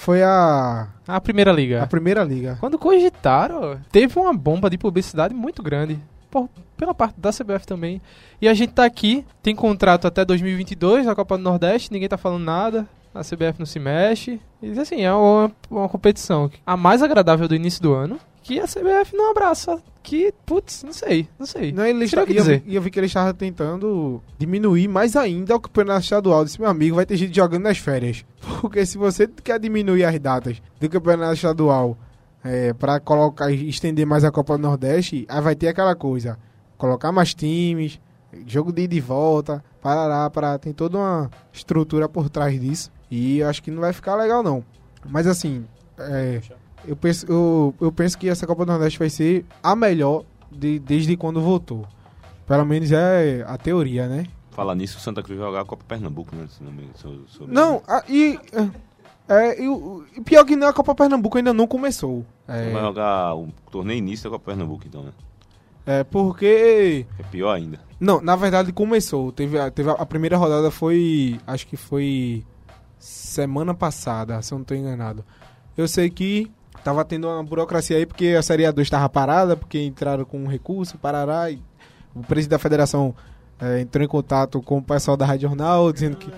Foi 0.00 0.22
a, 0.22 0.88
A 1.06 1.20
primeira 1.20 1.52
liga. 1.52 1.82
a 1.82 1.86
primeira 1.86 2.24
liga. 2.24 2.56
Quando 2.58 2.78
cogitaram, 2.78 3.78
teve 3.92 4.18
uma 4.18 4.32
bomba 4.32 4.70
de 4.70 4.78
publicidade 4.78 5.34
muito 5.34 5.62
grande. 5.62 5.98
Por- 6.30 6.48
pela 6.74 6.94
parte 6.94 7.20
da 7.20 7.30
CBF 7.30 7.66
também. 7.66 8.00
E 8.40 8.48
a 8.48 8.54
gente 8.54 8.72
tá 8.72 8.86
aqui, 8.86 9.26
tem 9.42 9.54
contrato 9.54 10.06
até 10.06 10.24
2022 10.24 11.04
na 11.04 11.14
Copa 11.14 11.36
do 11.36 11.42
Nordeste, 11.44 11.92
ninguém 11.92 12.08
tá 12.08 12.16
falando 12.16 12.42
nada. 12.44 12.88
A 13.14 13.20
CBF 13.20 13.58
não 13.58 13.66
se 13.66 13.78
mexe. 13.78 14.40
E 14.62 14.70
assim, 14.80 15.02
é 15.02 15.12
uma, 15.12 15.52
uma 15.70 15.88
competição 15.88 16.50
a 16.64 16.78
mais 16.78 17.02
agradável 17.02 17.46
do 17.46 17.54
início 17.54 17.82
do 17.82 17.92
ano. 17.92 18.18
Que 18.42 18.58
a 18.58 18.64
CBF 18.66 19.14
não 19.14 19.32
abraça. 19.32 19.82
Que, 20.02 20.32
putz, 20.46 20.82
não 20.82 20.92
sei, 20.92 21.28
não 21.38 21.46
sei. 21.46 21.72
Não, 21.72 21.84
ele 21.84 22.04
está, 22.04 22.24
e 22.24 22.36
eu, 22.36 22.62
e 22.66 22.74
eu 22.74 22.82
vi 22.82 22.90
que 22.90 22.98
ele 22.98 23.06
estava 23.06 23.34
tentando 23.34 24.22
diminuir 24.38 24.88
mais 24.88 25.14
ainda 25.14 25.56
o 25.56 25.60
campeonato 25.60 26.00
estadual. 26.00 26.44
Disse, 26.44 26.60
meu 26.60 26.70
amigo, 26.70 26.96
vai 26.96 27.04
ter 27.04 27.16
gente 27.16 27.36
jogando 27.36 27.64
nas 27.64 27.78
férias. 27.78 28.24
Porque 28.60 28.84
se 28.86 28.96
você 28.96 29.26
quer 29.26 29.60
diminuir 29.60 30.04
as 30.04 30.18
datas 30.18 30.60
do 30.80 30.88
campeonato 30.88 31.34
estadual 31.34 31.98
é, 32.42 32.72
para 32.72 32.98
colocar 32.98 33.52
estender 33.52 34.06
mais 34.06 34.24
a 34.24 34.30
Copa 34.30 34.56
do 34.56 34.62
Nordeste, 34.62 35.26
aí 35.28 35.40
vai 35.40 35.54
ter 35.54 35.68
aquela 35.68 35.94
coisa. 35.94 36.38
Colocar 36.78 37.12
mais 37.12 37.34
times, 37.34 38.00
jogo 38.46 38.72
de 38.72 38.82
ida 38.82 38.94
e 38.94 39.00
volta, 39.00 39.62
parará, 39.82 40.28
parará. 40.30 40.58
Tem 40.58 40.72
toda 40.72 40.96
uma 40.96 41.30
estrutura 41.52 42.08
por 42.08 42.30
trás 42.30 42.58
disso. 42.58 42.90
E 43.10 43.40
eu 43.40 43.48
acho 43.48 43.62
que 43.62 43.70
não 43.70 43.80
vai 43.80 43.92
ficar 43.92 44.14
legal, 44.14 44.42
não. 44.42 44.64
Mas 45.04 45.26
assim, 45.26 45.64
é, 45.98 46.40
eu, 46.86 46.96
penso, 46.96 47.26
eu, 47.28 47.74
eu 47.80 47.92
penso 47.92 48.16
que 48.18 48.28
essa 48.28 48.46
Copa 48.46 48.64
do 48.64 48.72
Nordeste 48.72 48.98
vai 48.98 49.10
ser 49.10 49.44
a 49.62 49.74
melhor 49.76 50.24
de- 50.50 50.78
desde 50.78 51.16
quando 51.16 51.40
voltou. 51.40 51.86
Pelo 52.46 52.64
menos 52.64 52.90
é 52.92 53.44
a 53.46 53.56
teoria, 53.56 54.08
né? 54.08 54.26
Falar 54.50 54.74
nisso, 54.74 54.98
o 54.98 55.00
Santa 55.00 55.22
Cruz 55.22 55.38
vai 55.38 55.48
jogar 55.48 55.60
a 55.60 55.64
Copa 55.64 55.84
Pernambuco, 55.86 56.34
né? 56.34 56.46
Se 56.48 56.62
não 56.62 56.72
me- 56.72 56.90
se. 56.96 57.06
Não, 57.46 57.82
a- 57.86 58.02
e. 58.08 58.38
É, 59.28 59.62
e, 59.62 59.68
o- 59.68 60.04
e 60.16 60.20
pior 60.20 60.44
que 60.44 60.56
não, 60.56 60.66
a 60.66 60.72
Copa 60.72 60.92
Pernambuco 60.94 61.38
ainda 61.38 61.54
não 61.54 61.66
começou. 61.66 62.26
Vai 62.48 62.72
É, 62.74 62.80
jogar 62.80 63.36
o 63.36 63.48
torneio 63.70 63.98
início 63.98 64.24
da 64.28 64.30
Copa 64.36 64.46
Pernambuco, 64.50 64.82
então, 64.86 65.04
né? 65.04 65.12
é 65.86 66.02
porque. 66.04 67.06
É 67.18 67.22
pior 67.22 67.52
ainda. 67.52 67.78
Não, 68.00 68.20
na 68.20 68.34
verdade 68.34 68.72
começou. 68.72 69.30
Teve, 69.30 69.56
teve 69.70 69.88
a, 69.90 69.92
a 69.92 70.04
primeira 70.06 70.36
rodada 70.36 70.70
foi. 70.72 71.38
Acho 71.46 71.66
que 71.68 71.76
foi. 71.76 72.44
Semana 72.98 73.72
passada, 73.72 74.42
se 74.42 74.52
eu 74.52 74.58
não 74.58 74.64
tô 74.64 74.74
enganado. 74.74 75.24
Eu 75.76 75.86
sei 75.88 76.10
que 76.10 76.50
tava 76.84 77.04
tendo 77.04 77.28
uma 77.28 77.42
burocracia 77.42 77.96
aí 77.96 78.06
porque 78.06 78.34
a 78.38 78.42
Série 78.42 78.64
A2 78.64 78.82
estava 78.82 79.08
parada, 79.08 79.56
porque 79.56 79.82
entraram 79.82 80.24
com 80.24 80.38
um 80.38 80.46
recurso, 80.46 80.98
parará. 80.98 81.50
E 81.50 81.62
o 82.14 82.20
presidente 82.20 82.50
da 82.50 82.58
federação 82.58 83.14
é, 83.60 83.80
entrou 83.80 84.04
em 84.04 84.08
contato 84.08 84.60
com 84.62 84.78
o 84.78 84.82
pessoal 84.82 85.16
da 85.16 85.26
Rádio 85.26 85.48
Jornal, 85.48 85.92
dizendo 85.92 86.16
que, 86.16 86.30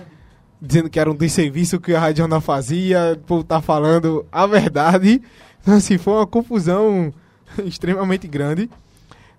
dizendo 0.61 0.89
que 0.89 0.99
era 0.99 1.09
um 1.09 1.15
desserviço 1.15 1.79
que 1.79 1.95
a 1.95 1.99
Rádio 1.99 2.19
Jornal 2.19 2.41
fazia, 2.41 3.19
por 3.25 3.41
estar 3.41 3.61
falando 3.61 4.25
a 4.31 4.45
verdade. 4.45 5.21
Então, 5.61 5.75
assim, 5.75 5.97
foi 5.97 6.13
uma 6.13 6.27
confusão 6.27 7.13
extremamente 7.65 8.27
grande. 8.27 8.69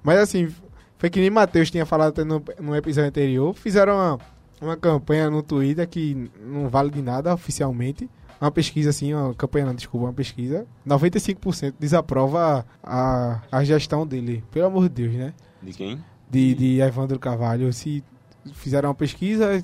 Mas, 0.02 0.18
assim, 0.18 0.52
foi 0.98 1.10
que 1.10 1.20
nem 1.20 1.30
Matheus 1.30 1.70
tinha 1.70 1.84
falado 1.84 2.24
no, 2.24 2.42
no 2.58 2.74
episódio 2.74 3.08
anterior. 3.08 3.54
Fizeram 3.54 3.94
uma, 3.94 4.18
uma 4.60 4.76
campanha 4.76 5.28
no 5.28 5.42
Twitter 5.42 5.86
que 5.86 6.30
não 6.40 6.68
vale 6.68 6.90
de 6.90 7.02
nada 7.02 7.34
oficialmente. 7.34 8.08
Uma 8.40 8.50
pesquisa, 8.50 8.90
assim, 8.90 9.14
uma 9.14 9.34
campanha 9.34 9.66
não, 9.66 9.74
desculpa, 9.74 10.06
uma 10.06 10.12
pesquisa. 10.12 10.66
95% 10.86 11.74
desaprova 11.78 12.66
a, 12.82 13.40
a 13.50 13.64
gestão 13.64 14.06
dele. 14.06 14.44
Pelo 14.50 14.66
amor 14.66 14.88
de 14.88 15.02
Deus, 15.02 15.14
né? 15.14 15.32
De 15.62 15.72
quem? 15.72 15.98
de, 16.34 16.54
de 16.54 16.80
Evandro 16.80 17.18
Carvalho. 17.18 17.72
Se 17.72 18.02
fizeram 18.54 18.88
uma 18.88 18.94
pesquisa, 18.94 19.62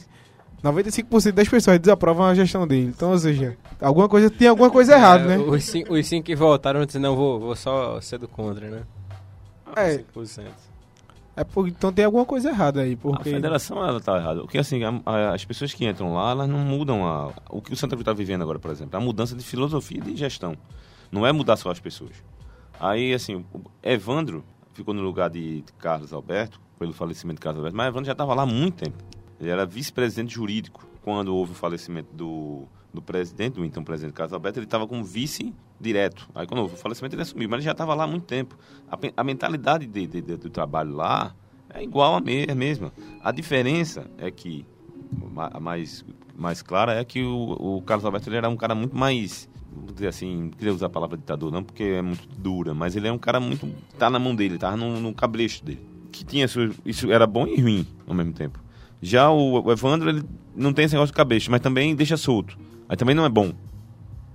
95% 0.62 1.32
das 1.32 1.48
pessoas 1.48 1.78
desaprovam 1.78 2.26
a 2.26 2.34
gestão 2.34 2.66
dele. 2.66 2.92
Então, 2.94 3.10
ou 3.10 3.18
seja, 3.18 3.56
alguma 3.80 4.08
coisa, 4.08 4.30
tem 4.30 4.48
alguma 4.48 4.70
coisa 4.70 4.94
errada, 4.94 5.24
É, 5.24 5.36
né? 5.36 5.38
Os 5.38 5.64
cinco, 5.64 5.94
os 5.94 6.06
cinco 6.06 6.26
que 6.26 6.36
votaram 6.36 6.84
disseram, 6.84 7.10
não, 7.10 7.16
vou, 7.16 7.40
vou 7.40 7.56
só 7.56 8.00
ser 8.00 8.18
do 8.18 8.28
contra, 8.28 8.70
né? 8.70 8.82
É. 9.76 9.98
5%. 9.98 10.44
É 11.36 11.44
por, 11.44 11.68
então 11.68 11.92
tem 11.92 12.04
alguma 12.04 12.24
coisa 12.24 12.48
errada 12.50 12.82
aí, 12.82 12.94
A 12.94 12.96
porque... 12.96 13.30
federação, 13.30 13.84
ela 13.84 14.00
tá 14.00 14.16
errada. 14.18 14.40
Porque, 14.40 14.58
assim, 14.58 14.82
a- 14.84 15.00
a- 15.06 15.34
as 15.34 15.44
pessoas 15.44 15.72
que 15.72 15.86
entram 15.86 16.12
lá, 16.14 16.32
elas 16.32 16.48
não 16.48 16.58
mudam 16.58 17.06
a, 17.06 17.32
o 17.48 17.62
que 17.62 17.72
o 17.72 17.76
Santa 17.76 17.94
Cruz 17.96 18.04
tá 18.04 18.12
vivendo 18.12 18.42
agora, 18.42 18.58
por 18.58 18.70
exemplo. 18.70 18.94
É 18.94 19.00
a 19.00 19.04
mudança 19.04 19.34
de 19.36 19.44
filosofia 19.44 19.98
e 19.98 20.00
de 20.00 20.16
gestão. 20.16 20.56
Não 21.10 21.26
é 21.26 21.32
mudar 21.32 21.56
só 21.56 21.70
as 21.70 21.80
pessoas. 21.80 22.12
Aí, 22.78 23.14
assim, 23.14 23.44
o 23.54 23.60
Evandro 23.82 24.44
ficou 24.74 24.92
no 24.92 25.02
lugar 25.02 25.30
de 25.30 25.64
Carlos 25.78 26.12
Alberto, 26.12 26.60
pelo 26.78 26.92
falecimento 26.92 27.36
de 27.36 27.42
Carlos 27.42 27.58
Alberto, 27.58 27.76
mas 27.76 27.86
Evandro 27.88 28.06
já 28.06 28.12
estava 28.12 28.34
lá 28.34 28.42
há 28.42 28.46
muito 28.46 28.84
tempo. 28.84 28.96
Ele 29.40 29.50
era 29.50 29.64
vice-presidente 29.64 30.34
jurídico. 30.34 30.86
Quando 31.02 31.34
houve 31.34 31.52
o 31.52 31.54
falecimento 31.54 32.08
do, 32.14 32.64
do 32.92 33.00
presidente, 33.00 33.54
do 33.54 33.64
então 33.64 33.82
presidente 33.82 34.14
Carlos 34.14 34.32
Alberto, 34.34 34.58
ele 34.58 34.66
estava 34.66 34.86
como 34.86 35.02
vice 35.04 35.54
direto. 35.80 36.28
Aí 36.34 36.46
quando 36.46 36.64
o 36.64 36.68
falecimento 36.68 37.14
ele 37.14 37.22
assumiu, 37.22 37.48
mas 37.48 37.58
ele 37.58 37.64
já 37.64 37.72
estava 37.72 37.94
lá 37.94 38.04
há 38.04 38.06
muito 38.06 38.24
tempo. 38.26 38.56
A, 38.90 38.98
a 39.16 39.24
mentalidade 39.24 39.86
de- 39.86 40.06
de- 40.06 40.20
de- 40.20 40.36
do 40.36 40.50
trabalho 40.50 40.94
lá 40.94 41.34
é 41.72 41.82
igual 41.82 42.14
a 42.16 42.20
me- 42.20 42.46
a 42.50 42.54
mesma. 42.54 42.92
A 43.22 43.32
diferença 43.32 44.06
é 44.18 44.30
que, 44.30 44.66
a 45.52 45.58
mais, 45.60 46.04
mais 46.36 46.62
clara, 46.62 46.94
é 46.94 47.04
que 47.04 47.22
o, 47.22 47.76
o 47.78 47.82
Carlos 47.82 48.04
Alberto 48.04 48.28
ele 48.28 48.36
era 48.36 48.48
um 48.48 48.56
cara 48.56 48.74
muito 48.74 48.96
mais 48.96 49.48
vamos 49.72 49.94
dizer 49.94 50.08
assim, 50.08 50.36
não 50.36 50.50
queria 50.50 50.74
usar 50.74 50.86
a 50.86 50.90
palavra 50.90 51.16
ditador 51.16 51.52
não, 51.52 51.62
porque 51.62 51.84
é 51.84 52.02
muito 52.02 52.26
dura, 52.36 52.74
mas 52.74 52.96
ele 52.96 53.06
é 53.06 53.12
um 53.12 53.18
cara 53.18 53.38
muito, 53.38 53.68
tá 53.96 54.10
na 54.10 54.18
mão 54.18 54.34
dele, 54.34 54.58
tá 54.58 54.76
no, 54.76 54.98
no 55.00 55.14
cabresto 55.14 55.64
dele. 55.64 55.80
Que 56.10 56.24
tinha 56.24 56.44
isso, 56.44 56.70
isso 56.84 57.10
era 57.12 57.24
bom 57.24 57.46
e 57.46 57.60
ruim 57.60 57.86
ao 58.04 58.12
mesmo 58.12 58.32
tempo. 58.32 58.58
Já 59.00 59.30
o, 59.30 59.62
o 59.64 59.70
Evandro, 59.72 60.08
ele 60.10 60.24
não 60.56 60.72
tem 60.72 60.86
esse 60.86 60.94
negócio 60.94 61.12
de 61.12 61.16
cabresto, 61.16 61.52
mas 61.52 61.60
também 61.60 61.94
deixa 61.94 62.16
solto. 62.16 62.58
Aí 62.88 62.96
também 62.96 63.14
não 63.14 63.24
é 63.24 63.28
bom. 63.28 63.52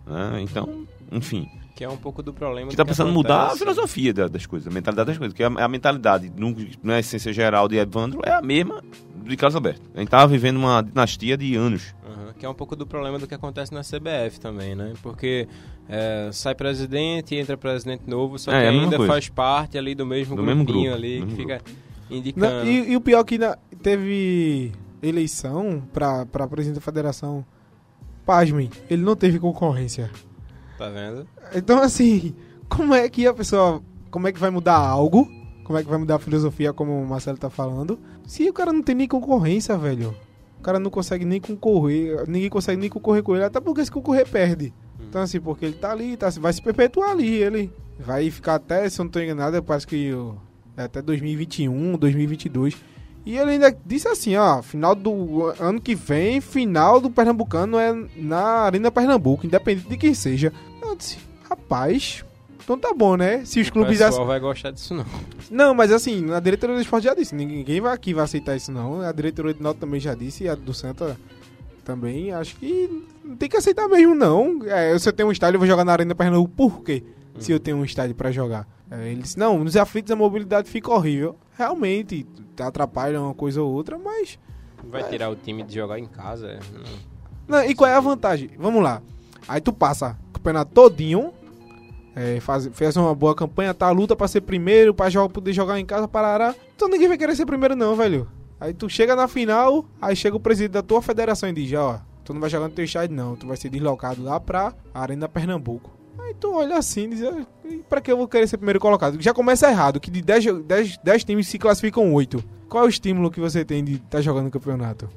né? 0.05 0.39
Então, 0.41 0.84
enfim. 1.11 1.49
Que 1.75 1.83
é 1.83 1.89
um 1.89 1.97
pouco 1.97 2.23
do 2.23 2.33
problema 2.33 2.69
Que 2.69 2.75
do 2.75 2.77
tá 2.77 2.85
precisando 2.85 3.11
mudar 3.11 3.47
a 3.47 3.55
filosofia 3.57 4.13
da- 4.13 4.27
das 4.29 4.45
coisas, 4.45 4.65
a 4.65 4.71
mentalidade 4.71 5.07
das 5.07 5.17
coisas. 5.17 5.33
Porque 5.33 5.43
a, 5.43 5.65
a 5.65 5.67
mentalidade, 5.67 6.31
no- 6.37 6.55
na 6.81 6.99
essência 6.99 7.33
geral 7.33 7.67
de 7.67 7.75
Evandro, 7.75 8.21
é 8.23 8.31
a 8.31 8.41
mesma 8.41 8.81
de 9.25 9.35
Carlos 9.35 9.55
Alberto. 9.55 9.81
A 9.93 9.99
gente 9.99 10.07
tava 10.09 10.25
vivendo 10.27 10.55
uma 10.55 10.81
dinastia 10.81 11.35
de 11.35 11.53
anos. 11.55 11.93
Aham, 12.07 12.33
que 12.39 12.45
é 12.45 12.49
um 12.49 12.53
pouco 12.53 12.77
do 12.77 12.87
problema 12.87 13.19
do 13.19 13.27
que 13.27 13.33
acontece 13.35 13.73
na 13.73 13.81
CBF 13.81 14.39
também, 14.39 14.73
né? 14.73 14.93
Porque 15.03 15.49
é, 15.89 16.29
sai 16.31 16.55
presidente 16.55 17.35
e 17.35 17.39
entra 17.39 17.57
presidente 17.57 18.03
novo, 18.07 18.39
só 18.39 18.51
É, 18.53 18.59
que 18.61 18.65
é 18.67 18.69
ainda 18.69 18.95
coisa. 18.95 19.11
faz 19.11 19.27
parte 19.27 19.77
ali 19.77 19.93
do 19.93 20.05
mesmo 20.05 20.33
Do 20.35 20.43
mesmo 20.43 20.63
grupinho 20.63 20.91
grupo, 20.91 20.97
ali, 21.05 21.19
do 21.19 21.25
que 21.27 21.31
mesmo 21.45 21.59
fica 21.59 21.61
Não, 22.09 22.17
indicando. 22.17 22.69
e, 22.69 22.91
e 22.91 22.95
o 22.95 23.01
pior 23.01 23.19
é 23.19 23.23
que 23.25 23.37
na- 23.37 23.57
teve 23.83 24.71
eleição 25.03 25.83
pra, 25.91 26.25
pra 26.25 26.47
presidente 26.47 26.75
da 26.75 26.81
federação. 26.81 27.45
Pasmem, 28.25 28.69
ele 28.89 29.03
não 29.03 29.15
teve 29.15 29.39
concorrência. 29.39 30.09
Tá 30.77 30.89
vendo? 30.89 31.27
Então, 31.53 31.81
assim, 31.81 32.35
como 32.69 32.93
é 32.93 33.07
que 33.09 33.27
a 33.27 33.33
pessoa. 33.33 33.81
Como 34.09 34.27
é 34.27 34.31
que 34.31 34.39
vai 34.39 34.49
mudar 34.49 34.77
algo? 34.77 35.29
Como 35.63 35.77
é 35.77 35.83
que 35.83 35.89
vai 35.89 35.97
mudar 35.97 36.15
a 36.15 36.19
filosofia, 36.19 36.71
como 36.71 37.01
o 37.01 37.07
Marcelo 37.07 37.37
tá 37.37 37.49
falando? 37.49 37.99
Se 38.25 38.47
o 38.47 38.53
cara 38.53 38.71
não 38.71 38.83
tem 38.83 38.95
nem 38.95 39.07
concorrência, 39.07 39.77
velho. 39.77 40.15
O 40.59 40.61
cara 40.61 40.79
não 40.79 40.89
consegue 40.89 41.25
nem 41.25 41.41
concorrer. 41.41 42.27
Ninguém 42.27 42.49
consegue 42.49 42.79
nem 42.79 42.89
concorrer 42.89 43.23
com 43.23 43.35
ele. 43.35 43.45
Até 43.45 43.59
porque 43.59 43.83
se 43.83 43.91
concorrer, 43.91 44.27
perde. 44.27 44.73
Então, 44.99 45.21
assim, 45.21 45.39
porque 45.39 45.65
ele 45.65 45.75
tá 45.75 45.91
ali, 45.91 46.15
tá, 46.17 46.29
vai 46.29 46.53
se 46.53 46.61
perpetuar 46.61 47.11
ali. 47.11 47.35
Ele 47.35 47.71
vai 47.99 48.29
ficar 48.29 48.55
até, 48.55 48.87
se 48.89 48.99
eu 48.99 49.05
não 49.05 49.11
tô 49.11 49.19
enganado, 49.19 49.61
parece 49.63 49.87
que 49.87 50.13
ó, 50.13 50.33
é 50.77 50.83
até 50.83 51.01
2021, 51.01 51.97
2022. 51.97 52.75
E 53.25 53.37
ele 53.37 53.51
ainda 53.51 53.75
disse 53.85 54.07
assim, 54.07 54.35
ó, 54.35 54.61
final 54.61 54.93
do 54.93 55.51
ano 55.59 55.81
que 55.81 55.95
vem, 55.95 56.39
final 56.39 57.01
do 57.01 57.09
Pernambucano 57.09 57.77
é 57.79 57.91
na 58.15 58.41
Arena 58.61 58.91
Pernambuco, 58.91 59.45
independente 59.47 59.89
de 59.89 59.97
quem 59.97 60.13
seja. 60.13 60.53
Eu 60.81 60.95
disse, 60.95 61.17
rapaz, 61.49 62.23
então 62.63 62.77
tá 62.77 62.93
bom, 62.93 63.15
né? 63.15 63.43
Se 63.43 63.59
os 63.59 63.67
o 63.67 63.71
clubes... 63.71 63.97
pessoal 63.97 64.21
ace- 64.21 64.27
vai 64.27 64.39
gostar 64.39 64.71
disso 64.71 64.93
não. 64.93 65.05
Não, 65.49 65.73
mas 65.73 65.91
assim, 65.91 66.31
a 66.31 66.39
diretoria 66.39 66.75
do 66.75 66.81
esporte 66.81 67.05
já 67.05 67.15
disse, 67.15 67.33
ninguém, 67.33 67.81
vai 67.81 67.93
aqui 67.93 68.13
vai 68.13 68.23
aceitar 68.25 68.55
isso 68.55 68.71
não. 68.71 69.01
A 69.01 69.11
diretoria 69.11 69.53
do 69.53 69.63
Náutico 69.63 69.85
também 69.85 69.99
já 69.99 70.13
disse, 70.13 70.43
e 70.43 70.49
a 70.49 70.53
do 70.53 70.73
Santa 70.73 71.17
também, 71.83 72.31
acho 72.31 72.55
que 72.57 72.89
não 73.23 73.35
tem 73.35 73.49
que 73.49 73.57
aceitar 73.57 73.87
mesmo 73.87 74.13
não. 74.15 74.59
É, 74.65 74.97
se 74.99 75.09
eu 75.09 75.13
tenho 75.13 75.29
um 75.29 75.31
estádio, 75.31 75.55
eu 75.55 75.59
vou 75.59 75.67
jogar 75.67 75.83
na 75.85 75.91
Arena 75.91 76.13
Pernambuco, 76.15 76.53
por 76.55 76.83
quê? 76.83 77.03
Se 77.39 77.51
eu 77.51 77.59
tenho 77.59 77.77
um 77.77 77.85
estádio 77.85 78.15
pra 78.15 78.31
jogar. 78.31 78.67
Ele 78.91 79.21
disse, 79.21 79.37
não, 79.37 79.63
nos 79.63 79.75
aflitos 79.75 80.11
a 80.11 80.15
mobilidade 80.15 80.69
fica 80.69 80.91
horrível. 80.91 81.35
Realmente, 81.57 82.25
atrapalha 82.59 83.21
uma 83.21 83.33
coisa 83.33 83.61
ou 83.61 83.71
outra, 83.73 83.97
mas... 83.97 84.39
Vai 84.83 85.03
tirar 85.09 85.29
o 85.29 85.35
time 85.35 85.63
de 85.63 85.73
jogar 85.73 85.97
em 85.99 86.05
casa. 86.05 86.47
é, 86.47 86.59
não. 87.47 87.63
E 87.63 87.73
qual 87.73 87.89
é 87.89 87.95
a 87.95 87.99
vantagem? 87.99 88.51
Vamos 88.57 88.83
lá. 88.83 89.01
Aí 89.47 89.59
tu 89.59 89.73
passa 89.73 90.17
o 90.29 90.33
campeonato 90.33 90.71
todinho, 90.71 91.33
é, 92.15 92.39
faz, 92.39 92.69
fez 92.73 92.95
uma 92.95 93.13
boa 93.13 93.35
campanha, 93.35 93.73
tá? 93.73 93.89
Luta 93.91 94.15
pra 94.15 94.27
ser 94.27 94.41
primeiro, 94.41 94.93
pra 94.93 95.09
jogar, 95.09 95.29
poder 95.29 95.53
jogar 95.53 95.79
em 95.79 95.85
casa, 95.85 96.07
parará. 96.07 96.55
Então 96.75 96.87
ninguém 96.87 97.07
vai 97.07 97.17
querer 97.17 97.35
ser 97.35 97.45
primeiro 97.45 97.75
não, 97.75 97.95
velho. 97.95 98.27
Aí 98.59 98.73
tu 98.73 98.87
chega 98.89 99.15
na 99.15 99.27
final, 99.27 99.85
aí 100.01 100.15
chega 100.15 100.35
o 100.35 100.39
presidente 100.39 100.71
da 100.71 100.81
tua 100.81 101.01
federação 101.01 101.49
e 101.49 101.53
diz, 101.53 101.73
ó, 101.73 101.99
tu 102.23 102.33
não 102.33 102.39
vai 102.39 102.49
jogar 102.49 102.67
no 102.67 102.73
teu 102.73 102.85
estádio 102.85 103.15
não, 103.15 103.35
tu 103.35 103.45
vai 103.45 103.57
ser 103.57 103.69
deslocado 103.69 104.23
lá 104.23 104.39
pra 104.39 104.73
Arena 104.93 105.27
Pernambuco. 105.27 105.94
Aí 106.19 106.33
tu 106.39 106.53
olha 106.53 106.77
assim 106.77 107.03
e 107.05 107.09
diz, 107.09 107.23
"Ah, 107.23 107.45
e 107.65 107.77
pra 107.89 108.01
que 108.01 108.11
eu 108.11 108.17
vou 108.17 108.27
querer 108.27 108.47
ser 108.47 108.57
primeiro 108.57 108.79
colocado? 108.79 109.21
Já 109.21 109.33
começa 109.33 109.69
errado, 109.69 109.99
que 109.99 110.09
de 110.11 110.21
10, 110.21 110.43
jo- 110.43 110.63
10, 110.63 110.97
10 111.03 111.23
times 111.23 111.47
se 111.47 111.57
classificam 111.57 112.13
8. 112.13 112.43
Qual 112.67 112.83
é 112.83 112.87
o 112.87 112.89
estímulo 112.89 113.29
que 113.31 113.39
você 113.39 113.63
tem 113.63 113.83
de 113.83 113.95
estar 113.95 114.21
jogando 114.21 114.45
no 114.45 114.51
campeonato? 114.51 115.07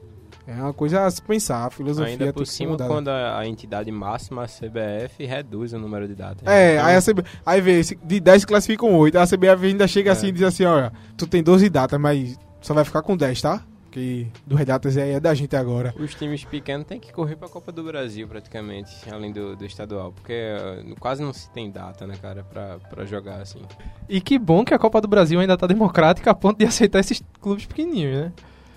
É 0.47 0.55
uma 0.55 0.73
coisa 0.73 1.05
a 1.05 1.11
se 1.11 1.21
pensar, 1.21 1.67
a 1.67 1.71
filosofia 1.71 2.11
Ainda 2.13 2.33
por 2.33 2.47
cima, 2.47 2.75
quando 2.79 3.09
a, 3.09 3.39
a 3.39 3.47
entidade 3.47 3.93
máxima, 3.93 4.45
a 4.45 4.47
CBF, 4.47 5.27
reduz 5.27 5.75
o 5.75 5.79
número 5.79 6.09
de 6.09 6.15
datas. 6.15 6.47
É, 6.47 6.75
Então, 6.77 6.87
aí, 6.87 6.97
a 6.97 7.03
CB, 7.03 7.23
aí 7.45 7.61
vê, 7.61 7.81
de 7.83 8.19
10 8.21 8.41
se 8.41 8.47
classificam 8.47 8.95
8. 8.97 9.19
A 9.19 9.27
CBF 9.27 9.67
ainda 9.67 9.87
chega 9.87 10.09
É. 10.09 10.13
assim 10.13 10.29
e 10.29 10.33
diz 10.33 10.43
assim, 10.43 10.65
olha, 10.65 10.91
tu 11.19 11.27
tem 11.27 11.43
12 11.43 11.69
datas, 11.69 12.01
mas 12.01 12.39
só 12.63 12.73
vai 12.73 12.83
ficar 12.85 13.03
com 13.03 13.15
10, 13.15 13.43
tá? 13.43 13.63
Que 13.91 14.27
do 14.47 14.63
datas 14.65 14.97
aí 14.99 15.13
é 15.13 15.21
da 15.21 15.33
gente 15.35 15.57
agora. 15.57 15.95
Os 15.99 16.15
times 16.15 16.45
pequenos 16.45 16.87
têm 16.87 17.01
que 17.01 17.13
correr 17.13 17.37
pra 17.37 17.49
Copa 17.49 17.73
do 17.73 17.83
Brasil, 17.83 18.29
praticamente, 18.29 18.95
além 19.11 19.33
do, 19.33 19.57
do 19.57 19.65
estadual, 19.65 20.13
porque 20.13 20.33
eh, 20.33 20.85
quase 21.01 21.23
não 21.23 21.33
se 21.33 21.49
tem 21.51 21.71
data, 21.71 22.07
né, 22.07 22.15
cara, 22.21 22.45
pra, 22.45 22.77
pra 22.91 23.05
jogar 23.07 23.41
assim. 23.41 23.63
E 24.09 24.21
que 24.21 24.39
bom 24.39 24.65
que 24.65 24.75
a 24.75 24.79
Copa 24.79 25.01
do 25.01 25.09
Brasil 25.09 25.41
ainda 25.41 25.57
tá 25.57 25.67
democrática 25.67 26.31
a 26.31 26.35
ponto 26.35 26.59
de 26.59 26.67
aceitar 26.67 26.99
esses 27.01 27.23
clubes 27.41 27.65
pequenininhos, 27.65 28.17
né? 28.17 28.33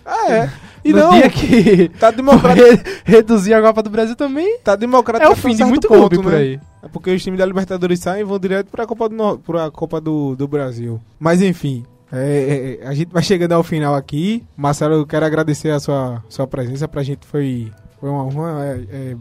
Ah, 0.05 0.31
é. 0.31 0.51
E 0.83 0.91
no 0.91 0.97
não, 0.99 1.11
dia 1.11 1.29
que 1.29 1.89
tá 1.99 2.09
democrático, 2.09 2.65
re- 2.67 3.01
reduzir 3.05 3.53
a 3.53 3.61
Copa 3.61 3.83
do 3.83 3.89
Brasil 3.89 4.15
também 4.15 4.57
tá 4.59 4.75
democrático 4.75 5.29
é 5.29 5.33
o 5.33 5.35
fim 5.37 5.55
de 5.55 5.63
muito 5.63 5.87
ponto, 5.87 6.09
clube 6.09 6.23
por 6.23 6.31
né? 6.31 6.37
aí. 6.39 6.59
É 6.81 6.87
porque 6.87 7.11
os 7.13 7.21
times 7.21 7.37
da 7.37 7.45
Libertadores 7.45 7.99
saem 7.99 8.21
e 8.21 8.23
vão 8.23 8.39
direto 8.39 8.67
pra 8.71 8.87
Copa 8.87 9.07
do, 9.07 9.15
Nor- 9.15 9.37
pra 9.37 9.69
Copa 9.69 10.01
do, 10.01 10.35
do 10.35 10.47
Brasil. 10.47 10.99
Mas 11.19 11.41
enfim, 11.43 11.85
é, 12.11 12.79
é, 12.81 12.87
a 12.87 12.93
gente 12.93 13.11
vai 13.11 13.23
chegando 13.23 13.53
ao 13.53 13.63
final 13.63 13.95
aqui. 13.95 14.43
Marcelo, 14.55 14.95
eu 14.95 15.07
quero 15.07 15.25
agradecer 15.25 15.69
a 15.69 15.79
sua, 15.79 16.23
sua 16.27 16.45
presença. 16.45 16.87
Pra 16.87 17.03
gente 17.03 17.25
foi, 17.25 17.71
foi 17.99 18.09
uma 18.09 18.25
honra 18.25 18.65
é, 18.65 18.85
é, 18.91 19.15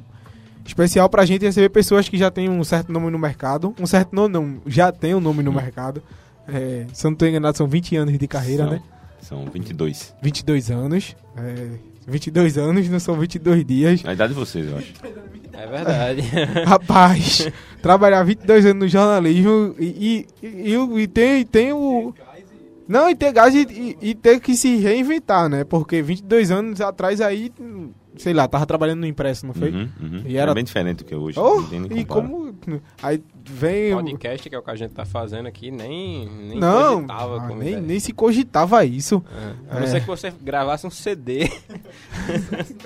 especial 0.66 1.08
pra 1.08 1.24
gente 1.24 1.44
receber 1.44 1.68
pessoas 1.68 2.08
que 2.08 2.18
já 2.18 2.30
têm 2.30 2.48
um 2.48 2.64
certo 2.64 2.92
nome 2.92 3.10
no 3.10 3.18
mercado. 3.18 3.74
Um 3.78 3.86
certo 3.86 4.14
nome, 4.14 4.32
não, 4.32 4.60
já 4.66 4.90
tem 4.90 5.14
um 5.14 5.20
nome 5.20 5.42
no 5.42 5.52
mercado. 5.52 6.02
É, 6.48 6.86
se 6.92 7.06
eu 7.06 7.10
não 7.10 7.14
estou 7.14 7.28
enganado, 7.28 7.56
são 7.56 7.68
20 7.68 7.96
anos 7.96 8.18
de 8.18 8.26
carreira, 8.26 8.64
São, 8.64 8.72
né? 8.72 8.82
são 9.20 9.44
22. 9.46 10.14
22 10.20 10.70
anos. 10.70 11.16
É, 11.36 11.68
22 12.08 12.58
anos, 12.58 12.88
não 12.88 12.98
são 12.98 13.14
22 13.14 13.64
dias. 13.64 14.02
A 14.04 14.12
idade 14.12 14.32
de 14.34 14.38
vocês, 14.38 14.68
eu 14.68 14.78
acho. 14.78 14.92
É 15.52 15.66
verdade. 15.66 16.22
Rapaz, 16.66 17.48
trabalhar 17.82 18.22
22 18.24 18.66
anos 18.66 18.82
no 18.82 18.88
jornalismo 18.88 19.74
e, 19.78 20.26
e, 20.42 20.46
e, 20.46 21.00
e 21.02 21.06
tem, 21.06 21.44
tem 21.44 21.72
o. 21.72 22.14
Não, 22.90 23.08
e 23.08 23.14
ter 23.14 23.32
gás 23.32 23.54
e, 23.54 23.60
e- 23.60 24.10
e 24.10 24.14
ter 24.16 24.40
que 24.40 24.56
se 24.56 24.74
reinventar, 24.78 25.48
né? 25.48 25.62
Porque 25.62 26.02
22 26.02 26.50
anos 26.50 26.80
atrás 26.80 27.20
aí, 27.20 27.52
sei 28.16 28.32
lá, 28.34 28.46
tava 28.48 28.66
trabalhando 28.66 29.00
no 29.00 29.06
impresso, 29.06 29.46
não 29.46 29.54
foi? 29.54 29.70
Uhum, 29.70 29.88
uhum. 30.00 30.22
E 30.26 30.36
era- 30.36 30.50
É 30.50 30.54
bem 30.54 30.64
diferente 30.64 30.98
do 30.98 31.04
que 31.04 31.14
é 31.14 31.16
hoje. 31.16 31.38
Oh, 31.38 31.62
tem 31.62 31.82
e 31.98 32.04
como. 32.04 32.54
Aí 33.02 33.22
vem. 33.48 33.92
Podcast, 33.94 34.48
que 34.48 34.54
é 34.54 34.58
o 34.58 34.62
que 34.62 34.70
a 34.70 34.76
gente 34.76 34.90
tá 34.92 35.04
fazendo 35.04 35.46
aqui, 35.46 35.70
nem, 35.70 36.28
nem 36.28 36.58
não, 36.58 36.96
cogitava 36.96 37.36
ah, 37.40 37.48
nem, 37.54 37.80
nem 37.80 37.98
se 38.00 38.12
cogitava 38.12 38.84
isso. 38.84 39.22
É. 39.70 39.76
A 39.76 39.80
não 39.80 39.82
É. 39.82 39.86
ser 39.86 40.00
que 40.00 40.06
você 40.06 40.32
gravasse 40.42 40.86
um 40.86 40.90
CD. 40.90 41.48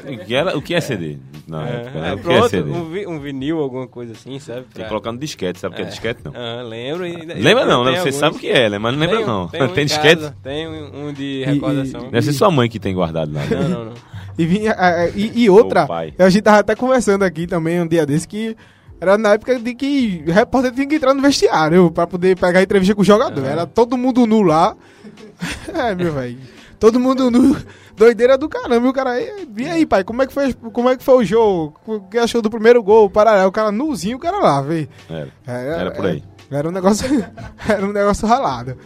O 0.05 0.25
que, 0.27 0.35
era, 0.35 0.57
o 0.57 0.63
que 0.63 0.75
é 0.75 0.81
CD? 0.81 1.19
Na 1.47 1.67
época, 1.67 2.01
né? 2.01 2.09
É, 2.11 2.13
o 2.15 2.17
que 2.19 2.21
é 2.21 2.23
pronto, 2.39 2.49
CD? 2.49 2.71
um, 2.71 2.91
vi- 2.91 3.07
um 3.07 3.21
vinil, 3.21 3.59
alguma 3.61 3.87
coisa 3.87 4.13
assim, 4.13 4.39
sabe? 4.39 4.61
Tem 4.63 4.69
Pra- 4.75 4.83
que 4.85 4.89
colocar 4.89 5.13
no 5.13 5.19
disquete, 5.19 5.59
sabe 5.59 5.75
o 5.75 5.77
que 5.77 5.83
é 5.83 5.87
É. 5.87 5.89
disquete? 5.89 6.21
Não. 6.25 6.33
Ah, 6.35 6.63
lembro. 6.63 7.07
e- 7.07 7.17
Lembra 7.25 7.67
não, 7.67 7.85
né? 7.85 7.93
tem 7.93 8.01
Você 8.01 8.09
alguns. 8.09 8.15
sabe 8.21 8.37
o 8.37 8.39
que 8.39 8.49
é, 8.49 8.71
né? 8.71 8.79
Mas 8.79 8.93
não 8.93 9.01
lembra 9.01 9.17
Tem 9.19 9.27
não. 9.27 9.49
Tem, 9.49 9.63
um 9.63 9.69
Tem 9.69 9.83
em 9.83 9.87
disquete? 9.87 10.23
casa, 10.23 10.37
Tem 10.43 10.69
um, 10.69 11.13
de 11.13 11.23
E- 11.43 11.45
recordação. 11.45 12.11
Deve 12.11 12.23
ser 12.23 12.33
sua 12.33 12.51
mãe 12.51 12.69
que 12.69 12.79
tem 12.79 12.95
guardado 12.95 13.33
lá. 13.33 13.41
né? 13.45 13.49
Não, 13.57 13.69
não, 13.69 13.85
não. 13.87 13.93
E, 14.37 14.47
vinha, 14.47 14.77
e, 15.15 15.45
e 15.45 15.51
outra, 15.51 15.87
a 16.19 16.29
gente 16.31 16.43
tava 16.43 16.59
até 16.59 16.75
conversando 16.75 17.23
aqui 17.23 17.47
também 17.47 17.81
um 17.81 17.87
dia 17.87 18.05
desse 18.05 18.27
que 18.27 18.57
era 19.01 19.19
na 19.19 19.35
época 19.35 19.59
de 19.59 19.75
que 19.75 20.25
o 20.27 20.33
repórter 20.33 20.73
tinha 20.73 20.87
que 20.87 20.95
entrar 20.95 21.13
no 21.13 21.21
vestiário 21.21 21.91
pra 21.91 22.07
poder 22.07 22.39
pegar 22.39 22.63
entrevista 22.63 22.95
com 22.95 23.03
o 23.03 23.05
jogador. 23.05 23.45
Era 23.45 23.67
todo 23.67 23.99
mundo 23.99 24.27
nu 24.27 24.43
lá. 24.43 24.75
é, 25.75 25.95
meu 25.95 26.13
velho. 26.13 26.39
Todo 26.79 26.99
mundo 26.99 27.31
nu. 27.31 27.57
Doideira 27.97 28.37
do 28.39 28.49
caramba. 28.49 28.87
E 28.87 28.89
o 28.89 28.93
cara 28.93 29.11
aí, 29.11 29.47
e 29.57 29.69
aí, 29.69 29.87
pai, 29.87 30.05
como 30.05 30.23
é 30.23 30.27
que 30.27 30.33
foi, 30.33 30.53
como 30.55 30.89
é 30.89 30.97
que 30.97 31.05
foi 31.05 31.17
o 31.17 31.25
jogo? 31.25 31.79
O 31.87 32.01
que 32.01 32.19
achou 32.19 32.43
do 32.43 32.51
primeiro 32.51 32.83
gol? 32.83 33.11
Parará, 33.11 33.47
o 33.47 33.53
cara 33.53 33.71
nuzinho, 33.71 34.17
o 34.17 34.21
cara 34.21 34.39
lá, 34.39 34.63
velho. 34.63 34.89
Era, 35.09 35.29
Era, 35.47 35.77
era 35.81 35.91
por 35.91 36.07
aí. 36.07 36.23
Era 36.51 36.69
um 36.69 36.73
negócio, 36.73 37.07
era 37.69 37.85
um 37.85 37.93
negócio 37.93 38.27
ralado. 38.27 38.77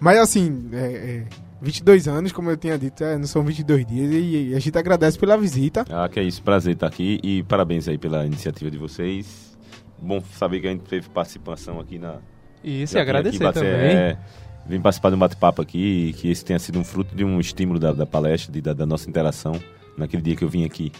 Mas 0.00 0.18
assim, 0.18 0.68
é, 0.72 0.78
é, 0.78 1.24
22 1.60 2.06
anos, 2.08 2.32
como 2.32 2.50
eu 2.50 2.56
tinha 2.56 2.78
dito, 2.78 3.02
é, 3.02 3.16
não 3.16 3.26
são 3.26 3.42
22 3.42 3.86
dias 3.86 4.10
e, 4.12 4.50
e 4.50 4.54
a 4.54 4.58
gente 4.60 4.76
agradece 4.78 5.18
pela 5.18 5.36
visita. 5.36 5.84
Ah, 5.90 6.08
que 6.08 6.20
é 6.20 6.22
isso. 6.22 6.42
Prazer 6.42 6.74
estar 6.74 6.86
aqui 6.86 7.18
e 7.22 7.42
parabéns 7.42 7.88
aí 7.88 7.96
pela 7.98 8.26
iniciativa 8.26 8.70
de 8.70 8.76
vocês. 8.78 9.56
Bom 10.00 10.20
saber 10.34 10.60
que 10.60 10.66
a 10.66 10.70
gente 10.70 10.82
teve 10.84 11.08
participação 11.08 11.80
aqui 11.80 11.98
na... 11.98 12.16
Isso, 12.62 12.96
e 12.98 13.00
agradecer 13.00 13.42
bater- 13.42 13.60
também. 13.62 13.96
é, 13.96 14.18
vim 14.66 14.80
participar 14.80 15.08
de 15.10 15.16
um 15.16 15.18
bate-papo 15.18 15.62
aqui 15.62 16.08
e 16.08 16.12
que 16.12 16.28
esse 16.30 16.44
tenha 16.44 16.58
sido 16.58 16.78
um 16.78 16.84
fruto 16.84 17.14
de 17.16 17.24
um 17.24 17.40
estímulo 17.40 17.78
da, 17.78 17.92
da 17.92 18.04
palestra, 18.04 18.52
de- 18.52 18.60
da, 18.60 18.72
da 18.72 18.84
nossa 18.84 19.08
interação 19.08 19.58
naquele 19.96 20.22
dia 20.22 20.36
que 20.36 20.44
eu 20.44 20.48
vim 20.48 20.64
aqui. 20.64 20.92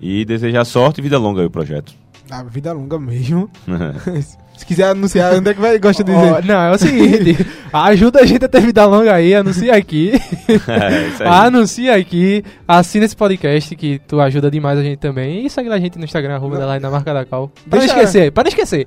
E 0.00 0.24
desejar 0.26 0.64
sorte 0.66 0.98
e 0.98 1.02
vida 1.02 1.16
longa 1.18 1.40
aí 1.40 1.46
o 1.46 1.50
projeto. 1.50 1.94
A 2.30 2.42
vida 2.42 2.72
longa 2.72 2.98
mesmo. 2.98 3.48
Se 4.56 4.64
quiser 4.64 4.88
anunciar, 4.88 5.34
onde 5.34 5.50
é 5.50 5.54
que 5.54 5.60
vai 5.60 5.78
gosta 5.78 6.02
de 6.02 6.12
dizer? 6.14 6.44
não, 6.46 6.54
é 6.62 6.70
o 6.72 6.78
seguinte, 6.78 7.46
ajuda 7.70 8.20
a 8.20 8.24
gente 8.26 8.42
a 8.42 8.48
ter 8.48 8.62
vida 8.62 8.86
longa 8.86 9.12
aí, 9.14 9.34
anuncia 9.34 9.74
aqui. 9.76 10.12
é, 10.48 11.08
isso 11.08 11.22
aí. 11.22 11.28
anuncia 11.28 11.94
aqui, 11.94 12.42
assina 12.66 13.04
esse 13.04 13.14
podcast 13.14 13.76
que 13.76 13.98
tu 14.08 14.18
ajuda 14.18 14.50
demais 14.50 14.78
a 14.78 14.82
gente 14.82 14.98
também. 14.98 15.44
E 15.44 15.50
segue 15.50 15.68
a 15.70 15.78
gente 15.78 15.98
no 15.98 16.04
Instagram, 16.06 16.36
arroba 16.36 16.58
lá 16.58 16.80
na 16.80 16.90
marca 16.90 17.12
da 17.12 17.24
cal. 17.26 17.52
Pra 17.68 17.78
Deixa- 17.80 17.94
não 17.94 18.02
esquecer, 18.02 18.32
para 18.32 18.44
não 18.44 18.48
esquecer. 18.48 18.86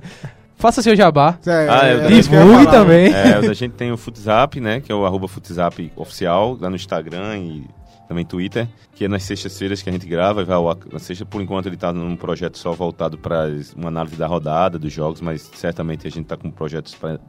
Faça 0.56 0.82
seu 0.82 0.94
jabá. 0.94 1.38
É, 1.46 1.68
Ah, 1.70 1.88
eu 1.88 2.00
é, 2.00 2.10
ia 2.10 2.20
Divulgue 2.22 2.66
também. 2.66 3.12
É, 3.14 3.36
a 3.36 3.54
gente 3.54 3.72
tem 3.72 3.90
o 3.92 3.96
Futzap, 3.96 4.60
né? 4.60 4.80
Que 4.80 4.92
é 4.92 4.94
o 4.94 5.06
arroba 5.06 5.26
Futzap 5.26 5.90
oficial, 5.96 6.58
lá 6.60 6.68
no 6.68 6.76
Instagram 6.76 7.38
e 7.38 7.64
também 8.10 8.24
Twitter, 8.24 8.68
que 8.92 9.04
é 9.04 9.08
nas 9.08 9.22
sextas-feiras 9.22 9.82
que 9.82 9.88
a 9.88 9.92
gente 9.92 10.04
grava. 10.04 10.44
Vai 10.44 10.56
ao, 10.56 10.76
na 10.92 10.98
sexta, 10.98 11.24
por 11.24 11.40
enquanto, 11.40 11.66
ele 11.66 11.76
está 11.76 11.92
num 11.92 12.16
projeto 12.16 12.58
só 12.58 12.72
voltado 12.72 13.16
para 13.16 13.46
uma 13.76 13.86
análise 13.86 14.16
da 14.16 14.26
rodada, 14.26 14.80
dos 14.80 14.92
jogos, 14.92 15.20
mas 15.20 15.42
certamente 15.54 16.08
a 16.08 16.10
gente 16.10 16.24
está 16.24 16.36
com 16.36 16.50
projetos 16.50 16.92
para 16.92 17.20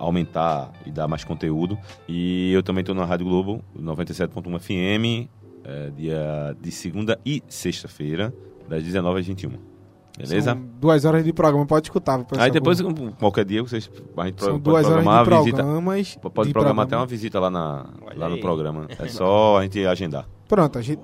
aumentar 0.00 0.72
e 0.84 0.90
dar 0.90 1.06
mais 1.06 1.22
conteúdo. 1.22 1.78
E 2.08 2.52
eu 2.52 2.60
também 2.60 2.80
estou 2.80 2.92
na 2.92 3.04
Rádio 3.04 3.24
Globo, 3.24 3.62
97.1 3.80 4.58
FM, 4.58 5.30
é, 5.62 5.90
dia 5.90 6.56
de 6.60 6.72
segunda 6.72 7.20
e 7.24 7.40
sexta-feira, 7.46 8.34
das 8.68 8.82
19 8.82 9.20
às 9.20 9.26
21. 9.28 9.75
Beleza? 10.16 10.52
São 10.52 10.62
duas 10.80 11.04
horas 11.04 11.24
de 11.24 11.32
programa, 11.32 11.66
pode 11.66 11.86
escutar. 11.86 12.24
Aí 12.38 12.50
depois, 12.50 12.78
qualquer 13.18 13.44
dia, 13.44 13.62
vocês, 13.62 13.90
a 14.16 14.26
gente 14.26 14.42
São 14.42 14.52
pode 14.52 14.62
duas 14.62 14.86
horas 14.86 15.04
programar 15.04 15.24
de 15.26 15.32
a 15.34 15.38
visita. 15.38 15.56
programas. 15.56 16.18
Pode 16.34 16.48
de 16.48 16.52
programar 16.52 16.82
até 16.84 16.90
programa. 16.90 17.00
uma 17.02 17.06
visita 17.06 17.40
lá, 17.40 17.50
na, 17.50 17.86
Olha 18.02 18.18
lá 18.18 18.28
no 18.28 18.34
aí. 18.36 18.40
programa. 18.40 18.86
É 18.98 19.08
só 19.08 19.58
a 19.58 19.62
gente 19.62 19.84
agendar. 19.86 20.26
Pronto, 20.48 20.78
a 20.78 20.82
gente, 20.82 21.00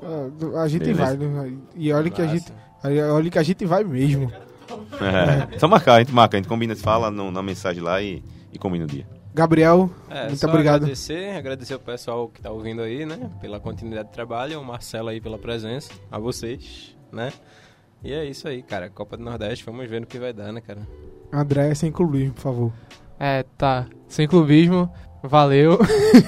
a, 0.54 0.60
a 0.62 0.68
gente 0.68 0.80
Beleza. 0.84 1.04
vai. 1.04 1.16
né? 1.16 1.52
E 1.74 1.92
olha 1.92 2.10
que 2.10 2.22
a 2.22 2.26
gente, 2.26 2.52
olha 2.84 3.30
que 3.30 3.38
a 3.38 3.42
gente 3.42 3.64
vai 3.64 3.84
mesmo. 3.84 4.30
É. 5.02 5.58
Só 5.58 5.68
marcar, 5.68 5.94
a 5.96 5.98
gente 5.98 6.12
marca, 6.12 6.36
a 6.36 6.38
gente 6.40 6.48
combina, 6.48 6.74
fala 6.74 7.10
no- 7.10 7.30
na 7.30 7.42
mensagem 7.42 7.82
lá 7.82 8.00
e, 8.00 8.22
e 8.52 8.58
combina 8.58 8.84
o 8.84 8.88
dia. 8.88 9.06
Gabriel, 9.34 9.90
É, 10.08 10.26
muito 10.28 10.36
só 10.38 10.46
obrigado. 10.48 10.76
agradecer, 10.76 11.36
agradecer 11.36 11.74
o 11.74 11.78
pessoal 11.78 12.28
que 12.28 12.40
tá 12.40 12.50
ouvindo 12.50 12.80
aí, 12.80 13.04
né? 13.04 13.18
Pela 13.40 13.60
continuidade 13.60 14.08
de 14.08 14.14
trabalho, 14.14 14.58
o 14.60 14.64
Marcelo 14.64 15.08
aí 15.08 15.20
pela 15.20 15.36
presença, 15.38 15.90
a 16.10 16.18
vocês, 16.18 16.96
né? 17.12 17.32
E 18.04 18.12
é 18.12 18.24
isso 18.24 18.48
aí, 18.48 18.62
cara. 18.62 18.90
Copa 18.90 19.16
do 19.16 19.22
Nordeste, 19.22 19.64
vamos 19.64 19.88
ver 19.88 20.00
no 20.00 20.06
que 20.06 20.18
vai 20.18 20.32
dar, 20.32 20.52
né, 20.52 20.60
cara? 20.60 20.86
André, 21.32 21.74
sem 21.74 21.90
clubismo, 21.90 22.34
por 22.34 22.40
favor. 22.40 22.72
É, 23.18 23.44
tá. 23.56 23.86
Sem 24.08 24.26
clubismo, 24.26 24.92
valeu. 25.22 25.78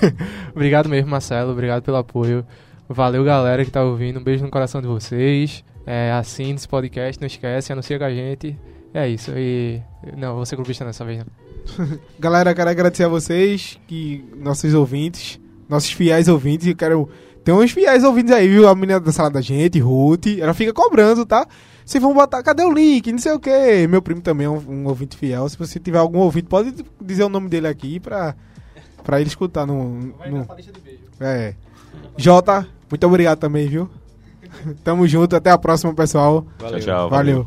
obrigado 0.55 0.89
mesmo, 0.89 1.11
Marcelo. 1.11 1.53
Obrigado 1.53 1.83
pelo 1.83 1.97
apoio. 1.97 2.47
Valeu, 2.89 3.25
galera 3.25 3.65
que 3.65 3.71
tá 3.71 3.83
ouvindo. 3.83 4.21
Um 4.21 4.23
beijo 4.23 4.45
no 4.45 4.51
coração 4.51 4.81
de 4.81 4.87
vocês. 4.87 5.65
É, 5.87 6.13
assine 6.13 6.55
esse 6.55 6.69
podcast, 6.69 7.21
não 7.21 7.27
esquece, 7.27 7.73
anuncia 7.73 7.99
com 7.99 8.05
a 8.05 8.11
gente. 8.11 8.59
É 8.93 9.09
isso. 9.09 9.33
E. 9.37 9.83
Não, 10.17 10.37
vou 10.37 10.47
ser 10.47 10.57
clubista 10.57 10.85
dessa 10.85 11.05
vez, 11.05 11.19
não. 11.19 11.99
Galera, 12.19 12.55
quero 12.55 12.71
agradecer 12.71 13.05
a 13.05 13.09
vocês, 13.09 13.79
que 13.87 14.25
nossos 14.37 14.73
ouvintes, 14.73 15.41
nossos 15.69 15.91
fiéis 15.91 16.29
ouvintes. 16.29 16.69
Eu 16.69 16.77
quero. 16.77 17.09
Tem 17.45 17.55
uns 17.55 17.71
fiéis 17.71 18.03
ouvintes 18.03 18.33
aí, 18.33 18.49
viu? 18.49 18.67
A 18.67 18.75
menina 18.75 18.99
da 18.99 19.13
sala 19.13 19.31
da 19.31 19.41
gente, 19.41 19.79
Ruth. 19.79 20.27
Ela 20.39 20.55
fica 20.55 20.73
cobrando, 20.73 21.27
tá? 21.27 21.47
Vocês 21.85 22.03
vão 22.03 22.15
botar, 22.15 22.43
cadê 22.43 22.65
o 22.65 22.73
link? 22.73 23.13
Não 23.13 23.19
sei 23.19 23.33
o 23.33 23.39
quê. 23.39 23.87
Meu 23.87 24.01
primo 24.01 24.23
também 24.23 24.47
é 24.47 24.51
um, 24.51 24.57
um 24.67 24.87
ouvinte 24.87 25.17
fiel. 25.17 25.47
Se 25.49 25.59
você 25.59 25.79
tiver 25.79 25.99
algum 25.99 26.21
ouvinte, 26.21 26.49
pode 26.49 26.75
dizer 27.01 27.25
o 27.25 27.29
nome 27.29 27.51
dele 27.51 27.69
aqui 27.69 28.01
pra, 28.01 28.35
pra 29.05 29.21
ele 29.21 29.29
escutar 29.29 29.67
no. 29.67 30.15
no 30.27 30.47
é. 31.21 31.55
Jota, 32.17 32.67
muito 32.91 33.07
obrigado 33.07 33.39
também, 33.39 33.69
viu? 33.69 33.91
Tamo 34.83 35.07
junto, 35.07 35.37
até 35.37 35.51
a 35.51 35.59
próxima, 35.59 35.93
pessoal. 35.93 36.47
Tchau, 36.59 36.81
tchau. 36.81 37.11
Valeu. 37.11 37.47